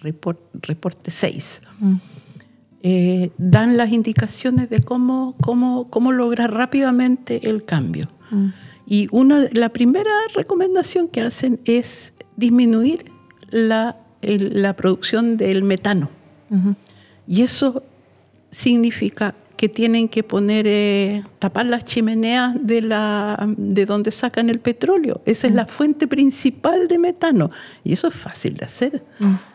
reporte 0.00 1.10
6, 1.12 1.62
mm. 1.78 1.94
eh, 2.82 3.30
dan 3.38 3.76
las 3.76 3.92
indicaciones 3.92 4.68
de 4.68 4.80
cómo, 4.82 5.36
cómo, 5.40 5.88
cómo 5.88 6.10
lograr 6.10 6.52
rápidamente 6.52 7.48
el 7.48 7.64
cambio. 7.64 8.08
Mm. 8.32 8.46
Y 8.86 9.06
una, 9.12 9.46
la 9.52 9.68
primera 9.68 10.10
recomendación 10.34 11.06
que 11.06 11.20
hacen 11.20 11.60
es 11.64 12.12
disminuir 12.36 13.04
la, 13.50 13.98
la 14.20 14.74
producción 14.74 15.36
del 15.36 15.62
metano. 15.62 16.10
Y 17.26 17.42
eso 17.42 17.82
significa 18.52 19.34
que 19.56 19.68
tienen 19.68 20.08
que 20.08 20.22
poner, 20.22 20.66
eh, 20.66 21.22
tapar 21.38 21.66
las 21.66 21.84
chimeneas 21.84 22.54
de, 22.60 22.82
la, 22.82 23.46
de 23.56 23.86
donde 23.86 24.10
sacan 24.10 24.50
el 24.50 24.58
petróleo. 24.58 25.20
Esa 25.24 25.46
es 25.46 25.54
la 25.54 25.66
fuente 25.66 26.08
principal 26.08 26.88
de 26.88 26.98
metano. 26.98 27.50
Y 27.84 27.92
eso 27.92 28.08
es 28.08 28.14
fácil 28.14 28.54
de 28.54 28.64
hacer. 28.64 29.04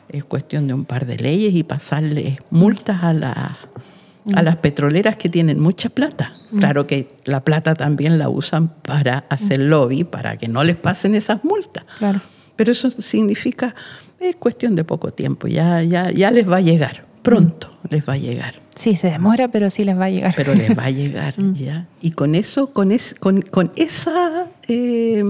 Es 0.07 0.23
cuestión 0.23 0.67
de 0.67 0.73
un 0.73 0.85
par 0.85 1.05
de 1.05 1.17
leyes 1.17 1.53
y 1.53 1.63
pasarle 1.63 2.39
multas 2.49 3.03
a, 3.03 3.11
la, 3.11 3.57
a 4.33 4.43
las 4.43 4.55
petroleras 4.55 5.17
que 5.17 5.27
tienen 5.27 5.59
mucha 5.59 5.89
plata. 5.89 6.37
Claro 6.57 6.87
que 6.87 7.09
la 7.25 7.43
plata 7.43 7.75
también 7.75 8.17
la 8.17 8.29
usan 8.29 8.69
para 8.81 9.25
hacer 9.29 9.59
lobby, 9.59 10.05
para 10.05 10.37
que 10.37 10.47
no 10.47 10.63
les 10.63 10.77
pasen 10.77 11.15
esas 11.15 11.43
multas. 11.43 11.83
Claro. 11.97 12.21
Pero 12.55 12.71
eso 12.71 12.89
significa, 12.91 13.75
es 14.21 14.37
cuestión 14.37 14.75
de 14.75 14.85
poco 14.85 15.11
tiempo, 15.11 15.47
ya, 15.47 15.83
ya, 15.83 16.11
ya 16.11 16.31
les 16.31 16.49
va 16.49 16.57
a 16.57 16.61
llegar, 16.61 17.05
pronto 17.21 17.77
les 17.89 18.07
va 18.07 18.13
a 18.13 18.17
llegar. 18.17 18.66
Sí, 18.77 18.95
se 18.95 19.09
demora, 19.09 19.47
pero 19.49 19.69
sí 19.69 19.83
les 19.83 19.97
va 19.97 20.05
a 20.05 20.09
llegar. 20.09 20.33
Pero 20.35 20.53
les 20.53 20.77
va 20.77 20.85
a 20.85 20.91
llegar, 20.91 21.33
ya. 21.53 21.87
Y 22.01 22.11
con 22.11 22.35
eso, 22.35 22.67
con, 22.71 22.91
es, 22.91 23.15
con, 23.19 23.41
con 23.41 23.71
esa... 23.75 24.45
eh, 24.67 25.23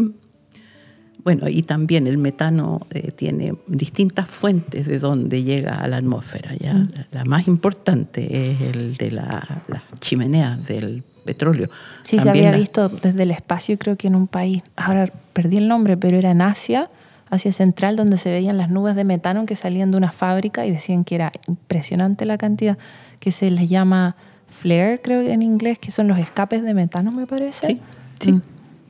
bueno, 1.23 1.49
y 1.49 1.63
también 1.63 2.07
el 2.07 2.17
metano 2.17 2.81
eh, 2.93 3.11
tiene 3.11 3.53
distintas 3.67 4.27
fuentes 4.27 4.85
de 4.87 4.97
donde 4.99 5.43
llega 5.43 5.75
a 5.81 5.87
la 5.89 5.97
atmósfera. 5.97 6.55
¿ya? 6.55 6.73
La, 6.73 7.07
la 7.11 7.25
más 7.25 7.47
importante 7.49 8.51
es 8.51 8.61
el 8.61 8.95
de 8.95 9.11
la- 9.11 9.63
las 9.67 9.81
chimeneas 9.99 10.65
del 10.65 11.03
petróleo. 11.25 11.69
Sí, 12.03 12.17
se 12.17 12.23
También 12.23 12.45
había 12.45 12.51
la- 12.51 12.57
visto 12.57 12.87
desde 12.87 13.23
el 13.23 13.31
espacio, 13.31 13.77
creo 13.77 13.97
que 13.97 14.07
en 14.07 14.15
un 14.15 14.27
país, 14.27 14.63
ahora 14.77 15.11
perdí 15.33 15.57
el 15.57 15.67
nombre, 15.67 15.97
pero 15.97 16.15
era 16.17 16.31
en 16.31 16.41
Asia, 16.41 16.89
Asia 17.29 17.51
Central, 17.51 17.97
donde 17.97 18.15
se 18.15 18.31
veían 18.31 18.55
las 18.57 18.69
nubes 18.69 18.95
de 18.95 19.03
metano 19.03 19.45
que 19.45 19.57
salían 19.57 19.91
de 19.91 19.97
una 19.97 20.13
fábrica 20.13 20.65
y 20.65 20.71
decían 20.71 21.03
que 21.03 21.15
era 21.15 21.33
impresionante 21.49 22.25
la 22.25 22.37
cantidad, 22.37 22.77
que 23.19 23.31
se 23.31 23.49
les 23.51 23.69
llama 23.69 24.15
flare, 24.47 25.01
creo 25.01 25.21
que 25.21 25.33
en 25.33 25.41
inglés, 25.41 25.77
que 25.79 25.91
son 25.91 26.07
los 26.07 26.17
escapes 26.17 26.63
de 26.63 26.73
metano, 26.73 27.11
me 27.11 27.27
parece. 27.27 27.67
Sí, 27.67 27.81
sí. 28.19 28.31
Mm. 28.33 28.41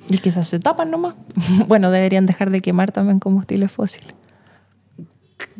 Y 0.09 0.17
que 0.19 0.29
esas 0.29 0.47
se 0.47 0.59
tapan 0.59 0.89
nomás. 0.91 1.15
bueno, 1.67 1.91
deberían 1.91 2.25
dejar 2.25 2.49
de 2.51 2.61
quemar 2.61 2.91
también 2.91 3.19
combustibles 3.19 3.71
fósiles. 3.71 4.13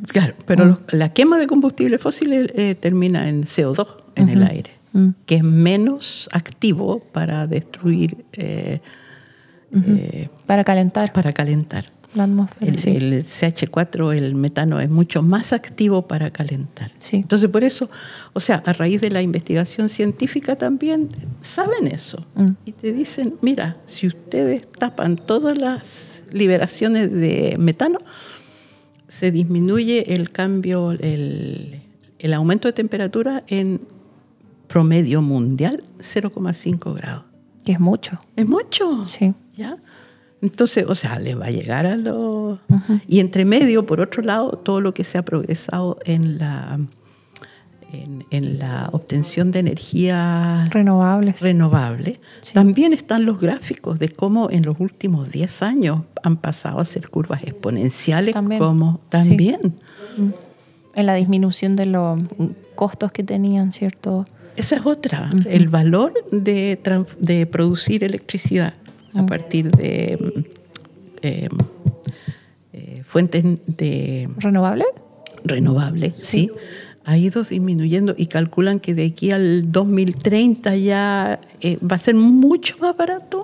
Claro, 0.07 0.36
pero 0.45 0.65
Mm. 0.65 0.68
los- 0.70 0.80
la 0.93 1.13
quema 1.13 1.38
de 1.38 1.47
combustibles 1.47 2.01
fósiles 2.01 2.51
eh, 2.55 2.76
termina 2.76 3.28
en 3.30 3.43
CO2 3.43 3.88
en 4.15 4.30
el 4.30 4.43
aire, 4.43 4.72
Mm. 4.93 5.09
que 5.26 5.36
es 5.36 5.43
menos 5.43 6.30
activo 6.34 6.99
para 7.11 7.45
destruir, 7.47 8.26
eh, 8.34 8.82
eh, 9.74 10.30
Para 10.45 10.63
calentar 10.63 11.11
para 11.13 11.32
calentar. 11.34 11.91
La 12.18 12.24
atmósfera. 12.24 12.72
El, 12.72 12.80
sí. 12.80 12.89
el 12.89 13.24
CH4, 13.24 14.15
el 14.15 14.36
metano, 14.36 14.80
es 14.80 14.89
mucho 14.89 15.22
más 15.24 15.53
activo 15.53 16.07
para 16.07 16.32
calentar. 16.32 16.91
Sí. 16.99 17.18
Entonces, 17.18 17.49
por 17.49 17.63
eso, 17.63 17.89
o 18.34 18.39
sea, 18.39 18.63
a 18.65 18.74
raíz 18.74 19.01
de 19.01 19.09
la 19.09 19.22
investigación 19.22 19.89
científica 19.89 20.55
también 20.55 21.09
saben 21.41 21.88
eso. 21.88 22.26
Mm. 22.36 22.49
Y 22.65 22.72
te 22.74 22.91
dicen, 22.93 23.36
mira, 23.41 23.78
si 23.86 24.07
ustedes 24.07 24.68
tapan 24.72 25.15
todas 25.15 25.57
las 25.57 26.24
liberaciones 26.32 27.11
de 27.11 27.55
metano, 27.59 27.99
se 29.07 29.32
disminuye 29.32 30.13
el 30.13 30.32
cambio, 30.32 30.91
el, 30.91 31.82
el 32.20 32.34
aumento 32.34 32.68
de 32.68 32.74
temperatura 32.74 33.43
en 33.47 33.82
promedio 34.68 35.22
mundial 35.22 35.84
0,5 35.99 36.93
grados. 36.95 37.24
Que 37.63 37.74
es 37.74 37.80
mucho. 37.80 38.20
Es 38.36 38.47
mucho. 38.47 39.05
Sí. 39.05 39.34
¿Ya? 39.55 39.78
Entonces, 40.42 40.86
o 40.88 40.94
sea, 40.96 41.18
les 41.20 41.40
va 41.40 41.46
a 41.48 41.52
llegar 41.52 41.86
a 41.86 41.96
los... 41.98 42.60
Y 43.08 43.20
entre 43.20 43.44
medio, 43.46 43.86
por 43.86 44.02
otro 44.02 44.22
lado, 44.22 44.52
todo 44.52 44.82
lo 44.82 44.94
que 44.94 45.04
se 45.04 45.18
ha 45.18 45.26
progresado 45.26 45.98
en 46.06 46.38
la, 46.38 46.80
en, 47.92 48.24
en 48.30 48.60
la 48.60 48.90
obtención 48.92 49.50
de 49.52 49.60
energía 49.60 50.68
Renovables. 50.70 51.40
renovable. 51.40 52.20
Sí. 52.42 52.54
También 52.54 52.94
están 52.94 53.26
los 53.26 53.40
gráficos 53.40 53.98
de 53.98 54.10
cómo 54.10 54.52
en 54.52 54.64
los 54.64 54.80
últimos 54.80 55.32
10 55.32 55.62
años 55.64 56.02
han 56.22 56.38
pasado 56.38 56.80
a 56.80 56.86
ser 56.86 57.10
curvas 57.10 57.42
exponenciales. 57.44 58.34
También. 58.34 58.60
Como, 58.60 58.94
Sí. 58.94 59.02
también. 59.10 59.60
en 60.94 61.06
la 61.06 61.16
disminución 61.16 61.76
de 61.76 61.86
los 61.88 62.20
costos 62.76 63.12
que 63.12 63.24
tenían, 63.24 63.72
¿cierto? 63.72 64.26
Esa 64.56 64.76
es 64.78 64.86
otra, 64.86 65.30
el 65.50 65.68
valor 65.70 66.14
de 66.32 67.48
producir 67.52 68.04
electricidad 68.04 68.74
a 69.18 69.26
partir 69.26 69.72
de 69.72 70.18
mm, 70.20 70.39
eh, 71.22 71.49
eh, 72.74 73.01
fuentes 73.05 73.43
de 73.65 74.30
¿Renovable? 74.38 74.86
renovables, 75.43 76.13
sí. 76.18 76.51
ha 77.05 77.18
ido 77.18 77.43
disminuyendo 77.43 78.13
y 78.18 78.28
calculan 78.28 78.80
que 78.80 78.93
de 78.93 79.05
aquí 79.05 79.32
al 79.32 79.72
2030 79.72 80.76
ya 80.78 81.39
eh, 81.61 81.78
va 81.80 81.95
a 81.95 81.99
ser 81.99 82.15
mucho 82.15 82.78
más 82.80 82.95
barato 82.97 83.43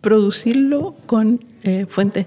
producirlo 0.00 0.94
con 1.06 1.44
fuentes 1.88 2.26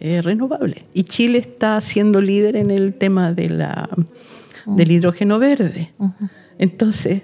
renovables. 0.00 0.84
Y 0.94 1.04
Chile 1.04 1.38
está 1.38 1.80
siendo 1.80 2.20
líder 2.20 2.56
en 2.56 2.70
el 2.70 2.94
tema 2.94 3.32
de 3.32 3.50
la, 3.50 3.90
del 4.64 4.90
hidrógeno 4.90 5.38
verde. 5.38 5.92
Entonces, 6.58 7.22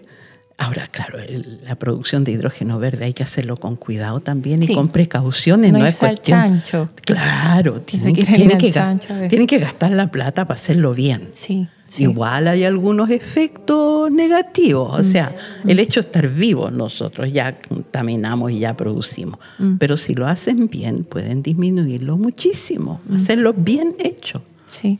ahora, 0.64 0.86
claro, 0.88 1.18
el- 1.18 1.60
la 1.64 1.74
producción 1.76 2.24
de 2.24 2.32
hidrógeno 2.32 2.78
verde 2.78 3.04
hay 3.06 3.12
que 3.12 3.22
hacerlo 3.22 3.56
con 3.56 3.76
cuidado 3.76 4.20
también 4.20 4.62
Sí. 4.62 4.72
y 4.72 4.74
con 4.74 4.88
precauciones. 4.88 5.72
No 5.72 5.84
es 5.86 6.02
al 6.02 6.10
cuestión. 6.10 6.38
chancho. 6.62 6.88
Claro, 7.04 7.80
tienen 7.82 8.14
que, 8.14 8.24
tienen 8.24 8.58
chancho 8.70 9.08
tienen 9.28 9.46
gastar 9.58 9.90
la 9.92 10.10
plata 10.10 10.46
para 10.46 10.58
hacerlo 10.58 10.94
bien. 10.94 11.28
Sí, 11.32 11.66
sí. 11.86 12.04
Igual 12.04 12.48
hay 12.48 12.64
algunos 12.64 13.10
efectos 13.10 14.10
negativos, 14.10 15.00
o 15.00 15.04
sea, 15.04 15.34
el 15.66 15.78
hecho 15.78 16.00
de 16.00 16.06
estar 16.06 16.28
vivos 16.28 16.72
nosotros 16.72 17.32
ya 17.32 17.56
contaminamos 17.68 18.50
y 18.52 18.60
ya 18.60 18.76
producimos, 18.76 19.38
pero 19.78 19.96
si 19.96 20.14
lo 20.14 20.26
hacen 20.26 20.68
bien 20.68 21.04
pueden 21.04 21.42
disminuirlo 21.42 22.16
muchísimo, 22.16 23.00
hacerlo 23.14 23.52
bien 23.56 23.94
hecho. 23.98 24.42
Sí, 24.68 24.98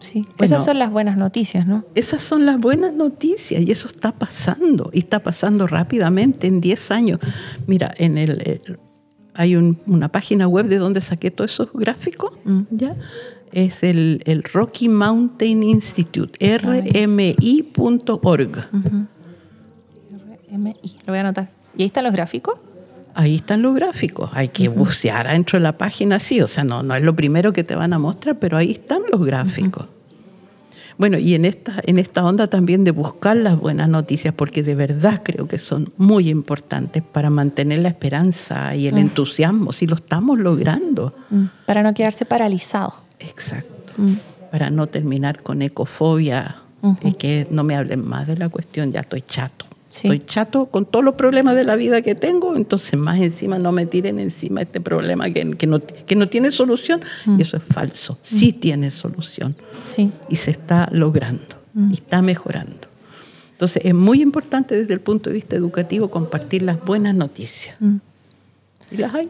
sí. 0.00 0.26
Bueno. 0.38 0.54
Esas 0.56 0.64
son 0.64 0.78
las 0.78 0.90
buenas 0.90 1.16
noticias, 1.16 1.66
¿no? 1.66 1.84
Esas 1.94 2.22
son 2.22 2.46
las 2.46 2.58
buenas 2.58 2.92
noticias 2.92 3.62
y 3.62 3.70
eso 3.70 3.88
está 3.88 4.12
pasando 4.12 4.90
y 4.92 4.98
está 5.00 5.22
pasando 5.22 5.66
rápidamente 5.66 6.46
en 6.46 6.60
10 6.60 6.90
años. 6.90 7.20
Mira, 7.66 7.92
en 7.96 8.18
el, 8.18 8.40
eh, 8.44 8.60
hay 9.34 9.56
un- 9.56 9.78
una 9.86 10.08
página 10.08 10.48
web 10.48 10.66
de 10.66 10.78
donde 10.78 11.00
saqué 11.00 11.30
todos 11.30 11.52
esos 11.52 11.68
gráficos, 11.72 12.32
¿ya? 12.70 12.96
Es 13.52 13.82
el, 13.82 14.22
el 14.26 14.42
Rocky 14.44 14.88
Mountain 14.88 15.62
Institute, 15.62 16.38
rmi.org. 16.58 18.68
MI. 20.50 20.74
Lo 21.06 21.12
voy 21.12 21.18
a 21.18 21.20
anotar. 21.20 21.50
¿Y 21.76 21.82
ahí 21.82 21.86
están 21.86 22.04
los 22.04 22.12
gráficos? 22.12 22.58
Ahí 23.14 23.36
están 23.36 23.62
los 23.62 23.74
gráficos. 23.74 24.30
Hay 24.32 24.48
que 24.48 24.68
bucear 24.68 25.28
adentro 25.28 25.58
de 25.58 25.62
la 25.62 25.76
página, 25.76 26.20
sí. 26.20 26.40
O 26.40 26.48
sea, 26.48 26.64
no, 26.64 26.82
no 26.82 26.94
es 26.94 27.02
lo 27.02 27.14
primero 27.14 27.52
que 27.52 27.64
te 27.64 27.74
van 27.74 27.92
a 27.92 27.98
mostrar, 27.98 28.38
pero 28.38 28.56
ahí 28.56 28.72
están 28.72 29.02
los 29.10 29.24
gráficos. 29.24 29.86
Bueno, 30.98 31.16
y 31.16 31.34
en 31.34 31.46
esta, 31.46 31.80
en 31.84 31.98
esta 31.98 32.24
onda 32.24 32.48
también 32.48 32.84
de 32.84 32.90
buscar 32.90 33.34
las 33.34 33.58
buenas 33.58 33.88
noticias, 33.88 34.34
porque 34.34 34.62
de 34.62 34.74
verdad 34.74 35.22
creo 35.24 35.48
que 35.48 35.56
son 35.56 35.92
muy 35.96 36.28
importantes 36.28 37.02
para 37.02 37.30
mantener 37.30 37.78
la 37.78 37.88
esperanza 37.88 38.74
y 38.76 38.86
el 38.86 38.98
entusiasmo, 38.98 39.72
si 39.72 39.86
lo 39.86 39.94
estamos 39.94 40.38
logrando. 40.38 41.14
Mm, 41.30 41.44
Para 41.64 41.82
no 41.82 41.94
quedarse 41.94 42.26
paralizado. 42.26 42.92
Exacto. 43.18 43.94
Mm. 43.96 44.14
Para 44.50 44.68
no 44.68 44.88
terminar 44.88 45.42
con 45.42 45.62
ecofobia, 45.62 46.56
y 47.02 47.12
que 47.12 47.46
no 47.50 47.64
me 47.64 47.76
hablen 47.76 48.06
más 48.06 48.26
de 48.26 48.36
la 48.36 48.48
cuestión, 48.48 48.92
ya 48.92 49.00
estoy 49.00 49.22
chato. 49.22 49.66
Sí. 49.90 50.06
Estoy 50.06 50.20
chato 50.24 50.66
con 50.66 50.86
todos 50.86 51.04
los 51.04 51.16
problemas 51.16 51.56
de 51.56 51.64
la 51.64 51.74
vida 51.74 52.00
que 52.00 52.14
tengo, 52.14 52.54
entonces 52.56 52.96
más 52.98 53.18
encima 53.20 53.58
no 53.58 53.72
me 53.72 53.86
tiren 53.86 54.20
encima 54.20 54.60
este 54.62 54.80
problema 54.80 55.28
que, 55.30 55.50
que 55.56 55.66
no, 55.66 55.80
que 55.80 56.14
no 56.16 56.28
tiene 56.28 56.52
solución. 56.52 57.00
Y 57.36 57.42
eso 57.42 57.56
es 57.56 57.62
falso. 57.64 58.16
Sí 58.22 58.52
tiene 58.52 58.92
solución 58.92 59.56
Sí. 59.82 60.12
y 60.28 60.36
se 60.36 60.52
está 60.52 60.88
logrando 60.92 61.42
y 61.90 61.94
está 61.94 62.22
mejorando. 62.22 62.88
Entonces 63.52 63.82
es 63.84 63.92
muy 63.94 64.22
importante 64.22 64.76
desde 64.76 64.94
el 64.94 65.00
punto 65.00 65.28
de 65.28 65.34
vista 65.34 65.56
educativo 65.56 66.08
compartir 66.08 66.62
las 66.62 66.82
buenas 66.84 67.14
noticias. 67.14 67.76
Mm. 67.80 67.96
Y 68.92 68.96
las 68.96 69.14
hay. 69.14 69.28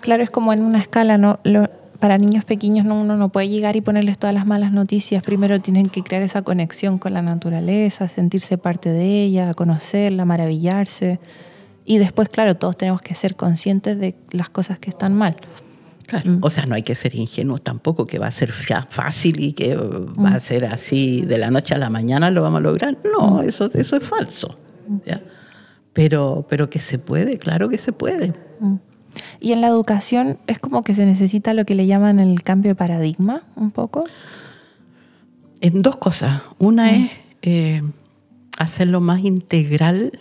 Claro, 0.00 0.22
es 0.22 0.30
como 0.30 0.52
en 0.52 0.62
una 0.62 0.78
escala, 0.80 1.16
¿no? 1.18 1.38
Lo- 1.44 1.68
para 1.98 2.18
niños 2.18 2.44
pequeños 2.44 2.86
no, 2.86 3.00
uno 3.00 3.16
no 3.16 3.30
puede 3.30 3.48
llegar 3.48 3.76
y 3.76 3.80
ponerles 3.80 4.18
todas 4.18 4.34
las 4.34 4.46
malas 4.46 4.72
noticias. 4.72 5.22
Primero 5.22 5.60
tienen 5.60 5.88
que 5.88 6.02
crear 6.02 6.22
esa 6.22 6.42
conexión 6.42 6.98
con 6.98 7.14
la 7.14 7.22
naturaleza, 7.22 8.08
sentirse 8.08 8.58
parte 8.58 8.90
de 8.90 9.22
ella, 9.22 9.52
conocerla, 9.54 10.24
maravillarse. 10.24 11.20
Y 11.84 11.98
después, 11.98 12.28
claro, 12.28 12.56
todos 12.56 12.76
tenemos 12.76 13.02
que 13.02 13.14
ser 13.14 13.36
conscientes 13.36 13.98
de 13.98 14.14
las 14.32 14.48
cosas 14.48 14.78
que 14.78 14.90
están 14.90 15.14
mal. 15.14 15.36
Claro. 16.06 16.38
O 16.40 16.50
sea, 16.50 16.66
no 16.66 16.74
hay 16.74 16.82
que 16.82 16.94
ser 16.94 17.14
ingenuos 17.14 17.62
tampoco, 17.62 18.06
que 18.06 18.18
va 18.18 18.28
a 18.28 18.30
ser 18.30 18.52
fácil 18.52 19.40
y 19.40 19.52
que 19.52 19.76
va 19.76 20.34
a 20.34 20.40
ser 20.40 20.64
así 20.64 21.22
de 21.22 21.38
la 21.38 21.50
noche 21.50 21.74
a 21.74 21.78
la 21.78 21.90
mañana 21.90 22.30
lo 22.30 22.42
vamos 22.42 22.58
a 22.58 22.62
lograr. 22.62 22.98
No, 23.04 23.42
eso, 23.42 23.70
eso 23.74 23.96
es 23.96 24.04
falso. 24.04 24.56
¿ya? 25.04 25.20
Pero, 25.92 26.46
pero 26.48 26.70
que 26.70 26.78
se 26.78 26.98
puede, 26.98 27.38
claro 27.38 27.68
que 27.68 27.78
se 27.78 27.92
puede. 27.92 28.34
Mm. 29.16 29.44
Y 29.44 29.52
en 29.52 29.60
la 29.60 29.68
educación 29.68 30.38
es 30.46 30.58
como 30.58 30.82
que 30.82 30.94
se 30.94 31.06
necesita 31.06 31.54
lo 31.54 31.64
que 31.64 31.74
le 31.74 31.86
llaman 31.86 32.20
el 32.20 32.42
cambio 32.42 32.70
de 32.70 32.74
paradigma, 32.74 33.42
un 33.56 33.70
poco. 33.70 34.02
En 35.60 35.82
dos 35.82 35.96
cosas. 35.96 36.42
Una 36.58 36.90
es 36.90 37.10
eh, 37.42 37.82
hacerlo 38.58 39.00
más 39.00 39.24
integral, 39.24 40.20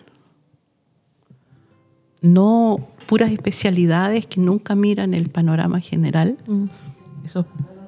no 2.21 2.87
puras 3.05 3.31
especialidades 3.31 4.25
que 4.25 4.41
nunca 4.41 4.75
miran 4.75 5.13
el 5.13 5.29
panorama 5.29 5.79
general. 5.79 6.37
Mm. 6.47 6.65
Eso 7.25 7.45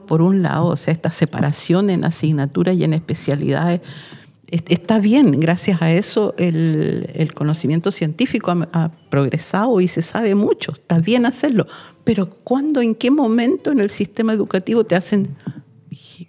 por 0.08 0.22
un 0.22 0.41
lado, 0.41 0.68
o 0.68 0.78
sea, 0.78 0.93
esta 0.93 1.12
separación 1.12 1.91
en 1.91 2.05
asignaturas 2.05 2.76
y 2.76 2.84
en 2.84 2.93
especialidades 2.93 3.82
está 4.50 5.00
bien, 5.00 5.39
gracias 5.39 5.82
a 5.82 5.91
eso 5.91 6.34
el, 6.38 7.10
el 7.14 7.34
conocimiento 7.34 7.91
científico 7.91 8.52
ha, 8.52 8.70
ha, 8.72 8.91
progresado 9.10 9.82
y 9.82 9.88
se 9.88 10.02
sabe 10.02 10.36
mucho, 10.36 10.74
está 10.74 11.00
bien 11.00 11.26
hacerlo, 11.26 11.68
pero 12.04 12.30
¿cuándo, 12.30 12.82
en 12.82 12.95
qué 12.95 13.12
momento 13.12 13.72
en 13.72 13.80
el 13.80 13.89
sistema 13.89 14.34
educativo 14.34 14.86
te 14.86 14.95
hacen 14.95 15.36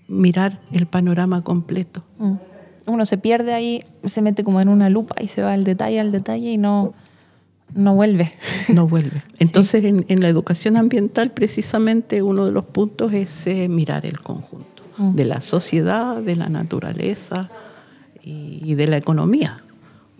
mirar 0.08 0.60
el 0.72 0.86
panorama 0.86 1.42
completo? 1.42 2.04
Mm. 2.18 2.34
Uno 2.86 3.04
se 3.04 3.18
pierde 3.18 3.52
ahí, 3.52 3.84
se 4.04 4.22
mete 4.22 4.42
como 4.42 4.60
en 4.60 4.68
una 4.68 4.88
lupa 4.88 5.14
y 5.20 5.28
se 5.28 5.42
va 5.42 5.52
al 5.52 5.64
detalle, 5.64 6.00
al 6.00 6.10
detalle 6.10 6.52
y 6.52 6.56
no, 6.56 6.94
no 7.74 7.94
vuelve. 7.94 8.32
No 8.68 8.88
vuelve. 8.88 9.22
Entonces, 9.38 9.82
sí. 9.82 9.88
en, 9.88 10.06
en, 10.08 10.22
la 10.22 10.28
educación 10.28 10.76
ambiental, 10.76 11.32
precisamente 11.32 12.22
uno 12.22 12.46
de 12.46 12.52
los 12.52 12.64
puntos 12.64 13.12
es 13.12 13.46
eh, 13.46 13.68
mirar 13.68 14.06
el 14.06 14.20
conjunto 14.20 14.82
mm. 14.96 15.14
de 15.14 15.24
la 15.26 15.40
sociedad, 15.42 16.22
de 16.22 16.34
la 16.34 16.48
naturaleza 16.48 17.50
y, 18.22 18.60
y 18.64 18.74
de 18.74 18.88
la 18.88 18.96
economía. 18.96 19.58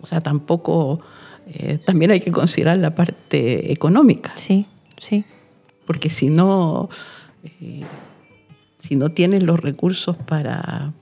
O 0.01 0.07
sea, 0.07 0.21
tampoco, 0.21 1.01
eh, 1.47 1.77
también 1.77 2.11
hay 2.11 2.19
que 2.19 2.31
considerar 2.31 2.77
la 2.77 2.95
parte 2.95 3.71
económica. 3.71 4.31
Sí, 4.35 4.65
sí. 4.97 5.25
Porque 5.85 6.09
si 6.09 6.29
no, 6.29 6.89
eh, 7.43 7.83
si 8.77 8.95
no 8.95 9.09
tienes 9.09 9.43
los 9.43 9.59
recursos 9.59 10.17
para, 10.17 10.93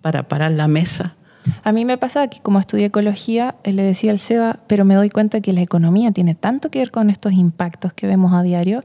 para 0.00 0.28
parar 0.28 0.52
la 0.52 0.68
mesa, 0.68 1.16
a 1.64 1.72
mí 1.72 1.84
me 1.84 1.98
pasa 1.98 2.28
que 2.28 2.40
como 2.40 2.60
estudié 2.60 2.86
ecología, 2.86 3.56
eh, 3.64 3.72
le 3.72 3.82
decía 3.82 4.12
al 4.12 4.20
Seba, 4.20 4.60
pero 4.66 4.84
me 4.84 4.94
doy 4.94 5.10
cuenta 5.10 5.40
que 5.40 5.52
la 5.52 5.60
economía 5.62 6.12
tiene 6.12 6.34
tanto 6.34 6.70
que 6.70 6.78
ver 6.78 6.90
con 6.90 7.10
estos 7.10 7.32
impactos 7.32 7.92
que 7.92 8.06
vemos 8.06 8.32
a 8.32 8.42
diario 8.42 8.82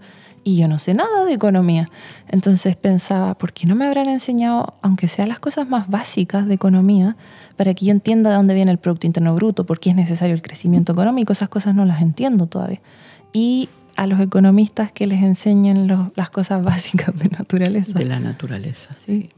y 0.47 0.55
yo 0.55 0.69
no 0.69 0.79
sé 0.79 0.93
nada 0.93 1.25
de 1.25 1.33
economía. 1.33 1.89
Entonces 2.29 2.77
pensaba, 2.77 3.37
¿por 3.37 3.51
qué 3.51 3.67
no 3.67 3.75
me 3.75 3.85
habrán 3.85 4.07
enseñado, 4.07 4.75
aunque 4.81 5.09
sean 5.09 5.27
las 5.27 5.39
cosas 5.39 5.67
más 5.67 5.89
básicas 5.89 6.47
de 6.47 6.53
economía, 6.53 7.17
para 7.57 7.73
que 7.73 7.85
yo 7.85 7.91
entienda 7.91 8.29
de 8.29 8.37
dónde 8.37 8.53
viene 8.53 8.71
el 8.71 8.77
Producto 8.77 9.05
Interno 9.07 9.35
Bruto, 9.35 9.65
por 9.65 9.81
qué 9.81 9.89
es 9.89 9.97
necesario 9.97 10.33
el 10.33 10.41
crecimiento 10.41 10.93
económico? 10.93 11.33
Esas 11.33 11.49
cosas 11.49 11.75
no 11.75 11.83
las 11.83 12.01
entiendo 12.01 12.45
todavía. 12.45 12.79
Y 13.33 13.67
a 13.97 14.07
los 14.07 14.21
economistas 14.21 14.93
que 14.93 15.05
les 15.05 15.21
enseñen 15.21 15.85
los, 15.85 16.15
las 16.15 16.29
cosas 16.29 16.63
básicas 16.63 17.13
de 17.19 17.27
naturaleza. 17.27 17.99
De 17.99 18.05
la 18.05 18.21
naturaleza, 18.21 18.93
sí. 18.93 19.29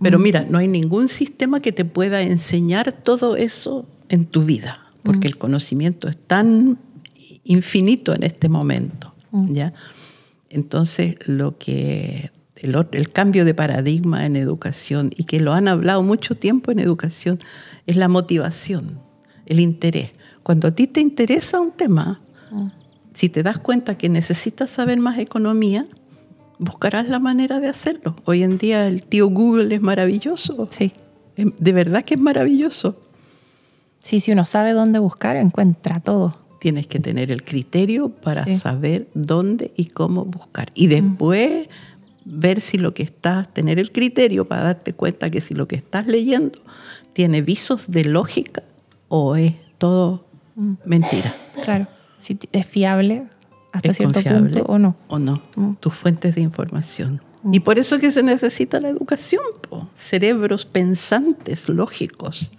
Pero 0.00 0.18
mira, 0.18 0.46
no 0.48 0.56
hay 0.56 0.68
ningún 0.68 1.08
sistema 1.08 1.60
que 1.60 1.72
te 1.72 1.84
pueda 1.84 2.22
enseñar 2.22 2.92
todo 2.92 3.36
eso 3.36 3.86
en 4.08 4.24
tu 4.24 4.42
vida, 4.42 4.78
porque 5.02 5.28
mm. 5.28 5.32
el 5.32 5.36
conocimiento 5.36 6.08
es 6.08 6.16
tan 6.16 6.78
infinito 7.44 8.14
en 8.14 8.22
este 8.22 8.48
momento, 8.48 9.11
mm. 9.32 9.52
¿ya? 9.52 9.74
Entonces, 10.48 11.16
lo 11.26 11.58
que 11.58 12.30
el, 12.56 12.76
el, 12.92 13.10
cambio 13.10 13.44
de 13.44 13.54
paradigma 13.54 14.24
en 14.24 14.36
educación 14.36 15.10
y 15.16 15.24
que 15.24 15.40
lo 15.40 15.52
han 15.52 15.66
hablado 15.66 16.02
mucho 16.02 16.36
tiempo 16.36 16.70
en 16.70 16.78
educación 16.78 17.38
es 17.86 17.96
la 17.96 18.08
motivación, 18.08 19.00
el 19.46 19.60
interés. 19.60 20.12
Cuando 20.42 20.68
a 20.68 20.70
ti 20.70 20.86
te 20.86 21.00
interesa 21.00 21.60
un 21.60 21.72
tema, 21.72 22.20
mm. 22.50 22.68
si 23.14 23.28
te 23.28 23.42
das 23.42 23.58
cuenta 23.58 23.96
que 23.96 24.08
necesitas 24.08 24.70
saber 24.70 24.98
más 24.98 25.18
economía, 25.18 25.86
buscarás 26.58 27.08
la 27.08 27.18
manera 27.18 27.60
de 27.60 27.68
hacerlo. 27.68 28.16
Hoy 28.24 28.42
en 28.42 28.58
día 28.58 28.86
el 28.86 29.04
tío 29.04 29.28
Google 29.28 29.74
es 29.74 29.82
maravilloso. 29.82 30.68
Sí. 30.70 30.92
De 31.36 31.72
verdad 31.72 32.04
que 32.04 32.14
es 32.14 32.20
maravilloso. 32.20 33.00
Sí, 33.98 34.20
si 34.20 34.32
uno 34.32 34.44
sabe 34.44 34.72
dónde 34.72 34.98
buscar, 34.98 35.36
encuentra 35.36 36.00
todo. 36.00 36.36
Tienes 36.62 36.86
que 36.86 37.00
tener 37.00 37.32
el 37.32 37.42
criterio 37.42 38.10
para 38.10 38.44
sí. 38.44 38.56
saber 38.56 39.08
dónde 39.14 39.72
y 39.76 39.86
cómo 39.86 40.24
buscar. 40.24 40.70
Y 40.74 40.86
después 40.86 41.66
mm. 41.66 42.40
ver 42.40 42.60
si 42.60 42.78
lo 42.78 42.94
que 42.94 43.02
estás, 43.02 43.52
tener 43.52 43.80
el 43.80 43.90
criterio 43.90 44.44
para 44.44 44.62
darte 44.62 44.92
cuenta 44.92 45.28
que 45.28 45.40
si 45.40 45.54
lo 45.54 45.66
que 45.66 45.74
estás 45.74 46.06
leyendo 46.06 46.60
tiene 47.14 47.42
visos 47.42 47.90
de 47.90 48.04
lógica 48.04 48.62
o 49.08 49.34
es 49.34 49.54
todo 49.76 50.24
mm. 50.54 50.74
mentira. 50.84 51.34
Claro, 51.64 51.88
si 52.18 52.38
es 52.52 52.64
fiable, 52.64 53.26
hasta 53.72 53.92
cierto 53.92 54.22
punto 54.22 54.62
o 54.68 54.78
no. 54.78 54.94
O 55.08 55.18
no, 55.18 55.42
mm. 55.56 55.72
tus 55.80 55.92
fuentes 55.92 56.36
de 56.36 56.42
información. 56.42 57.20
Mm. 57.42 57.54
Y 57.54 57.58
por 57.58 57.80
eso 57.80 57.98
que 57.98 58.12
se 58.12 58.22
necesita 58.22 58.78
la 58.78 58.88
educación, 58.88 59.42
po. 59.68 59.88
cerebros 59.96 60.64
pensantes, 60.64 61.68
lógicos, 61.68 62.52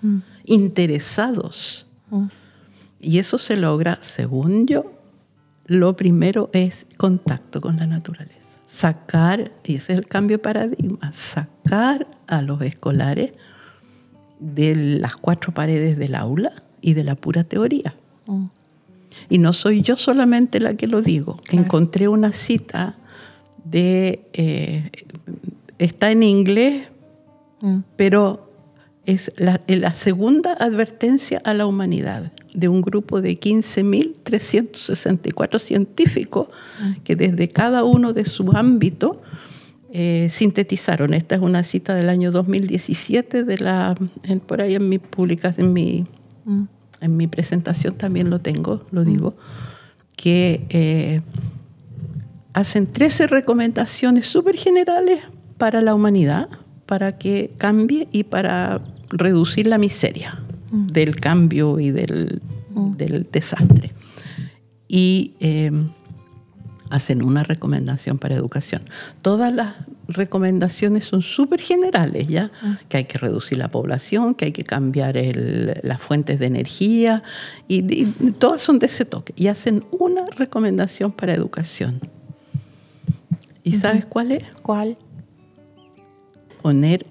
interesados. 0.43 1.85
Y 3.03 3.19
eso 3.19 3.37
se 3.37 3.57
logra, 3.57 3.99
según 4.01 4.65
yo, 4.65 4.85
lo 5.65 5.95
primero 5.95 6.49
es 6.53 6.85
contacto 6.97 7.59
con 7.59 7.75
la 7.75 7.85
naturaleza. 7.85 8.59
Sacar, 8.65 9.51
y 9.65 9.75
ese 9.75 9.93
es 9.93 9.99
el 9.99 10.07
cambio 10.07 10.37
de 10.37 10.43
paradigma, 10.43 11.11
sacar 11.11 12.07
a 12.27 12.41
los 12.41 12.61
escolares 12.61 13.33
de 14.39 14.75
las 14.75 15.17
cuatro 15.17 15.53
paredes 15.53 15.97
del 15.97 16.15
aula 16.15 16.53
y 16.81 16.93
de 16.93 17.03
la 17.03 17.15
pura 17.15 17.43
teoría. 17.43 17.93
Y 19.29 19.37
no 19.37 19.51
soy 19.51 19.81
yo 19.81 19.97
solamente 19.97 20.61
la 20.61 20.75
que 20.75 20.87
lo 20.87 21.01
digo. 21.01 21.37
Claro. 21.43 21.63
Encontré 21.63 22.07
una 22.07 22.31
cita 22.31 22.95
de... 23.65 24.27
Eh, 24.33 24.89
está 25.77 26.11
en 26.11 26.23
inglés, 26.23 26.87
mm. 27.59 27.79
pero 27.97 28.49
es 29.05 29.33
la, 29.35 29.59
la, 29.67 29.93
segunda 29.93 30.53
advertencia 30.53 31.41
a 31.43 31.53
la 31.53 31.65
humanidad 31.65 32.31
de 32.53 32.67
un 32.67 32.81
grupo 32.81 33.21
de 33.21 33.39
15.364 33.39 35.59
científicos 35.59 36.47
mm. 36.81 36.93
que 37.03 37.15
desde 37.15 37.49
cada 37.49 37.83
uno 37.83 38.13
de 38.13 38.25
su 38.25 38.51
ámbito 38.51 39.21
eh, 39.91 40.27
sintetizaron. 40.29 41.13
Esta 41.13 41.35
es 41.35 41.41
una 41.41 41.63
cita 41.63 41.93
del 41.95 42.09
año 42.09 42.31
2017, 42.31 43.43
de 43.43 43.57
la, 43.57 43.95
en, 44.23 44.39
por 44.39 44.61
ahí 44.61 44.75
en 44.75 44.87
mi 44.89 44.99
publicación, 44.99 45.67
en 45.67 45.73
mi... 45.73 46.05
Mm 46.45 46.63
en 47.03 47.17
mi 47.17 47.27
presentación 47.27 47.95
también 47.95 48.29
lo 48.29 48.39
tengo, 48.39 48.85
lo 48.91 49.03
digo, 49.03 49.35
que 50.15 50.65
eh, 50.69 51.19
hacen 52.53 52.87
13 52.87 53.27
recomendaciones 53.27 54.25
súper 54.25 54.55
generales 54.55 55.19
para 55.57 55.81
la 55.81 55.93
humanidad, 55.93 56.47
para 56.85 57.17
que 57.17 57.51
cambie 57.57 58.07
y 58.13 58.23
para 58.23 58.81
reducir 59.09 59.67
la 59.67 59.77
miseria 59.77 60.39
mm. 60.39 60.52
Del 60.73 61.19
cambio 61.19 61.79
y 61.79 61.91
del, 61.91 62.41
mm. 62.73 62.91
del 62.93 63.27
desastre. 63.31 63.91
Y 64.87 65.33
eh, 65.39 65.71
hacen 66.89 67.23
una 67.23 67.43
recomendación 67.43 68.17
para 68.17 68.35
educación. 68.35 68.83
Todas 69.21 69.53
las 69.53 69.75
recomendaciones 70.07 71.05
son 71.05 71.21
súper 71.21 71.61
generales, 71.61 72.27
¿ya? 72.27 72.51
Ah. 72.61 72.77
Que 72.89 72.97
hay 72.97 73.05
que 73.05 73.17
reducir 73.17 73.57
la 73.57 73.69
población, 73.69 74.35
que 74.35 74.45
hay 74.45 74.51
que 74.51 74.63
cambiar 74.63 75.17
el, 75.17 75.79
las 75.81 76.01
fuentes 76.01 76.39
de 76.39 76.45
energía, 76.45 77.23
y, 77.67 78.01
y, 78.01 78.05
todas 78.37 78.61
son 78.61 78.79
de 78.79 78.87
ese 78.87 79.05
toque. 79.05 79.33
Y 79.35 79.47
hacen 79.47 79.85
una 79.91 80.25
recomendación 80.37 81.11
para 81.11 81.33
educación. 81.33 81.99
¿Y 83.63 83.71
uh 83.71 83.73
-huh. 83.73 83.81
sabes 83.81 84.05
cuál 84.05 84.31
es? 84.31 84.43
¿Cuál? 84.61 84.97
Poner, 86.61 87.05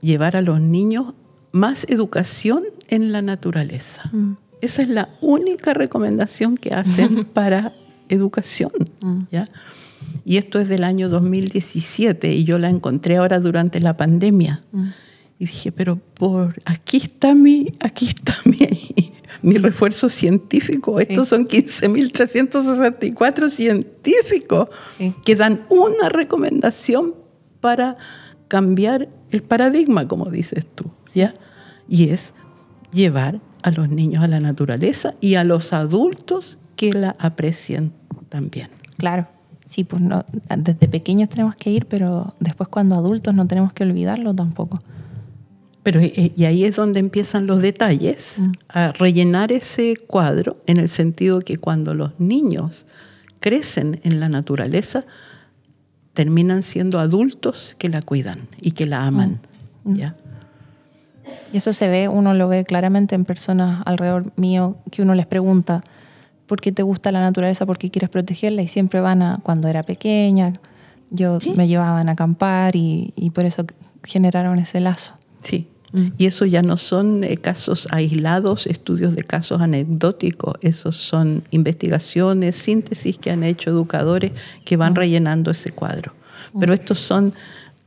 llevar 0.00 0.36
a 0.36 0.42
los 0.42 0.60
niños 0.60 1.14
más 1.52 1.84
educación 1.88 2.64
en 2.88 3.12
la 3.12 3.22
naturaleza. 3.22 4.10
Mm. 4.12 4.32
Esa 4.60 4.82
es 4.82 4.88
la 4.88 5.10
única 5.20 5.74
recomendación 5.74 6.56
que 6.56 6.74
hacen 6.74 7.24
para 7.32 7.74
educación, 8.08 8.72
mm. 9.00 9.18
¿ya? 9.30 9.48
Y 10.24 10.38
esto 10.38 10.58
es 10.58 10.68
del 10.68 10.82
año 10.84 11.08
2017 11.08 12.32
y 12.32 12.44
yo 12.44 12.58
la 12.58 12.68
encontré 12.68 13.16
ahora 13.16 13.40
durante 13.40 13.80
la 13.80 13.96
pandemia. 13.96 14.60
Mm. 14.72 14.88
Y 15.38 15.46
dije, 15.46 15.70
pero 15.70 15.96
por 15.96 16.60
aquí 16.64 16.96
está 16.98 17.34
mi, 17.34 17.72
aquí 17.80 18.06
está 18.06 18.36
mi, 18.44 18.58
mi 19.42 19.58
refuerzo 19.58 20.08
científico. 20.08 20.98
Sí. 20.98 21.06
Estos 21.08 21.28
son 21.28 21.46
15.364 21.46 23.48
científicos 23.48 24.68
sí. 24.96 25.14
que 25.24 25.36
dan 25.36 25.64
una 25.68 26.08
recomendación 26.08 27.14
para 27.60 27.96
cambiar 28.48 29.08
el 29.30 29.42
paradigma, 29.42 30.08
como 30.08 30.30
dices 30.30 30.66
tú, 30.74 30.90
¿ya? 31.14 31.36
Y 31.88 32.08
es 32.10 32.34
llevar 32.92 33.40
a 33.62 33.70
los 33.70 33.88
niños 33.88 34.22
a 34.22 34.28
la 34.28 34.40
naturaleza 34.40 35.14
y 35.20 35.34
a 35.34 35.44
los 35.44 35.72
adultos 35.72 36.58
que 36.76 36.92
la 36.92 37.16
aprecien 37.18 37.92
también. 38.28 38.68
Claro. 38.96 39.26
Sí, 39.64 39.84
pues 39.84 40.00
no, 40.00 40.24
desde 40.56 40.88
pequeños 40.88 41.28
tenemos 41.28 41.54
que 41.54 41.70
ir, 41.70 41.86
pero 41.86 42.34
después 42.40 42.70
cuando 42.70 42.94
adultos 42.94 43.34
no 43.34 43.46
tenemos 43.46 43.72
que 43.74 43.84
olvidarlo 43.84 44.34
tampoco. 44.34 44.82
Pero 45.82 46.00
y 46.02 46.44
ahí 46.44 46.64
es 46.64 46.76
donde 46.76 47.00
empiezan 47.00 47.46
los 47.46 47.60
detalles, 47.60 48.36
mm. 48.38 48.52
a 48.68 48.92
rellenar 48.92 49.52
ese 49.52 49.94
cuadro 49.96 50.62
en 50.66 50.78
el 50.78 50.88
sentido 50.88 51.40
que 51.40 51.58
cuando 51.58 51.94
los 51.94 52.18
niños 52.18 52.86
crecen 53.40 54.00
en 54.04 54.20
la 54.20 54.30
naturaleza, 54.30 55.04
terminan 56.14 56.62
siendo 56.62 56.98
adultos 56.98 57.76
que 57.78 57.88
la 57.88 58.02
cuidan 58.02 58.48
y 58.60 58.72
que 58.72 58.86
la 58.86 59.06
aman. 59.06 59.40
Mm. 59.84 59.94
¿ya? 59.96 60.16
Y 61.52 61.56
eso 61.58 61.72
se 61.72 61.88
ve, 61.88 62.08
uno 62.08 62.34
lo 62.34 62.48
ve 62.48 62.64
claramente 62.64 63.14
en 63.14 63.24
personas 63.24 63.82
alrededor 63.86 64.32
mío, 64.36 64.76
que 64.90 65.02
uno 65.02 65.14
les 65.14 65.26
pregunta, 65.26 65.82
¿por 66.46 66.60
qué 66.60 66.72
te 66.72 66.82
gusta 66.82 67.10
la 67.12 67.20
naturaleza? 67.20 67.66
¿Por 67.66 67.78
qué 67.78 67.90
quieres 67.90 68.10
protegerla? 68.10 68.62
Y 68.62 68.68
siempre 68.68 69.00
van 69.00 69.22
a, 69.22 69.38
cuando 69.42 69.68
era 69.68 69.82
pequeña, 69.82 70.52
yo 71.10 71.40
Sí. 71.40 71.52
me 71.56 71.68
llevaban 71.68 72.08
a 72.08 72.12
acampar 72.12 72.76
y, 72.76 73.12
y 73.16 73.30
por 73.30 73.44
eso 73.44 73.64
generaron 74.04 74.58
ese 74.58 74.80
lazo. 74.80 75.14
Sí. 75.42 75.68
Mm. 75.92 76.08
Y 76.18 76.26
eso 76.26 76.44
ya 76.44 76.60
no 76.60 76.76
son 76.76 77.24
eh, 77.24 77.38
casos 77.38 77.88
aislados, 77.90 78.66
estudios 78.66 79.14
de 79.14 79.22
casos 79.24 79.62
anecdóticos, 79.62 80.54
esos 80.60 80.96
son 80.98 81.44
investigaciones, 81.50 82.56
síntesis 82.56 83.16
que 83.18 83.30
han 83.30 83.42
hecho 83.42 83.70
educadores 83.70 84.32
que 84.66 84.76
van 84.76 84.94
rellenando 84.94 85.50
ese 85.50 85.72
cuadro. 85.72 86.12
Pero 86.60 86.74
estos 86.74 86.98
son 86.98 87.32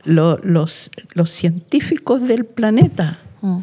lo- 0.04 0.38
los, 0.38 0.90
los 1.14 1.30
científicos 1.30 2.22
del 2.26 2.44
planeta, 2.44 3.18
Mm. 3.42 3.58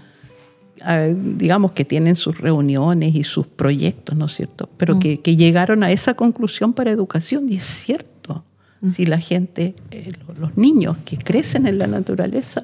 digamos 1.38 1.74
que 1.74 1.84
tienen 1.84 2.16
sus 2.16 2.40
reuniones 2.40 3.14
y 3.16 3.24
sus 3.26 3.46
proyectos, 3.48 4.16
¿no 4.18 4.28
es 4.28 4.34
cierto? 4.36 4.70
Pero 4.78 4.96
Mm. 4.96 5.00
que, 5.00 5.20
que 5.20 5.36
llegaron 5.36 5.84
a 5.84 5.92
esa 5.92 6.14
conclusión 6.14 6.72
para 6.74 6.90
educación, 6.92 7.48
y 7.50 7.56
es 7.58 7.64
cierto. 7.66 8.46
Mm. 8.82 8.90
Si 8.92 9.06
la 9.06 9.20
gente, 9.20 9.76
eh, 9.92 10.12
lo- 10.28 10.34
los 10.36 10.58
niños 10.58 10.98
que 11.04 11.18
crecen 11.18 11.68
en 11.68 11.80
la 11.80 11.88
naturaleza, 11.88 12.64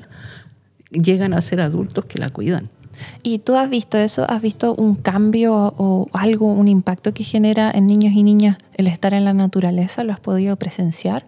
llegan 0.91 1.34
a 1.34 1.41
ser 1.41 1.59
adultos 1.59 2.05
que 2.05 2.18
la 2.20 2.30
cuidan. 2.30 2.70
¿Y 3.22 3.39
tú 3.39 3.55
has 3.55 3.70
visto 3.70 3.97
eso? 3.97 4.24
¿Has 4.30 4.41
visto 4.41 4.74
un 4.76 4.95
cambio 4.95 5.74
o 5.78 6.07
algo, 6.13 6.53
un 6.53 6.70
impacto 6.70 7.13
que 7.13 7.26
genera 7.26 7.70
en 7.70 7.86
niños 7.88 8.13
y 8.13 8.24
niñas 8.24 8.57
el 8.76 8.88
estar 8.88 9.13
en 9.13 9.26
la 9.26 9.34
naturaleza? 9.34 10.05
¿Lo 10.05 10.13
has 10.13 10.22
podido 10.22 10.55
presenciar? 10.55 11.26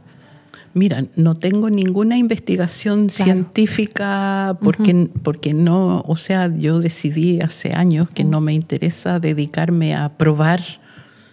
Mira, 0.78 1.06
no 1.16 1.34
tengo 1.36 1.70
ninguna 1.70 2.18
investigación 2.18 3.08
Claro. 3.10 3.24
científica 3.24 4.58
porque, 4.62 5.10
porque 5.24 5.54
no, 5.54 6.04
o 6.08 6.16
sea, 6.18 6.56
yo 6.56 6.80
decidí 6.80 7.40
hace 7.42 7.74
años 7.74 8.10
que 8.12 8.24
no 8.24 8.42
me 8.42 8.54
interesa 8.54 9.20
dedicarme 9.20 9.96
a 9.96 10.10
probar 10.18 10.62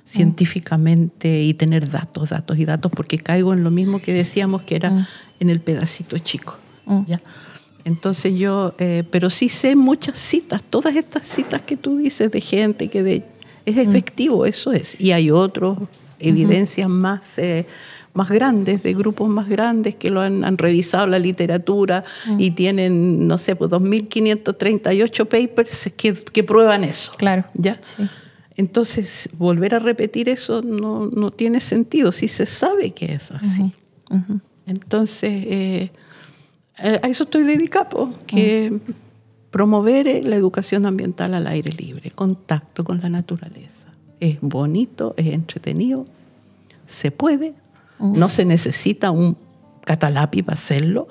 científicamente 0.07 1.43
y 1.43 1.55
tener 1.55 1.91
datos, 1.91 2.31
datos 2.31 2.59
y 2.59 2.65
datos, 2.65 2.91
porque 2.95 3.19
caigo 3.19 3.53
en 3.53 3.65
lo 3.65 3.71
mismo 3.71 4.01
que 4.01 4.13
decíamos 4.13 4.63
que 4.63 4.77
era 4.77 4.91
Mm. 4.91 5.07
en 5.41 5.51
el 5.51 5.61
pedacito 5.61 6.19
chico. 6.19 6.57
Mm. 6.87 7.01
¿ya? 7.07 7.21
Entonces 7.85 8.35
yo, 8.35 8.75
eh, 8.79 9.03
pero 9.11 9.29
sí 9.31 9.49
sé 9.49 9.77
muchas 9.77 10.17
citas, 10.19 10.63
todas 10.71 10.97
estas 10.97 11.27
citas 11.27 11.63
que 11.63 11.77
tú 11.77 11.99
dices 11.99 12.31
de 12.31 12.41
gente 12.41 12.89
que 12.89 13.03
de, 13.03 13.25
es 13.67 13.77
efectivo, 13.77 14.47
eso 14.47 14.73
es. 14.73 14.97
Y 14.99 15.13
hay 15.13 15.31
otras 15.31 15.77
evidencias 16.19 16.89
más, 16.89 17.21
eh, 17.39 17.67
más 18.15 18.31
grandes, 18.31 18.83
de 18.83 18.95
grupos 18.95 19.29
más 19.29 19.49
grandes 19.49 19.97
que 19.97 20.11
lo 20.11 20.21
han, 20.21 20.45
han 20.45 20.57
revisado 20.57 21.07
la 21.07 21.19
literatura 21.19 22.05
y 22.39 22.53
tienen, 22.53 23.27
no 23.27 23.39
sé, 23.39 23.57
pues 23.57 23.71
2.538 23.71 25.27
papers 25.27 25.93
que, 25.97 26.15
que 26.15 26.45
prueban 26.45 26.85
eso. 26.85 27.13
Claro. 27.17 27.45
¿Ya? 27.55 27.79
Sí. 27.83 28.05
Entonces, 28.57 29.29
volver 29.37 29.75
a 29.75 29.81
repetir 29.81 30.29
eso 30.29 30.63
no, 30.63 31.07
no 31.07 31.31
tiene 31.31 31.61
sentido 31.61 32.13
si 32.13 32.29
se 32.29 32.47
sabe 32.47 32.93
que 32.93 33.15
es 33.15 33.31
así. 33.33 33.75
Entonces, 34.67 35.33
eh, 35.47 35.91
a 36.79 37.09
eso 37.09 37.25
estoy 37.25 37.43
dedicada, 37.43 37.89
po, 37.89 38.15
que 38.27 38.81
promover 39.51 40.07
eh, 40.07 40.23
la 40.23 40.37
educación 40.37 40.87
ambiental 40.87 41.35
al 41.35 41.47
aire 41.49 41.73
libre, 41.73 42.11
contacto 42.11 42.85
con 42.85 43.01
la 43.01 43.09
naturaleza. 43.09 43.93
Es 44.21 44.39
bonito, 44.41 45.15
es 45.17 45.27
entretenido, 45.35 46.07
se 46.87 47.11
puede, 47.11 47.55
no 47.99 48.29
se 48.29 48.45
necesita 48.45 49.11
un 49.11 49.37
catalapi 49.85 50.43
para 50.43 50.59
hacerlo. 50.59 51.09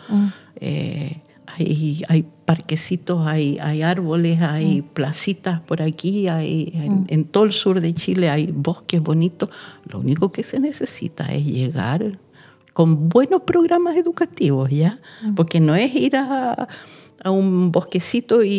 Eh, 0.57 1.21
hay, 1.45 2.03
hay 2.07 2.25
parquecitos, 2.45 3.27
hay, 3.27 3.59
hay 3.59 3.81
árboles, 3.81 4.41
hay 4.41 4.81
placitas 4.81 5.61
por 5.61 5.81
aquí, 5.81 6.27
hay, 6.27 6.71
en, 6.73 7.05
en 7.09 7.25
todo 7.25 7.43
el 7.43 7.51
sur 7.51 7.79
de 7.79 7.93
Chile 7.93 8.29
hay 8.29 8.51
bosques 8.51 9.01
bonitos. 9.01 9.49
Lo 9.85 9.99
único 9.99 10.31
que 10.31 10.43
se 10.43 10.59
necesita 10.59 11.25
es 11.33 11.45
llegar 11.45 12.19
con 12.73 13.07
buenos 13.07 13.41
programas 13.43 13.95
educativos, 13.95 14.69
¿ya? 14.71 14.99
Porque 15.35 15.59
no 15.59 15.75
es 15.75 15.93
ir 15.93 16.15
a, 16.15 16.67
a 17.23 17.31
un 17.31 17.71
bosquecito 17.71 18.43
y, 18.43 18.49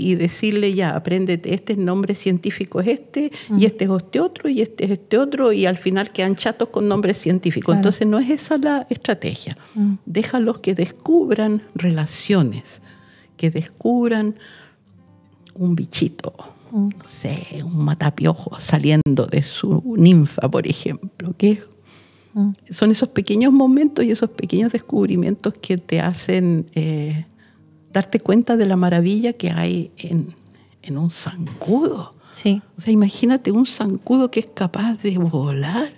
y 0.00 0.14
decirle, 0.14 0.74
ya, 0.74 0.96
apréndete, 0.96 1.54
este 1.54 1.76
nombre 1.76 2.14
científico 2.14 2.80
es 2.80 2.88
este, 2.88 3.32
y 3.58 3.66
este 3.66 3.84
es 3.84 3.90
este 3.90 4.20
otro, 4.20 4.48
y 4.48 4.60
este 4.60 4.84
es 4.84 4.90
este 4.92 5.18
otro, 5.18 5.52
y 5.52 5.66
al 5.66 5.76
final 5.76 6.10
quedan 6.12 6.34
chatos 6.36 6.68
con 6.68 6.88
nombres 6.88 7.16
científicos. 7.18 7.66
Claro. 7.74 7.78
Entonces 7.80 8.06
no 8.06 8.18
es 8.18 8.30
esa 8.30 8.58
la 8.58 8.86
estrategia. 8.90 9.56
Mm. 9.74 9.94
Déjalos 10.06 10.58
que 10.60 10.74
descubran 10.74 11.62
relaciones, 11.74 12.80
que 13.36 13.50
descubran 13.50 14.36
un 15.54 15.74
bichito, 15.76 16.34
Mm. 16.70 16.88
no 16.98 17.08
sé, 17.08 17.62
un 17.64 17.84
matapiojo 17.84 18.58
saliendo 18.58 19.26
de 19.26 19.42
su 19.44 19.94
ninfa, 19.96 20.50
por 20.50 20.66
ejemplo, 20.66 21.34
que 21.36 21.50
es 21.52 21.58
Mm. 22.36 22.50
son 22.70 22.90
esos 22.90 23.10
pequeños 23.10 23.52
momentos 23.52 24.04
y 24.04 24.10
esos 24.10 24.28
pequeños 24.30 24.72
descubrimientos 24.72 25.54
que 25.54 25.76
te 25.78 26.00
hacen 26.00 26.66
eh, 26.74 27.26
darte 27.94 28.20
cuenta 28.20 28.58
de 28.58 28.66
la 28.66 28.76
maravilla 28.76 29.32
que 29.32 29.50
hay 29.50 29.90
en, 29.96 30.34
en 30.82 30.98
un 30.98 31.10
zancudo. 31.10 32.12
Sí. 32.32 32.60
O 32.76 32.80
sea, 32.82 32.92
imagínate 32.92 33.52
un 33.52 33.64
zancudo 33.64 34.30
que 34.30 34.40
es 34.40 34.46
capaz 34.52 34.94
de 35.02 35.16
volar, 35.16 35.90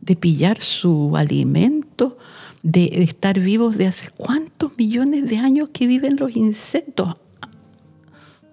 de 0.00 0.16
pillar 0.16 0.60
su 0.60 1.16
alimento, 1.16 2.16
de 2.62 2.90
estar 3.02 3.38
vivos 3.38 3.76
de 3.76 3.86
hace 3.86 4.08
cuántos 4.16 4.72
millones 4.78 5.28
de 5.28 5.36
años 5.36 5.68
que 5.72 5.86
viven 5.86 6.16
los 6.18 6.34
insectos. 6.34 7.14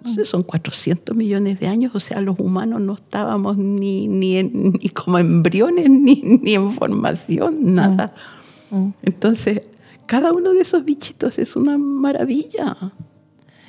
No 0.04 0.14
sé, 0.14 0.26
son 0.26 0.42
400 0.44 1.16
millones 1.16 1.60
de 1.60 1.68
años, 1.68 1.92
o 1.94 2.00
sea, 2.00 2.22
los 2.22 2.38
humanos 2.40 2.82
no 2.82 2.96
estábamos 2.96 3.58
ni, 3.58 4.08
ni, 4.08 4.38
en- 4.38 4.74
ni 4.82 4.90
como 4.90 5.18
embriones, 5.20 5.90
ni, 5.90 6.16
ni 6.42 6.56
en 6.56 6.72
formación, 6.72 7.76
nada. 7.76 8.14
Mm. 8.72 8.88
Entonces, 9.04 9.62
cada 10.12 10.34
uno 10.34 10.52
de 10.54 10.60
esos 10.60 10.84
bichitos 10.84 11.40
es 11.40 11.56
una 11.56 11.78
maravilla. 11.78 12.76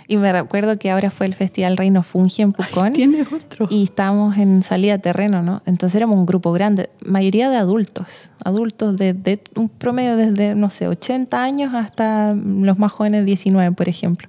Y 0.08 0.16
me 0.16 0.32
recuerdo 0.32 0.76
que 0.76 0.90
ahora 0.90 1.10
fue 1.10 1.26
el 1.26 1.34
Festival 1.34 1.76
Reino 1.76 2.02
Fungi 2.02 2.42
en 2.42 2.52
Pucón. 2.52 2.92
Tienes 2.92 3.32
otro. 3.32 3.68
Y 3.70 3.84
estábamos 3.84 4.36
en 4.36 4.64
salida 4.64 4.94
a 4.94 4.98
terreno, 4.98 5.40
¿no? 5.42 5.62
Entonces 5.66 5.94
éramos 5.94 6.16
un 6.18 6.26
grupo 6.26 6.50
grande, 6.52 6.90
mayoría 7.06 7.48
de 7.48 7.56
adultos, 7.58 8.32
adultos 8.44 8.96
de, 8.96 9.14
de 9.14 9.40
un 9.54 9.68
promedio 9.68 10.16
desde, 10.16 10.56
no 10.56 10.68
sé, 10.68 10.88
80 10.88 11.40
años 11.40 11.74
hasta 11.74 12.34
los 12.34 12.76
más 12.76 12.90
jóvenes, 12.90 13.24
19, 13.24 13.70
por 13.76 13.88
ejemplo. 13.88 14.28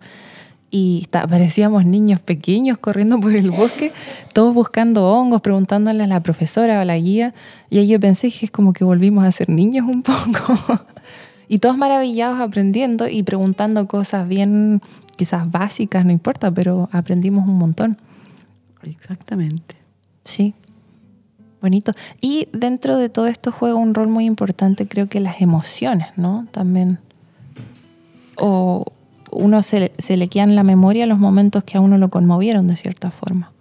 Y 0.70 1.00
está- 1.02 1.28
parecíamos 1.28 1.84
niños 1.86 2.22
pequeños 2.22 2.78
corriendo 2.78 3.20
por 3.20 3.34
el 3.36 3.50
bosque, 3.50 3.92
todos 4.34 4.54
buscando 4.54 5.10
hongos, 5.12 5.42
preguntándole 5.42 6.04
a 6.04 6.08
la 6.08 6.22
profesora 6.22 6.78
o 6.78 6.82
a 6.82 6.86
la 6.86 6.98
guía. 6.98 7.34
Y 7.72 7.80
ahí 7.80 7.88
yo 7.88 8.00
pensé 8.00 8.30
que 8.30 8.46
es 8.46 8.52
como 8.52 8.72
que 8.74 8.84
volvimos 8.84 9.26
a 9.26 9.32
ser 9.32 9.50
niños 9.50 9.88
un 9.88 10.04
poco. 10.04 10.54
y 11.48 11.60
todos 11.60 11.78
maravillados 11.78 12.40
aprendiendo 12.40 13.08
y 13.08 13.24
preguntando 13.24 13.88
cosas 13.88 14.28
bien, 14.28 14.82
quizás 15.16 15.50
básicas, 15.50 16.06
no 16.06 16.12
importa, 16.12 16.52
pero 16.52 16.90
aprendimos 16.92 17.48
un 17.48 17.58
montón. 17.58 17.98
Exactamente. 18.84 19.76
Sí, 20.24 20.54
bonito. 21.62 21.92
Y 22.22 22.48
dentro 22.54 22.98
de 22.98 23.10
todo 23.10 23.28
esto 23.28 23.52
juega 23.52 23.76
un 23.76 23.94
rol 23.94 24.08
muy 24.08 24.26
importante, 24.26 24.88
creo 24.88 25.08
que 25.08 25.20
las 25.20 25.42
emociones, 25.42 26.08
¿no? 26.18 26.48
También. 26.52 27.00
O 28.38 28.86
uno 29.32 29.64
se, 29.64 29.92
se 29.98 30.18
le 30.18 30.28
quedan 30.28 30.52
en 30.52 30.56
la 30.56 30.64
memoria 30.64 31.06
los 31.08 31.20
momentos 31.20 31.64
que 31.64 31.78
a 31.78 31.82
uno 31.82 31.98
lo 31.98 32.10
conmovieron 32.10 32.68
de 32.68 32.76
cierta 32.76 33.12
forma. 33.12 33.52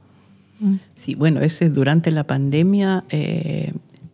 Sí, 0.95 1.14
bueno, 1.14 1.41
ese 1.41 1.70
durante 1.70 2.11
la 2.11 2.24
pandemia 2.24 3.05
eh, 3.11 3.72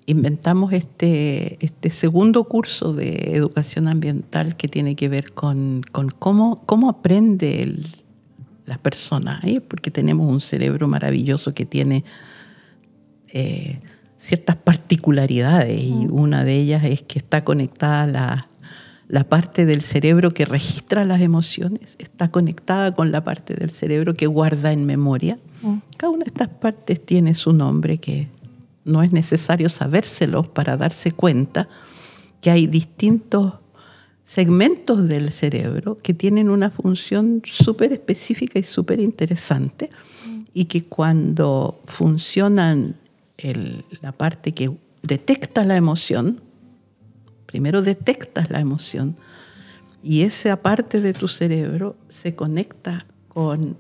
inventamos 0.09 0.73
este, 0.73 1.59
este 1.65 1.91
segundo 1.91 2.45
curso 2.45 2.95
de 2.95 3.35
educación 3.37 3.89
ambiental 3.89 4.57
que 4.57 4.67
tiene 4.67 4.97
que 4.97 5.09
ver 5.09 5.33
con, 5.33 5.83
con 5.93 6.09
cómo, 6.11 6.63
cómo 6.67 6.89
aprende 6.89 7.63
el- 7.63 7.87
las 8.65 8.79
personas, 8.79 9.45
¿eh? 9.45 9.61
porque 9.61 9.91
tenemos 9.91 10.31
un 10.31 10.41
cerebro 10.41 10.89
maravilloso 10.89 11.53
que 11.55 11.65
tiene 11.67 12.05
eh, 13.29 13.81
ciertas 14.19 14.57
particularidades 14.57 15.83
y 15.83 16.07
una 16.11 16.45
de 16.45 16.57
ellas 16.57 16.85
es 16.85 17.03
que 17.03 17.19
está 17.19 17.45
conectada 17.45 18.03
a 18.03 18.07
la, 18.07 18.49
la 19.09 19.25
parte 19.25 19.65
del 19.67 19.81
cerebro 19.83 20.35
que 20.35 20.45
registra 20.45 21.05
las 21.05 21.21
emociones, 21.21 21.97
está 21.99 22.31
conectada 22.31 22.95
con 22.95 23.13
la 23.13 23.23
parte 23.25 23.55
del 23.55 23.71
cerebro 23.71 24.15
que 24.15 24.27
guarda 24.27 24.73
en 24.73 24.85
memoria. 24.87 25.39
Cada 25.97 26.11
una 26.13 26.25
de 26.25 26.29
estas 26.31 26.49
partes 26.49 27.05
tiene 27.05 27.35
su 27.35 27.53
nombre 27.53 27.99
que 27.99 28.29
no 28.89 29.03
es 29.03 29.13
necesario 29.13 29.69
sabérselos 29.69 30.49
para 30.49 30.77
darse 30.77 31.13
cuenta 31.13 31.69
que 32.41 32.51
hay 32.51 32.67
distintos 32.67 33.55
segmentos 34.25 35.09
del 35.09 35.31
cerebro 35.31 35.99
que 35.99 36.15
tienen 36.15 36.51
una 36.51 36.71
función 36.71 37.43
súper 37.45 37.93
específica 37.93 38.59
y 38.59 38.63
súper 38.63 39.01
interesante 39.01 39.91
y 40.55 40.65
que 40.65 40.85
cuando 40.85 41.81
funcionan 41.87 42.97
la 44.01 44.13
parte 44.13 44.53
que 44.53 44.77
detecta 45.03 45.65
la 45.65 45.77
emoción, 45.77 46.41
primero 47.47 47.83
detectas 47.83 48.51
la 48.51 48.61
emoción 48.61 49.17
y 50.03 50.23
esa 50.23 50.61
parte 50.63 51.01
de 51.01 51.13
tu 51.13 51.29
cerebro 51.29 51.97
se 52.09 52.35
conecta 52.35 53.07
con 53.29 53.77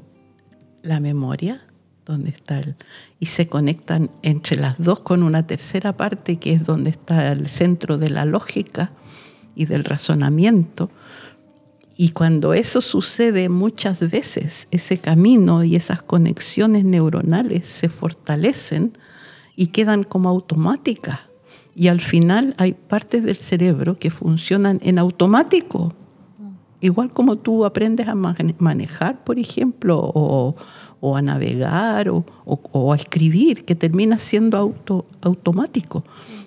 la 0.82 1.00
memoria, 1.00 1.67
donde 2.08 2.30
está 2.30 2.58
el, 2.58 2.74
y 3.20 3.26
se 3.26 3.46
conectan 3.46 4.10
entre 4.22 4.56
las 4.56 4.78
dos 4.78 5.00
con 5.00 5.22
una 5.22 5.46
tercera 5.46 5.96
parte 5.96 6.38
que 6.38 6.52
es 6.52 6.64
donde 6.64 6.90
está 6.90 7.30
el 7.30 7.46
centro 7.46 7.98
de 7.98 8.10
la 8.10 8.24
lógica 8.24 8.92
y 9.54 9.66
del 9.66 9.84
razonamiento. 9.84 10.90
Y 11.96 12.10
cuando 12.10 12.54
eso 12.54 12.80
sucede 12.80 13.48
muchas 13.48 14.08
veces, 14.10 14.68
ese 14.70 14.98
camino 14.98 15.64
y 15.64 15.76
esas 15.76 16.00
conexiones 16.00 16.84
neuronales 16.84 17.68
se 17.68 17.88
fortalecen 17.88 18.96
y 19.56 19.66
quedan 19.68 20.04
como 20.04 20.28
automáticas. 20.28 21.18
Y 21.74 21.88
al 21.88 22.00
final 22.00 22.54
hay 22.56 22.72
partes 22.72 23.24
del 23.24 23.36
cerebro 23.36 23.98
que 23.98 24.10
funcionan 24.10 24.80
en 24.82 24.98
automático. 24.98 25.92
Igual 26.80 27.12
como 27.12 27.36
tú 27.36 27.64
aprendes 27.64 28.06
a 28.06 28.14
manejar, 28.14 29.24
por 29.24 29.40
ejemplo, 29.40 30.00
o, 30.00 30.54
o 31.00 31.16
a 31.16 31.22
navegar 31.22 32.08
o, 32.08 32.24
o, 32.44 32.92
a 32.92 32.96
escribir, 32.96 33.64
que 33.64 33.74
termina 33.74 34.18
siendo 34.18 34.56
auto, 34.56 35.06
automático. 35.22 36.04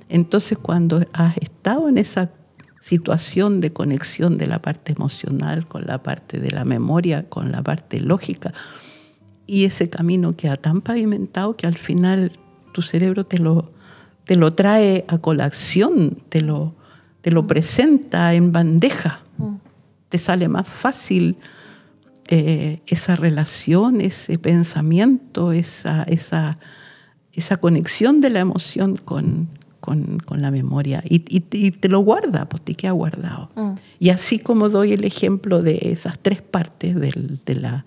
Entonces 0.09 0.57
cuando 0.57 1.05
has 1.13 1.37
estado 1.37 1.87
en 1.87 1.97
esa 1.97 2.31
situación 2.81 3.61
de 3.61 3.71
conexión 3.71 4.37
de 4.37 4.47
la 4.47 4.61
parte 4.61 4.91
emocional 4.93 5.67
con 5.67 5.85
la 5.85 6.01
parte 6.01 6.39
de 6.39 6.51
la 6.51 6.65
memoria, 6.65 7.23
con 7.29 7.51
la 7.51 7.61
parte 7.61 8.01
lógica, 8.01 8.53
y 9.45 9.65
ese 9.65 9.89
camino 9.89 10.33
queda 10.33 10.57
tan 10.57 10.81
pavimentado 10.81 11.55
que 11.55 11.67
al 11.67 11.77
final 11.77 12.31
tu 12.73 12.81
cerebro 12.81 13.25
te 13.25 13.37
lo, 13.37 13.71
te 14.25 14.35
lo 14.35 14.53
trae 14.53 15.05
a 15.07 15.17
colación, 15.17 16.17
te 16.29 16.41
lo, 16.41 16.73
te 17.21 17.31
lo 17.31 17.47
presenta 17.47 18.33
en 18.33 18.51
bandeja, 18.51 19.19
mm. 19.37 19.55
te 20.09 20.17
sale 20.17 20.47
más 20.47 20.67
fácil 20.67 21.37
eh, 22.33 22.79
esa 22.87 23.17
relación, 23.17 23.99
ese 23.99 24.39
pensamiento, 24.39 25.51
esa, 25.51 26.03
esa, 26.03 26.57
esa 27.33 27.57
conexión 27.57 28.21
de 28.21 28.29
la 28.29 28.39
emoción 28.39 28.95
con, 28.95 29.49
con, 29.81 30.21
la 30.41 30.49
memoria 30.49 31.03
y, 31.03 31.19
te 31.41 31.89
lo 31.89 31.99
guarda, 31.99 32.47
pues 32.47 32.63
te 32.63 32.73
queda 32.75 32.91
guardado. 32.91 33.49
Mm. 33.55 33.71
Y 33.99 34.09
así 34.11 34.39
como 34.39 34.69
doy 34.69 34.93
el 34.93 35.03
ejemplo 35.03 35.61
de 35.61 35.77
esas 35.81 36.19
tres 36.19 36.41
partes 36.41 36.95
de 36.95 37.53
la, 37.53 37.83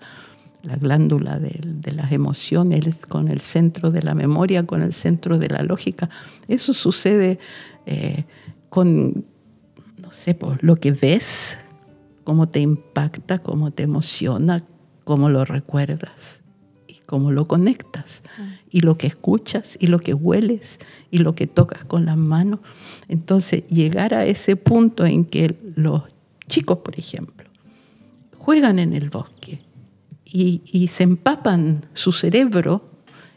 glándula 0.79 1.39
de, 1.39 1.91
las 1.91 2.11
emociones 2.11 3.07
con 3.07 3.29
el 3.29 3.41
centro 3.41 3.89
de 3.89 4.03
la 4.03 4.13
memoria, 4.13 4.63
con 4.67 4.83
el 4.83 4.93
centro 4.93 5.39
de 5.39 5.49
la 5.49 5.63
lógica, 5.63 6.07
eso 6.47 6.71
sucede 6.71 7.39
eh, 7.87 8.25
con, 8.69 9.25
no 9.97 10.11
sé, 10.11 10.35
pues, 10.35 10.61
lo 10.61 10.75
que 10.75 10.91
ves, 10.91 11.57
cómo 12.25 12.49
te 12.49 12.59
impacta, 12.59 13.39
cómo 13.39 13.71
te 13.71 13.83
emociona, 13.83 14.65
cómo 15.05 15.29
lo 15.29 15.45
recuerdas 15.45 16.41
y 16.87 16.95
cómo 17.05 17.31
lo 17.31 17.47
conectas. 17.47 18.23
Y 18.69 18.81
lo 18.81 18.97
que 18.97 19.07
escuchas 19.07 19.77
y 19.79 19.87
lo 19.87 19.99
que 19.99 20.13
hueles 20.13 20.79
y 21.11 21.19
lo 21.19 21.35
que 21.35 21.47
tocas 21.47 21.85
con 21.85 22.05
las 22.05 22.17
manos. 22.17 22.59
Entonces, 23.07 23.65
llegar 23.67 24.13
a 24.13 24.25
ese 24.25 24.57
punto 24.57 25.05
en 25.05 25.23
que 25.23 25.55
los 25.75 26.01
chicos, 26.47 26.79
por 26.79 26.99
ejemplo, 26.99 27.47
juegan 28.37 28.79
en 28.79 28.93
el 28.93 29.09
bosque 29.09 29.61
y, 30.25 30.87
se 30.87 31.03
empapan 31.03 31.81
su 31.93 32.11
cerebro 32.11 32.89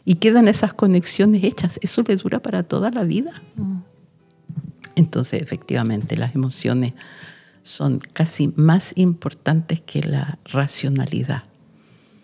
y 0.03 0.15
quedan 0.15 0.47
esas 0.47 0.73
conexiones 0.73 1.43
hechas, 1.43 1.79
eso 1.81 2.03
le 2.05 2.15
dura 2.15 2.39
para 2.39 2.63
toda 2.63 2.89
la 2.89 3.03
vida. 3.03 3.41
Mm. 3.55 3.77
Entonces, 4.95 5.41
efectivamente, 5.41 6.17
las 6.17 6.35
emociones 6.35 6.93
son 7.69 7.99
casi 7.99 8.51
más 8.55 8.93
importantes 8.95 9.79
que 9.79 10.01
la 10.01 10.39
racionalidad. 10.45 11.43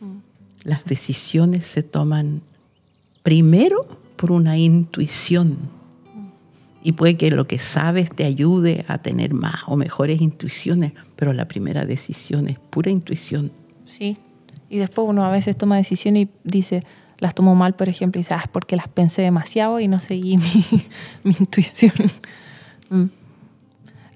Mm. 0.01 0.17
Las 0.63 0.85
decisiones 0.85 1.65
se 1.67 1.83
toman 1.83 2.41
primero 3.21 3.85
por 4.15 4.31
una 4.31 4.57
intuición. 4.57 5.51
Mm. 5.51 6.29
Y 6.81 6.91
puede 6.93 7.15
que 7.15 7.29
lo 7.29 7.45
que 7.45 7.59
sabes 7.59 8.09
te 8.09 8.23
ayude 8.23 8.85
a 8.87 8.97
tener 8.97 9.35
más 9.35 9.61
o 9.67 9.75
mejores 9.75 10.19
intuiciones, 10.19 10.93
pero 11.15 11.31
la 11.31 11.47
primera 11.47 11.85
decisión 11.85 12.47
es 12.47 12.57
pura 12.57 12.89
intuición. 12.89 13.51
Sí. 13.85 14.17
Y 14.67 14.79
después 14.79 15.07
uno 15.07 15.23
a 15.23 15.29
veces 15.29 15.55
toma 15.55 15.77
decisiones 15.77 16.23
y 16.23 16.29
dice, 16.43 16.83
las 17.19 17.35
tomo 17.35 17.53
mal, 17.53 17.75
por 17.75 17.87
ejemplo, 17.87 18.17
y 18.17 18.23
dice, 18.23 18.33
ah, 18.33 18.41
es 18.43 18.49
porque 18.49 18.75
las 18.75 18.87
pensé 18.87 19.21
demasiado 19.21 19.79
y 19.79 19.87
no 19.87 19.99
seguí 19.99 20.37
mi, 20.37 21.33
intuición. 21.39 21.93
Mm. 22.87 23.05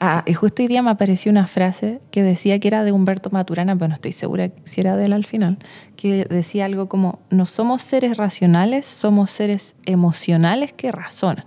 Ah, 0.01 0.23
y 0.25 0.33
justo 0.33 0.61
hoy 0.61 0.67
día 0.67 0.81
me 0.81 0.91
apareció 0.91 1.29
una 1.29 1.45
frase 1.45 1.99
que 2.09 2.23
decía 2.23 2.57
que 2.59 2.69
era 2.69 2.85
de 2.85 2.93
Humberto 2.93 3.29
Maturana, 3.31 3.75
pero 3.75 3.89
no 3.89 3.95
estoy 3.95 4.13
segura 4.13 4.49
si 4.63 4.79
era 4.79 4.95
de 4.95 5.05
él 5.05 5.13
al 5.13 5.25
final, 5.25 5.57
que 5.97 6.25
decía 6.25 6.65
algo 6.65 6.87
como, 6.87 7.19
no 7.29 7.45
somos 7.45 7.81
seres 7.81 8.15
racionales, 8.15 8.85
somos 8.85 9.29
seres 9.29 9.75
emocionales 9.85 10.71
que 10.71 10.91
razonan. 10.91 11.45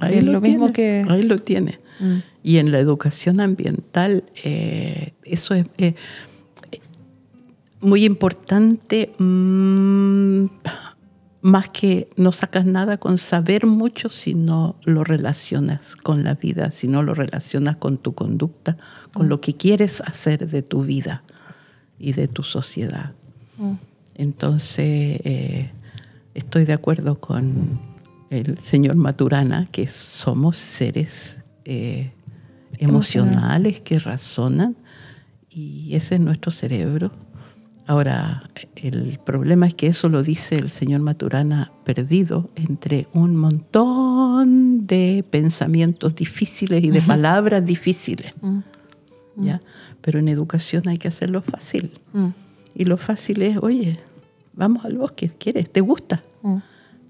Ahí 0.00 0.18
es 0.18 0.24
lo, 0.24 0.40
mismo 0.40 0.72
que... 0.72 1.04
Ahí 1.08 1.22
lo 1.22 1.38
tiene. 1.38 1.78
Mm. 2.00 2.16
Y 2.42 2.58
en 2.58 2.72
la 2.72 2.78
educación 2.78 3.40
ambiental, 3.40 4.24
eh, 4.42 5.12
eso 5.24 5.54
es 5.54 5.66
eh, 5.78 5.94
muy 7.80 8.04
importante. 8.04 9.12
Mm, 9.18 10.46
más 11.42 11.68
que 11.68 12.08
no 12.16 12.32
sacas 12.32 12.66
nada 12.66 12.98
con 12.98 13.16
saber 13.18 13.66
mucho 13.66 14.08
si 14.08 14.34
no 14.34 14.76
lo 14.84 15.04
relacionas 15.04 15.96
con 15.96 16.22
la 16.22 16.34
vida, 16.34 16.70
si 16.70 16.86
no 16.86 17.02
lo 17.02 17.14
relacionas 17.14 17.76
con 17.76 17.96
tu 17.96 18.14
conducta, 18.14 18.76
con 19.12 19.28
lo 19.28 19.40
que 19.40 19.54
quieres 19.54 20.00
hacer 20.02 20.48
de 20.48 20.62
tu 20.62 20.82
vida 20.84 21.22
y 21.98 22.12
de 22.12 22.28
tu 22.28 22.42
sociedad. 22.42 23.12
Mm. 23.56 23.74
Entonces, 24.16 25.20
eh, 25.24 25.70
estoy 26.34 26.66
de 26.66 26.74
acuerdo 26.74 27.20
con 27.20 27.80
el 28.28 28.58
señor 28.58 28.96
Maturana 28.96 29.66
que 29.72 29.86
somos 29.86 30.58
seres 30.58 31.38
eh, 31.64 32.12
emocionales 32.78 33.80
que 33.80 33.98
razonan 33.98 34.76
y 35.48 35.94
ese 35.94 36.16
es 36.16 36.20
nuestro 36.20 36.50
cerebro 36.50 37.12
Ahora, 37.90 38.44
el 38.76 39.18
problema 39.18 39.66
es 39.66 39.74
que 39.74 39.88
eso 39.88 40.08
lo 40.08 40.22
dice 40.22 40.56
el 40.56 40.70
señor 40.70 41.00
Maturana 41.00 41.72
perdido 41.82 42.48
entre 42.54 43.08
un 43.12 43.34
montón 43.34 44.86
de 44.86 45.24
pensamientos 45.28 46.14
difíciles 46.14 46.84
y 46.84 46.90
de 46.90 47.02
palabras 47.02 47.66
difíciles. 47.66 48.32
Mm. 48.42 48.60
¿ya? 49.38 49.60
Pero 50.02 50.20
en 50.20 50.28
educación 50.28 50.84
hay 50.86 50.98
que 50.98 51.08
hacerlo 51.08 51.42
fácil. 51.42 51.98
Mm. 52.12 52.28
Y 52.76 52.84
lo 52.84 52.96
fácil 52.96 53.42
es, 53.42 53.56
oye, 53.56 53.98
vamos 54.52 54.84
al 54.84 54.96
bosque, 54.96 55.32
¿quieres? 55.36 55.68
¿Te 55.68 55.80
gusta? 55.80 56.22
Mm. 56.42 56.58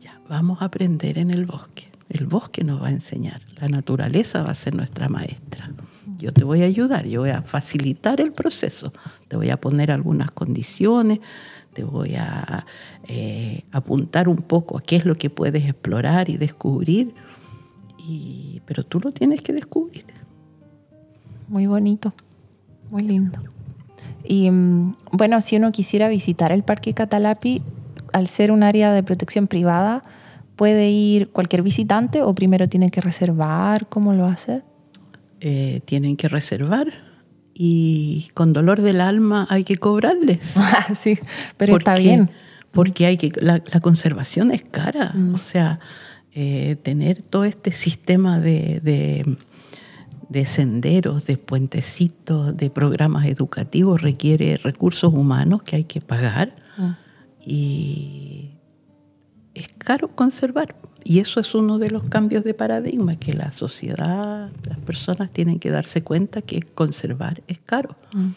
Ya, 0.01 0.19
vamos 0.31 0.63
a 0.63 0.65
aprender 0.65 1.19
en 1.19 1.31
el 1.31 1.45
bosque. 1.45 1.91
El 2.09 2.25
bosque 2.25 2.65
nos 2.65 2.83
va 2.83 2.87
a 2.87 2.93
enseñar. 2.93 3.43
La 3.61 3.69
naturaleza 3.69 4.43
va 4.43 4.53
a 4.53 4.55
ser 4.55 4.75
nuestra 4.75 5.11
maestra 5.11 5.71
yo 6.19 6.33
te 6.33 6.45
voy 6.45 6.63
a 6.63 6.67
ayudar, 6.67 7.07
yo 7.07 7.21
voy 7.21 7.31
a 7.31 7.43
facilitar 7.43 8.21
el 8.21 8.33
proceso, 8.33 8.93
te 9.29 9.37
voy 9.37 9.51
a 9.51 9.61
poner 9.61 9.91
algunas 9.91 10.31
condiciones, 10.31 11.21
te 11.73 11.85
voy 11.85 12.17
a 12.17 12.67
eh, 13.09 13.63
apuntar 13.73 14.29
un 14.29 14.39
poco 14.39 14.79
a 14.79 14.83
qué 14.83 14.97
es 14.97 15.05
lo 15.05 15.15
que 15.15 15.31
puedes 15.31 15.65
explorar 15.65 16.29
y 16.29 16.37
descubrir, 16.37 17.15
pero 18.67 18.83
tú 18.85 19.01
lo 19.01 19.13
tienes 19.13 19.43
que 19.43 19.53
descubrir. 19.53 20.05
Muy 21.49 21.67
bonito, 21.67 22.13
muy 22.91 23.03
lindo. 23.03 23.41
Y 24.25 24.51
mm, 24.51 24.93
bueno, 25.13 25.41
si 25.41 25.57
uno 25.57 25.73
quisiera 25.73 26.09
visitar 26.09 26.53
el 26.53 26.63
Parque 26.63 26.95
Catalapi, 26.95 27.63
al 28.13 28.29
ser 28.29 28.51
un 28.51 28.63
área 28.63 28.93
de 28.93 29.03
protección 29.03 29.47
privada, 29.47 30.03
¿puede 30.57 30.91
ir 30.91 31.31
cualquier 31.31 31.63
visitante 31.63 32.23
o 32.23 32.35
primero 32.35 32.69
tiene 32.69 32.91
que 32.91 33.01
reservar? 33.01 33.89
¿Cómo 33.89 34.13
lo 34.13 34.27
hace? 34.27 34.63
Eh, 35.43 35.81
tienen 35.87 36.17
que 36.17 36.29
reservar 36.29 36.93
y 37.55 38.29
con 38.35 38.53
dolor 38.53 38.83
del 38.83 39.01
alma 39.01 39.47
hay 39.49 39.65
que 39.65 39.77
cobrarles. 39.77 40.55
Ah, 40.57 40.95
sí, 40.95 41.19
pero 41.57 41.79
está 41.79 41.95
bien. 41.95 42.31
Porque 42.73 43.07
hay 43.07 43.17
que, 43.17 43.33
la, 43.41 43.61
conservación 43.81 44.51
es 44.51 44.63
cara. 44.63 45.13
Mm. 45.15 45.35
O 45.35 45.39
sea, 45.39 45.81
eh, 46.33 46.77
tener 46.83 47.23
todo 47.23 47.45
este 47.45 47.73
sistema 47.73 48.39
de, 48.39 48.81
de, 50.29 50.45
senderos, 50.45 51.27
de 51.27 51.39
puentecitos, 51.39 52.57
de 52.57 52.71
programas 52.71 53.27
educativos 53.27 54.03
requiere 54.03 54.59
recursos 54.59 55.13
humanos 55.13 55.63
que 55.63 55.77
hay 55.77 55.85
que 55.85 56.01
pagar. 56.01 56.55
Mm. 56.77 56.91
Y 57.45 58.51
es 59.55 59.69
caro 59.79 60.15
conservar. 60.15 60.77
Y 61.05 61.21
eso 61.21 61.41
es 61.41 61.55
uno 61.55 61.79
de 61.79 61.91
los 61.91 62.05
cambios 62.05 62.45
de 62.45 62.55
paradigma, 62.55 63.17
que 63.17 63.33
la 63.33 63.53
sociedad, 63.53 64.51
las 64.65 64.79
personas 64.79 65.31
tienen 65.31 65.59
que 65.59 65.71
darse 65.71 66.03
cuenta 66.03 66.43
que 66.43 66.63
conservar 66.63 67.43
es 67.47 67.61
caro. 67.61 67.97
Mm. 68.13 68.29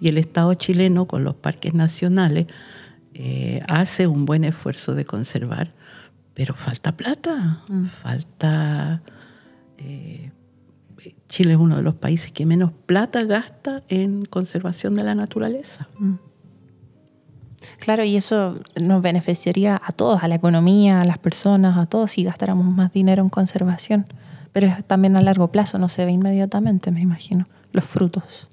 Y 0.00 0.08
el 0.08 0.18
Estado 0.18 0.54
chileno 0.54 1.06
con 1.06 1.24
los 1.24 1.34
parques 1.34 1.74
nacionales 1.74 2.46
eh, 3.14 3.60
hace 3.68 4.06
un 4.06 4.24
buen 4.24 4.44
esfuerzo 4.44 4.94
de 4.94 5.04
conservar, 5.04 5.72
pero 6.34 6.54
falta 6.54 6.96
plata, 6.96 7.62
mm. 7.68 7.84
falta... 7.86 9.02
Eh, 9.78 10.32
Chile 11.28 11.52
es 11.52 11.58
uno 11.58 11.76
de 11.76 11.82
los 11.82 11.94
países 11.94 12.30
que 12.30 12.44
menos 12.44 12.72
plata 12.84 13.24
gasta 13.24 13.82
en 13.88 14.26
conservación 14.26 14.94
de 14.96 15.02
la 15.02 15.14
naturaleza. 15.14 15.88
Mm. 15.98 16.14
Claro, 17.78 18.04
y 18.04 18.16
eso 18.16 18.58
nos 18.80 19.02
beneficiaría 19.02 19.80
a 19.82 19.92
todos, 19.92 20.22
a 20.22 20.28
la 20.28 20.34
economía, 20.34 21.00
a 21.00 21.04
las 21.04 21.18
personas, 21.18 21.76
a 21.76 21.86
todos, 21.86 22.12
si 22.12 22.24
gastáramos 22.24 22.66
más 22.66 22.92
dinero 22.92 23.22
en 23.22 23.28
conservación. 23.28 24.06
Pero 24.52 24.66
es 24.66 24.84
también 24.84 25.16
a 25.16 25.22
largo 25.22 25.48
plazo, 25.48 25.78
no 25.78 25.88
se 25.88 26.04
ve 26.04 26.12
inmediatamente, 26.12 26.90
me 26.90 27.00
imagino, 27.00 27.46
los 27.72 27.84
frutos. 27.84 28.48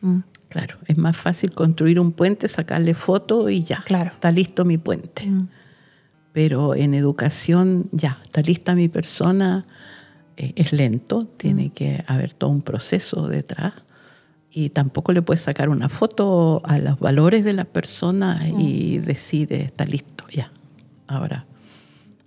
Mm. 0.00 0.20
Claro, 0.48 0.76
es 0.86 0.96
más 0.96 1.16
fácil 1.16 1.52
construir 1.52 1.98
un 1.98 2.12
puente, 2.12 2.48
sacarle 2.48 2.94
foto 2.94 3.48
y 3.48 3.64
ya, 3.64 3.82
claro. 3.84 4.10
está 4.10 4.30
listo 4.30 4.64
mi 4.64 4.78
puente. 4.78 5.26
Mm. 5.26 5.48
Pero 6.32 6.74
en 6.74 6.94
educación, 6.94 7.88
ya, 7.92 8.18
está 8.24 8.40
lista 8.40 8.74
mi 8.74 8.88
persona, 8.88 9.66
eh, 10.36 10.52
es 10.56 10.72
lento, 10.72 11.26
tiene 11.36 11.66
mm. 11.66 11.70
que 11.70 12.04
haber 12.06 12.32
todo 12.32 12.50
un 12.50 12.62
proceso 12.62 13.28
detrás 13.28 13.74
y 14.56 14.70
tampoco 14.70 15.12
le 15.12 15.20
puedes 15.20 15.40
sacar 15.42 15.68
una 15.68 15.88
foto 15.88 16.62
a 16.64 16.78
los 16.78 17.00
valores 17.00 17.42
de 17.42 17.52
la 17.52 17.64
persona 17.64 18.40
y 18.56 18.98
decir 18.98 19.52
está 19.52 19.84
listo 19.84 20.24
ya. 20.30 20.52
Ahora, 21.08 21.44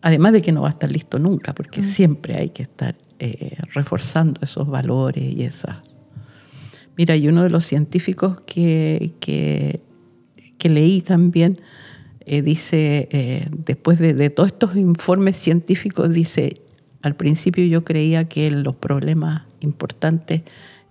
además 0.01 0.33
de 0.33 0.41
que 0.41 0.51
no 0.51 0.61
va 0.61 0.67
a 0.67 0.71
estar 0.71 0.91
listo 0.91 1.19
nunca, 1.19 1.55
porque 1.55 1.83
siempre 1.83 2.35
hay 2.35 2.49
que 2.49 2.63
estar 2.63 2.97
eh, 3.19 3.55
reforzando 3.73 4.41
esos 4.43 4.67
valores 4.67 5.23
y 5.23 5.43
esas. 5.43 5.77
Mira, 6.97 7.15
y 7.15 7.29
uno 7.29 7.43
de 7.43 7.49
los 7.49 7.65
científicos 7.65 8.41
que, 8.45 9.13
que, 9.21 9.81
leí 10.69 11.01
también 11.01 11.61
eh, 12.25 12.41
dice, 12.41 13.07
eh, 13.09 13.47
después 13.51 13.99
de, 13.99 14.29
todos 14.31 14.47
estos 14.47 14.75
informes 14.75 15.37
científicos, 15.37 16.11
dice, 16.11 16.61
al 17.03 17.15
principio 17.15 17.63
yo 17.63 17.85
creía 17.85 18.25
que 18.25 18.51
los 18.51 18.75
problemas 18.75 19.43
importantes 19.61 20.41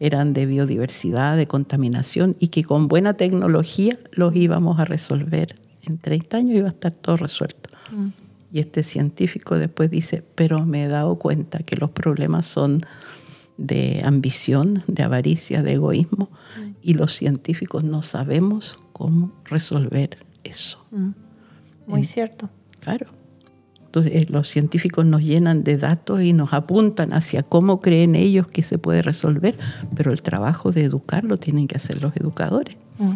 eran 0.00 0.32
de 0.32 0.46
biodiversidad, 0.46 1.36
de 1.36 1.46
contaminación, 1.46 2.36
y 2.38 2.48
que 2.48 2.64
con 2.64 2.88
buena 2.88 3.14
tecnología 3.14 3.96
los 4.12 4.34
íbamos 4.34 4.78
a 4.78 4.84
resolver. 4.84 5.56
En 5.82 5.98
30 5.98 6.36
años 6.36 6.56
iba 6.56 6.66
a 6.66 6.70
estar 6.70 6.92
todo 6.92 7.16
resuelto. 7.16 7.70
Mm. 7.90 8.08
Y 8.52 8.60
este 8.60 8.82
científico 8.82 9.58
después 9.58 9.90
dice, 9.90 10.22
pero 10.34 10.64
me 10.64 10.84
he 10.84 10.88
dado 10.88 11.16
cuenta 11.16 11.58
que 11.60 11.76
los 11.76 11.90
problemas 11.90 12.46
son 12.46 12.78
de 13.56 14.02
ambición, 14.04 14.82
de 14.86 15.02
avaricia, 15.02 15.62
de 15.62 15.74
egoísmo, 15.74 16.30
y 16.82 16.94
los 16.94 17.12
científicos 17.12 17.84
no 17.84 18.02
sabemos 18.02 18.78
cómo 18.92 19.32
resolver 19.44 20.18
eso. 20.44 20.84
Mm. 20.90 21.10
Muy 21.86 22.04
cierto. 22.04 22.50
Claro. 22.80 23.06
Entonces 23.96 24.24
eh, 24.24 24.26
los 24.28 24.48
científicos 24.48 25.06
nos 25.06 25.22
llenan 25.22 25.64
de 25.64 25.78
datos 25.78 26.20
y 26.20 26.34
nos 26.34 26.52
apuntan 26.52 27.14
hacia 27.14 27.42
cómo 27.42 27.80
creen 27.80 28.14
ellos 28.14 28.46
que 28.46 28.62
se 28.62 28.76
puede 28.76 29.00
resolver, 29.00 29.56
pero 29.94 30.12
el 30.12 30.20
trabajo 30.20 30.70
de 30.70 30.84
educarlo 30.84 31.38
tienen 31.38 31.66
que 31.66 31.76
hacer 31.76 32.02
los 32.02 32.14
educadores. 32.14 32.76
Mm. 32.98 33.12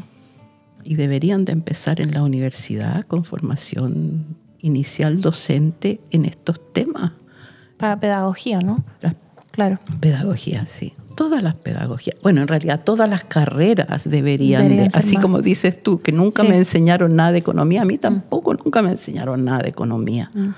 Y 0.83 0.95
deberían 0.95 1.45
de 1.45 1.53
empezar 1.53 2.01
en 2.01 2.13
la 2.13 2.23
universidad 2.23 3.05
con 3.05 3.25
formación 3.25 4.39
inicial 4.61 5.21
docente 5.21 6.01
en 6.13 6.25
estos 6.25 6.73
temas. 6.73 7.13
Para 7.77 8.01
pedagogía, 8.01 8.61
¿no? 8.61 8.83
Claro. 9.51 9.81
Pedagogía, 10.01 10.65
sí. 10.65 10.95
Todas 11.15 11.43
las 11.43 11.55
pedagogías. 11.57 12.17
Bueno, 12.23 12.43
en 12.43 12.49
realidad 12.49 12.83
todas 12.85 13.09
las 13.09 13.25
carreras 13.25 14.09
deberían, 14.09 14.69
de, 14.77 14.89
así 14.95 15.17
como 15.17 15.43
dices 15.43 15.83
tú, 15.83 16.01
que 16.01 16.13
nunca 16.13 16.43
me 16.43 16.57
enseñaron 16.57 17.17
nada 17.17 17.33
de 17.33 17.39
economía, 17.39 17.83
a 17.83 17.85
mí 17.85 17.99
tampoco 17.99 18.55
nunca 18.55 18.83
me 18.83 18.93
enseñaron 18.93 19.45
nada 19.45 19.61
de 19.61 19.69
economía. 19.69 20.31
Mm. 20.35 20.49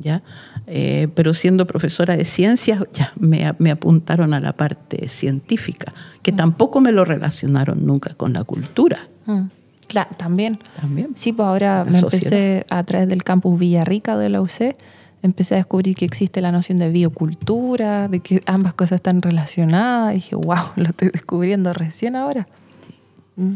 ¿Ya? 0.00 0.22
Eh, 0.66 1.08
pero 1.14 1.34
siendo 1.34 1.66
profesora 1.66 2.16
de 2.16 2.24
ciencias, 2.24 2.84
ya 2.92 3.12
me, 3.18 3.52
me, 3.58 3.70
apuntaron 3.72 4.32
a 4.32 4.38
la 4.38 4.52
parte 4.52 5.08
científica, 5.08 5.92
que 6.22 6.32
mm. 6.32 6.36
tampoco 6.36 6.80
me 6.80 6.92
lo 6.92 7.04
relacionaron 7.04 7.84
nunca 7.84 8.14
con 8.14 8.32
la 8.32 8.44
cultura. 8.44 9.08
Mm. 9.26 9.46
Claro, 9.88 10.10
también. 10.16 10.58
También. 10.78 11.08
Sí, 11.16 11.32
pues 11.32 11.46
ahora 11.46 11.84
me 11.88 11.98
empecé 11.98 12.66
a 12.70 12.84
través 12.84 13.08
del 13.08 13.24
campus 13.24 13.58
Villarrica 13.58 14.16
de 14.18 14.28
la 14.28 14.42
UC 14.42 14.76
empecé 15.22 15.54
a 15.54 15.58
descubrir 15.58 15.94
que 15.94 16.04
existe 16.04 16.40
la 16.40 16.52
noción 16.52 16.78
de 16.78 16.90
biocultura, 16.90 18.08
de 18.08 18.20
que 18.20 18.42
ambas 18.46 18.74
cosas 18.74 18.96
están 18.96 19.22
relacionadas. 19.22 20.12
Y 20.12 20.16
dije, 20.16 20.36
wow, 20.36 20.58
lo 20.76 20.90
estoy 20.90 21.10
descubriendo 21.10 21.72
recién 21.72 22.16
ahora. 22.16 22.46
Sí. 22.86 22.94
Mm. 23.36 23.54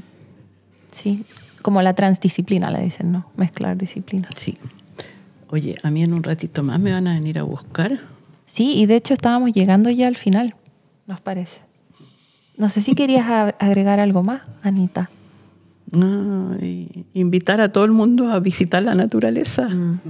Sí, 0.91 1.25
como 1.63 1.81
la 1.83 1.95
transdisciplina 1.95 2.71
le 2.71 2.83
dicen, 2.83 3.13
¿no? 3.13 3.27
Mezclar 3.37 3.77
disciplinas. 3.77 4.31
Sí. 4.37 4.59
Oye, 5.49 5.77
a 5.83 5.91
mí 5.91 6.03
en 6.03 6.13
un 6.13 6.23
ratito 6.23 6.63
más 6.63 6.81
me 6.81 6.93
van 6.93 7.07
a 7.07 7.15
venir 7.15 7.39
a 7.39 7.43
buscar. 7.43 8.01
Sí, 8.47 8.75
y 8.77 8.87
de 8.87 8.97
hecho 8.97 9.15
estábamos 9.15 9.53
llegando 9.53 9.89
ya 9.91 10.09
al 10.09 10.17
final, 10.17 10.55
nos 11.07 11.21
parece. 11.21 11.59
No 12.57 12.69
sé 12.69 12.83
si 12.83 12.95
querías 12.95 13.55
agregar 13.59 14.01
algo 14.01 14.23
más, 14.23 14.43
Anita. 14.63 15.09
No, 15.91 16.57
invitar 17.15 17.61
a 17.61 17.71
todo 17.71 17.85
el 17.85 17.93
mundo 17.93 18.31
a 18.31 18.41
visitar 18.41 18.83
la 18.83 18.95
naturaleza. 18.95 19.69
Mm 19.69 20.01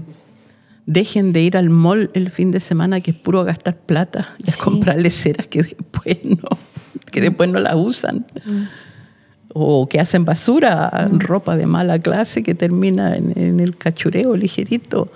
dejen 0.87 1.33
de 1.33 1.43
ir 1.43 1.57
al 1.57 1.71
mall 1.71 2.11
el 2.15 2.31
fin 2.31 2.51
de 2.51 2.61
semana 2.61 3.01
que 3.01 3.13
es 3.13 3.17
puro 3.17 3.45
gastar 3.45 3.77
plata 3.77 4.35
y 4.45 4.51
a 4.51 4.55
comprarle 4.55 5.11
ceras 5.11 5.47
que 5.47 5.63
después 5.63 6.19
no, 6.25 6.49
que 7.11 7.21
después 7.21 7.49
no 7.49 7.61
la 7.61 7.77
usan. 7.77 8.27
Mm. 8.45 8.63
O 9.55 9.87
que 9.87 10.01
hacen 10.01 10.25
basura, 10.25 11.09
mm. 11.11 11.19
ropa 11.19 11.57
de 11.57 11.67
mala 11.67 11.99
clase 11.99 12.43
que 12.43 12.55
termina 12.55 13.17
en, 13.17 13.61
el 13.61 13.77
cachureo 13.77 14.35
ligerito. 14.35 15.13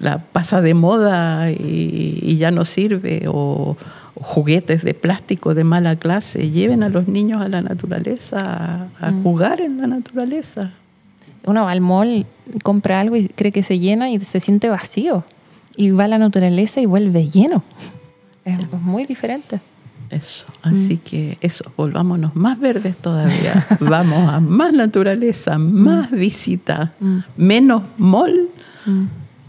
La 0.00 0.18
pasa 0.18 0.60
de 0.60 0.74
moda 0.74 1.50
y, 1.50 2.36
ya 2.36 2.50
no 2.50 2.66
sirve. 2.66 3.24
O, 3.28 3.76
juguetes 4.16 4.84
de 4.84 4.94
plástico 4.94 5.54
de 5.54 5.64
mala 5.64 5.96
clase. 5.96 6.50
Lleven 6.50 6.82
a 6.82 6.88
los 6.88 7.08
niños 7.08 7.40
a 7.42 7.48
la 7.48 7.62
naturaleza, 7.62 8.90
a, 9.00 9.10
mm. 9.10 9.22
jugar 9.22 9.60
en 9.62 9.78
la 9.78 9.86
naturaleza 9.86 10.72
uno 11.46 11.64
va 11.64 11.72
al 11.72 11.80
mall, 11.80 12.26
compra 12.62 13.00
algo 13.00 13.16
y 13.16 13.28
cree 13.28 13.52
que 13.52 13.62
se 13.62 13.78
llena 13.78 14.10
y 14.10 14.20
se 14.20 14.40
siente 14.40 14.68
vacío. 14.68 15.24
Y 15.76 15.90
va 15.90 16.04
a 16.04 16.08
la 16.08 16.18
naturaleza 16.18 16.80
y 16.80 16.86
vuelve 16.86 17.28
lleno. 17.28 17.62
Es 18.44 18.58
muy 18.72 19.06
diferente. 19.06 19.60
Eso, 20.10 20.46
así 20.62 20.96
mm. 20.96 20.98
que 20.98 21.38
eso, 21.40 21.72
volvámonos 21.76 22.36
más 22.36 22.60
verdes 22.60 22.96
todavía. 22.96 23.66
Vamos 23.80 24.32
a 24.32 24.38
más 24.38 24.72
naturaleza, 24.72 25.58
mm. 25.58 25.72
más 25.72 26.10
visita, 26.10 26.92
mm. 27.00 27.18
menos 27.36 27.82
mall, 27.96 28.48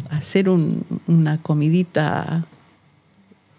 hacer 0.10 0.50
una 0.50 1.38
comidita 1.42 2.46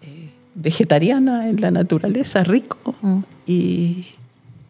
eh, 0.01 0.29
vegetariana 0.55 1.47
en 1.47 1.61
la 1.61 1.71
naturaleza, 1.71 2.43
rico, 2.43 2.95
y, 3.45 4.07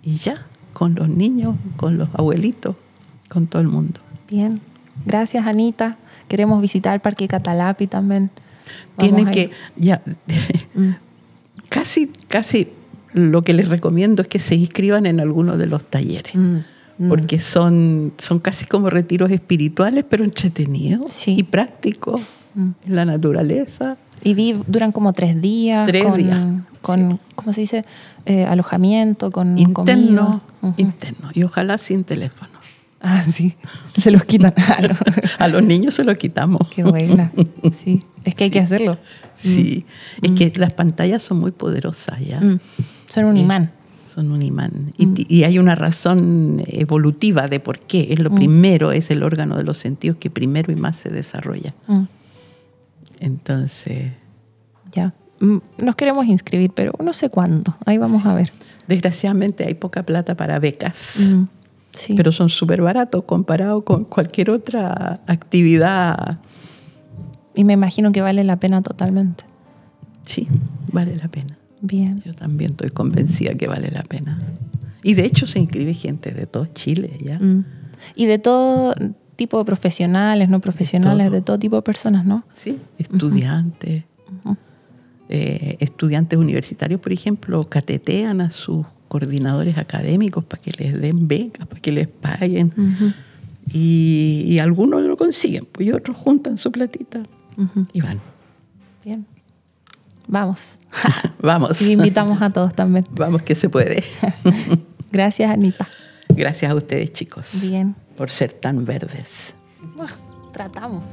y 0.03 0.17
ya, 0.17 0.45
con 0.73 0.93
los 0.93 1.09
niños, 1.09 1.55
con 1.77 1.97
los 1.97 2.09
abuelitos 2.13 2.75
con 3.29 3.47
todo 3.47 3.61
el 3.61 3.67
mundo. 3.67 3.99
Bien, 4.29 4.61
gracias 5.05 5.45
Anita. 5.45 5.97
Queremos 6.27 6.61
visitar 6.61 6.93
el 6.93 6.99
Parque 6.99 7.27
Catalapi 7.27 7.87
también. 7.87 8.29
Tiene 8.97 9.29
que, 9.31 9.51
ya, 9.75 10.01
mm. 10.73 10.89
casi, 11.69 12.11
casi 12.27 12.69
lo 13.13 13.43
que 13.43 13.53
les 13.53 13.69
recomiendo 13.69 14.21
es 14.21 14.27
que 14.27 14.39
se 14.39 14.55
inscriban 14.55 15.05
en 15.05 15.19
alguno 15.19 15.57
de 15.57 15.67
los 15.67 15.83
talleres. 15.83 16.35
Mm, 16.35 16.57
mm. 16.97 17.09
Porque 17.09 17.39
son, 17.39 18.13
son 18.17 18.39
casi 18.39 18.65
como 18.65 18.89
retiros 18.89 19.31
espirituales, 19.31 20.03
pero 20.07 20.23
entretenidos 20.23 21.27
y 21.27 21.43
prácticos 21.43 22.21
en 22.55 22.95
la 22.95 23.05
naturaleza. 23.05 23.97
Y 24.23 24.53
duran 24.67 24.91
como 24.91 25.13
tres 25.13 25.39
días. 25.39 25.87
Tres 25.87 26.03
con, 26.03 26.17
días. 26.17 26.45
Con, 26.81 27.19
¿cómo 27.35 27.53
se 27.53 27.61
dice? 27.61 27.85
Eh, 28.25 28.45
alojamiento, 28.45 29.31
con 29.31 29.57
interno. 29.57 30.41
Interno. 30.77 31.29
Y 31.33 31.43
ojalá 31.43 31.77
sin 31.77 32.03
teléfono. 32.03 32.56
Ah, 33.01 33.23
sí. 33.23 33.55
Se 33.97 34.11
los 34.11 34.23
quitan. 34.23 34.53
a 35.39 35.47
los 35.47 35.63
niños 35.63 35.93
se 35.93 36.03
los 36.03 36.17
quitamos. 36.17 36.67
Qué 36.69 36.83
buena. 36.83 37.31
Sí. 37.71 38.03
Es 38.23 38.35
que 38.35 38.45
hay 38.45 38.49
que 38.49 38.59
hacerlo. 38.59 38.97
Sí. 39.35 39.85
Mm. 40.21 40.25
Es 40.25 40.31
que 40.31 40.59
las 40.59 40.73
pantallas 40.73 41.21
son 41.23 41.39
muy 41.39 41.51
poderosas 41.51 42.19
ya. 42.19 42.41
Mm. 42.41 42.59
Son 43.07 43.25
un 43.25 43.37
eh, 43.37 43.41
imán. 43.41 43.71
son 44.07 44.31
un 44.31 44.41
imán. 44.41 44.93
Mm. 44.97 45.13
Y, 45.27 45.43
hay 45.43 45.59
una 45.59 45.75
razón 45.75 46.63
evolutiva 46.65 47.47
de 47.47 47.59
por 47.59 47.79
qué. 47.79 48.07
Es 48.11 48.19
lo 48.19 48.31
primero, 48.31 48.91
es 48.91 49.11
el 49.11 49.23
órgano 49.23 49.55
de 49.55 49.63
los 49.63 49.77
sentidos 49.77 50.17
que 50.17 50.29
primero 50.29 50.71
y 50.71 50.75
más 50.75 50.97
se 50.97 51.09
desarrolla. 51.09 51.73
Entonces. 53.19 54.11
Ya. 54.91 55.13
Nos 55.39 55.95
queremos 55.95 56.25
inscribir, 56.25 56.71
pero 56.73 56.93
no 56.99 57.13
sé 57.13 57.29
cuándo. 57.29 57.77
Ahí 57.85 57.99
vamos 57.99 58.25
a 58.25 58.33
ver. 58.33 58.51
Desgraciadamente 58.87 59.65
hay 59.65 59.75
poca 59.75 60.03
plata 60.03 60.35
para 60.35 60.57
becas 60.59 61.19
pero 62.15 62.31
son 62.31 62.49
súper 62.49 62.81
baratos 62.81 63.23
comparado 63.25 63.83
con 63.83 64.03
cualquier 64.05 64.49
otra 64.49 65.21
actividad. 65.27 66.39
Y 67.55 67.63
me 67.63 67.73
imagino 67.73 68.11
que 68.11 68.21
vale 68.21 68.43
la 68.43 68.57
pena 68.59 68.81
totalmente. 68.81 69.43
Sí, 70.23 70.47
vale 70.91 71.15
la 71.15 71.27
pena. 71.27 71.57
Bien. 71.81 72.21
Yo 72.25 72.33
también 72.33 72.71
estoy 72.71 72.89
convencida 72.89 73.55
que 73.55 73.67
vale 73.67 73.91
la 73.91 74.03
pena. 74.03 74.39
Y 75.03 75.13
de 75.13 75.25
hecho 75.25 75.47
se 75.47 75.59
inscribe 75.59 75.93
gente 75.93 76.31
de 76.31 76.45
todo 76.45 76.65
Chile 76.67 77.17
ya. 77.23 77.39
Mm. 77.39 77.65
Y 78.15 78.25
de 78.25 78.39
todo 78.39 78.93
tipo 79.35 79.57
de 79.57 79.65
profesionales, 79.65 80.49
no 80.49 80.59
profesionales, 80.59 81.31
de 81.31 81.41
todo 81.41 81.57
tipo 81.57 81.77
de 81.77 81.81
personas, 81.81 82.25
¿no? 82.25 82.43
Sí, 82.61 82.79
estudiantes. 82.97 84.03
Eh, 85.29 85.75
estudiantes 85.81 86.39
universitarios, 86.39 87.01
por 87.01 87.11
ejemplo, 87.11 87.63
catetean 87.65 88.39
a 88.39 88.49
sus 88.49 88.85
coordinadores 89.07 89.77
académicos 89.77 90.43
para 90.43 90.61
que 90.61 90.71
les 90.71 90.99
den 90.99 91.27
becas, 91.27 91.65
para 91.65 91.81
que 91.81 91.91
les 91.91 92.07
paguen. 92.07 92.73
Y, 93.71 94.43
y 94.45 94.59
algunos 94.59 95.01
lo 95.01 95.17
consiguen, 95.17 95.67
pues, 95.71 95.87
y 95.87 95.91
otros 95.91 96.15
juntan 96.15 96.57
su 96.57 96.71
platita 96.71 97.23
y 97.93 98.01
van. 98.01 98.19
Bien. 99.03 99.25
Vamos. 100.27 100.59
Vamos. 101.41 101.81
Y 101.81 101.93
invitamos 101.93 102.41
a 102.41 102.49
todos 102.51 102.75
también. 102.75 103.05
Vamos 103.11 103.41
que 103.43 103.55
se 103.55 103.69
puede. 103.69 104.03
Gracias, 105.11 105.49
Anita. 105.49 105.87
Gracias 106.29 106.71
a 106.71 106.75
ustedes, 106.75 107.13
chicos. 107.13 107.61
Bien. 107.61 107.95
Por 108.15 108.29
ser 108.29 108.53
tan 108.53 108.85
verdes. 108.85 109.55
Tratamos. 110.51 111.03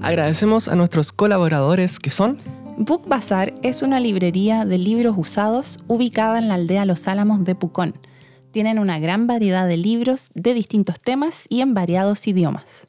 Agradecemos 0.00 0.68
a 0.68 0.76
nuestros 0.76 1.12
colaboradores 1.12 1.98
que 1.98 2.10
son 2.10 2.36
Book 2.78 3.08
Bazar 3.08 3.54
es 3.62 3.82
una 3.82 4.00
librería 4.00 4.66
de 4.66 4.76
libros 4.76 5.14
usados 5.16 5.78
ubicada 5.88 6.38
en 6.38 6.48
la 6.48 6.54
aldea 6.54 6.84
Los 6.84 7.08
Álamos 7.08 7.42
de 7.42 7.54
Pucón. 7.54 7.94
Tienen 8.50 8.78
una 8.78 8.98
gran 8.98 9.26
variedad 9.26 9.66
de 9.66 9.78
libros 9.78 10.30
de 10.34 10.52
distintos 10.52 11.00
temas 11.00 11.46
y 11.48 11.62
en 11.62 11.72
variados 11.72 12.28
idiomas. 12.28 12.86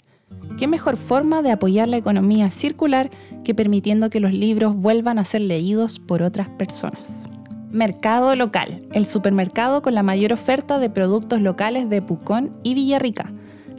¿Qué 0.59 0.67
mejor 0.67 0.97
forma 0.97 1.41
de 1.41 1.51
apoyar 1.51 1.87
la 1.87 1.95
economía 1.95 2.51
circular 2.51 3.09
que 3.45 3.55
permitiendo 3.55 4.09
que 4.09 4.19
los 4.19 4.33
libros 4.33 4.75
vuelvan 4.75 5.19
a 5.19 5.25
ser 5.25 5.39
leídos 5.39 5.99
por 5.99 6.21
otras 6.21 6.49
personas? 6.49 7.23
Mercado 7.71 8.35
Local, 8.35 8.85
el 8.91 9.05
supermercado 9.05 9.81
con 9.81 9.95
la 9.95 10.03
mayor 10.03 10.33
oferta 10.33 10.79
de 10.79 10.89
productos 10.89 11.39
locales 11.39 11.89
de 11.89 12.01
Pucón 12.01 12.51
y 12.61 12.73
Villarrica. 12.73 13.31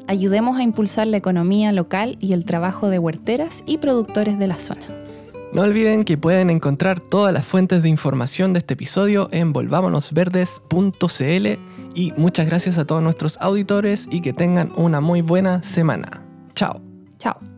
Ayudemos 0.07 0.57
a 0.57 0.63
impulsar 0.63 1.07
la 1.07 1.19
economía 1.19 1.71
local 1.73 2.17
y 2.19 2.33
el 2.33 2.47
trabajo 2.47 2.89
de 2.89 2.99
huerteras 2.99 3.63
y 3.67 3.77
productores 3.77 4.39
de 4.39 4.47
la 4.47 4.57
zona. 4.57 4.99
No 5.53 5.63
olviden 5.63 6.05
que 6.05 6.19
pueden 6.19 6.51
encontrar 6.51 7.01
todas 7.01 7.33
las 7.33 7.47
fuentes 7.47 7.83
de 7.83 7.89
información 7.89 8.53
de 8.53 8.59
este 8.59 8.75
episodio 8.75 9.29
en 9.33 9.53
volvámonosverdes.cl 9.53 11.47
y 11.95 12.13
muchas 12.17 12.47
gracias 12.47 12.77
a 12.79 12.85
todos 12.85 13.03
nuestros 13.03 13.39
auditores 13.41 14.09
y 14.11 14.21
que 14.21 14.33
tengan 14.33 14.73
una 14.77 15.01
muy 15.01 15.23
buena 15.23 15.63
semana. 15.63 16.23
Chao. 16.55 16.83
Chao. 17.19 17.58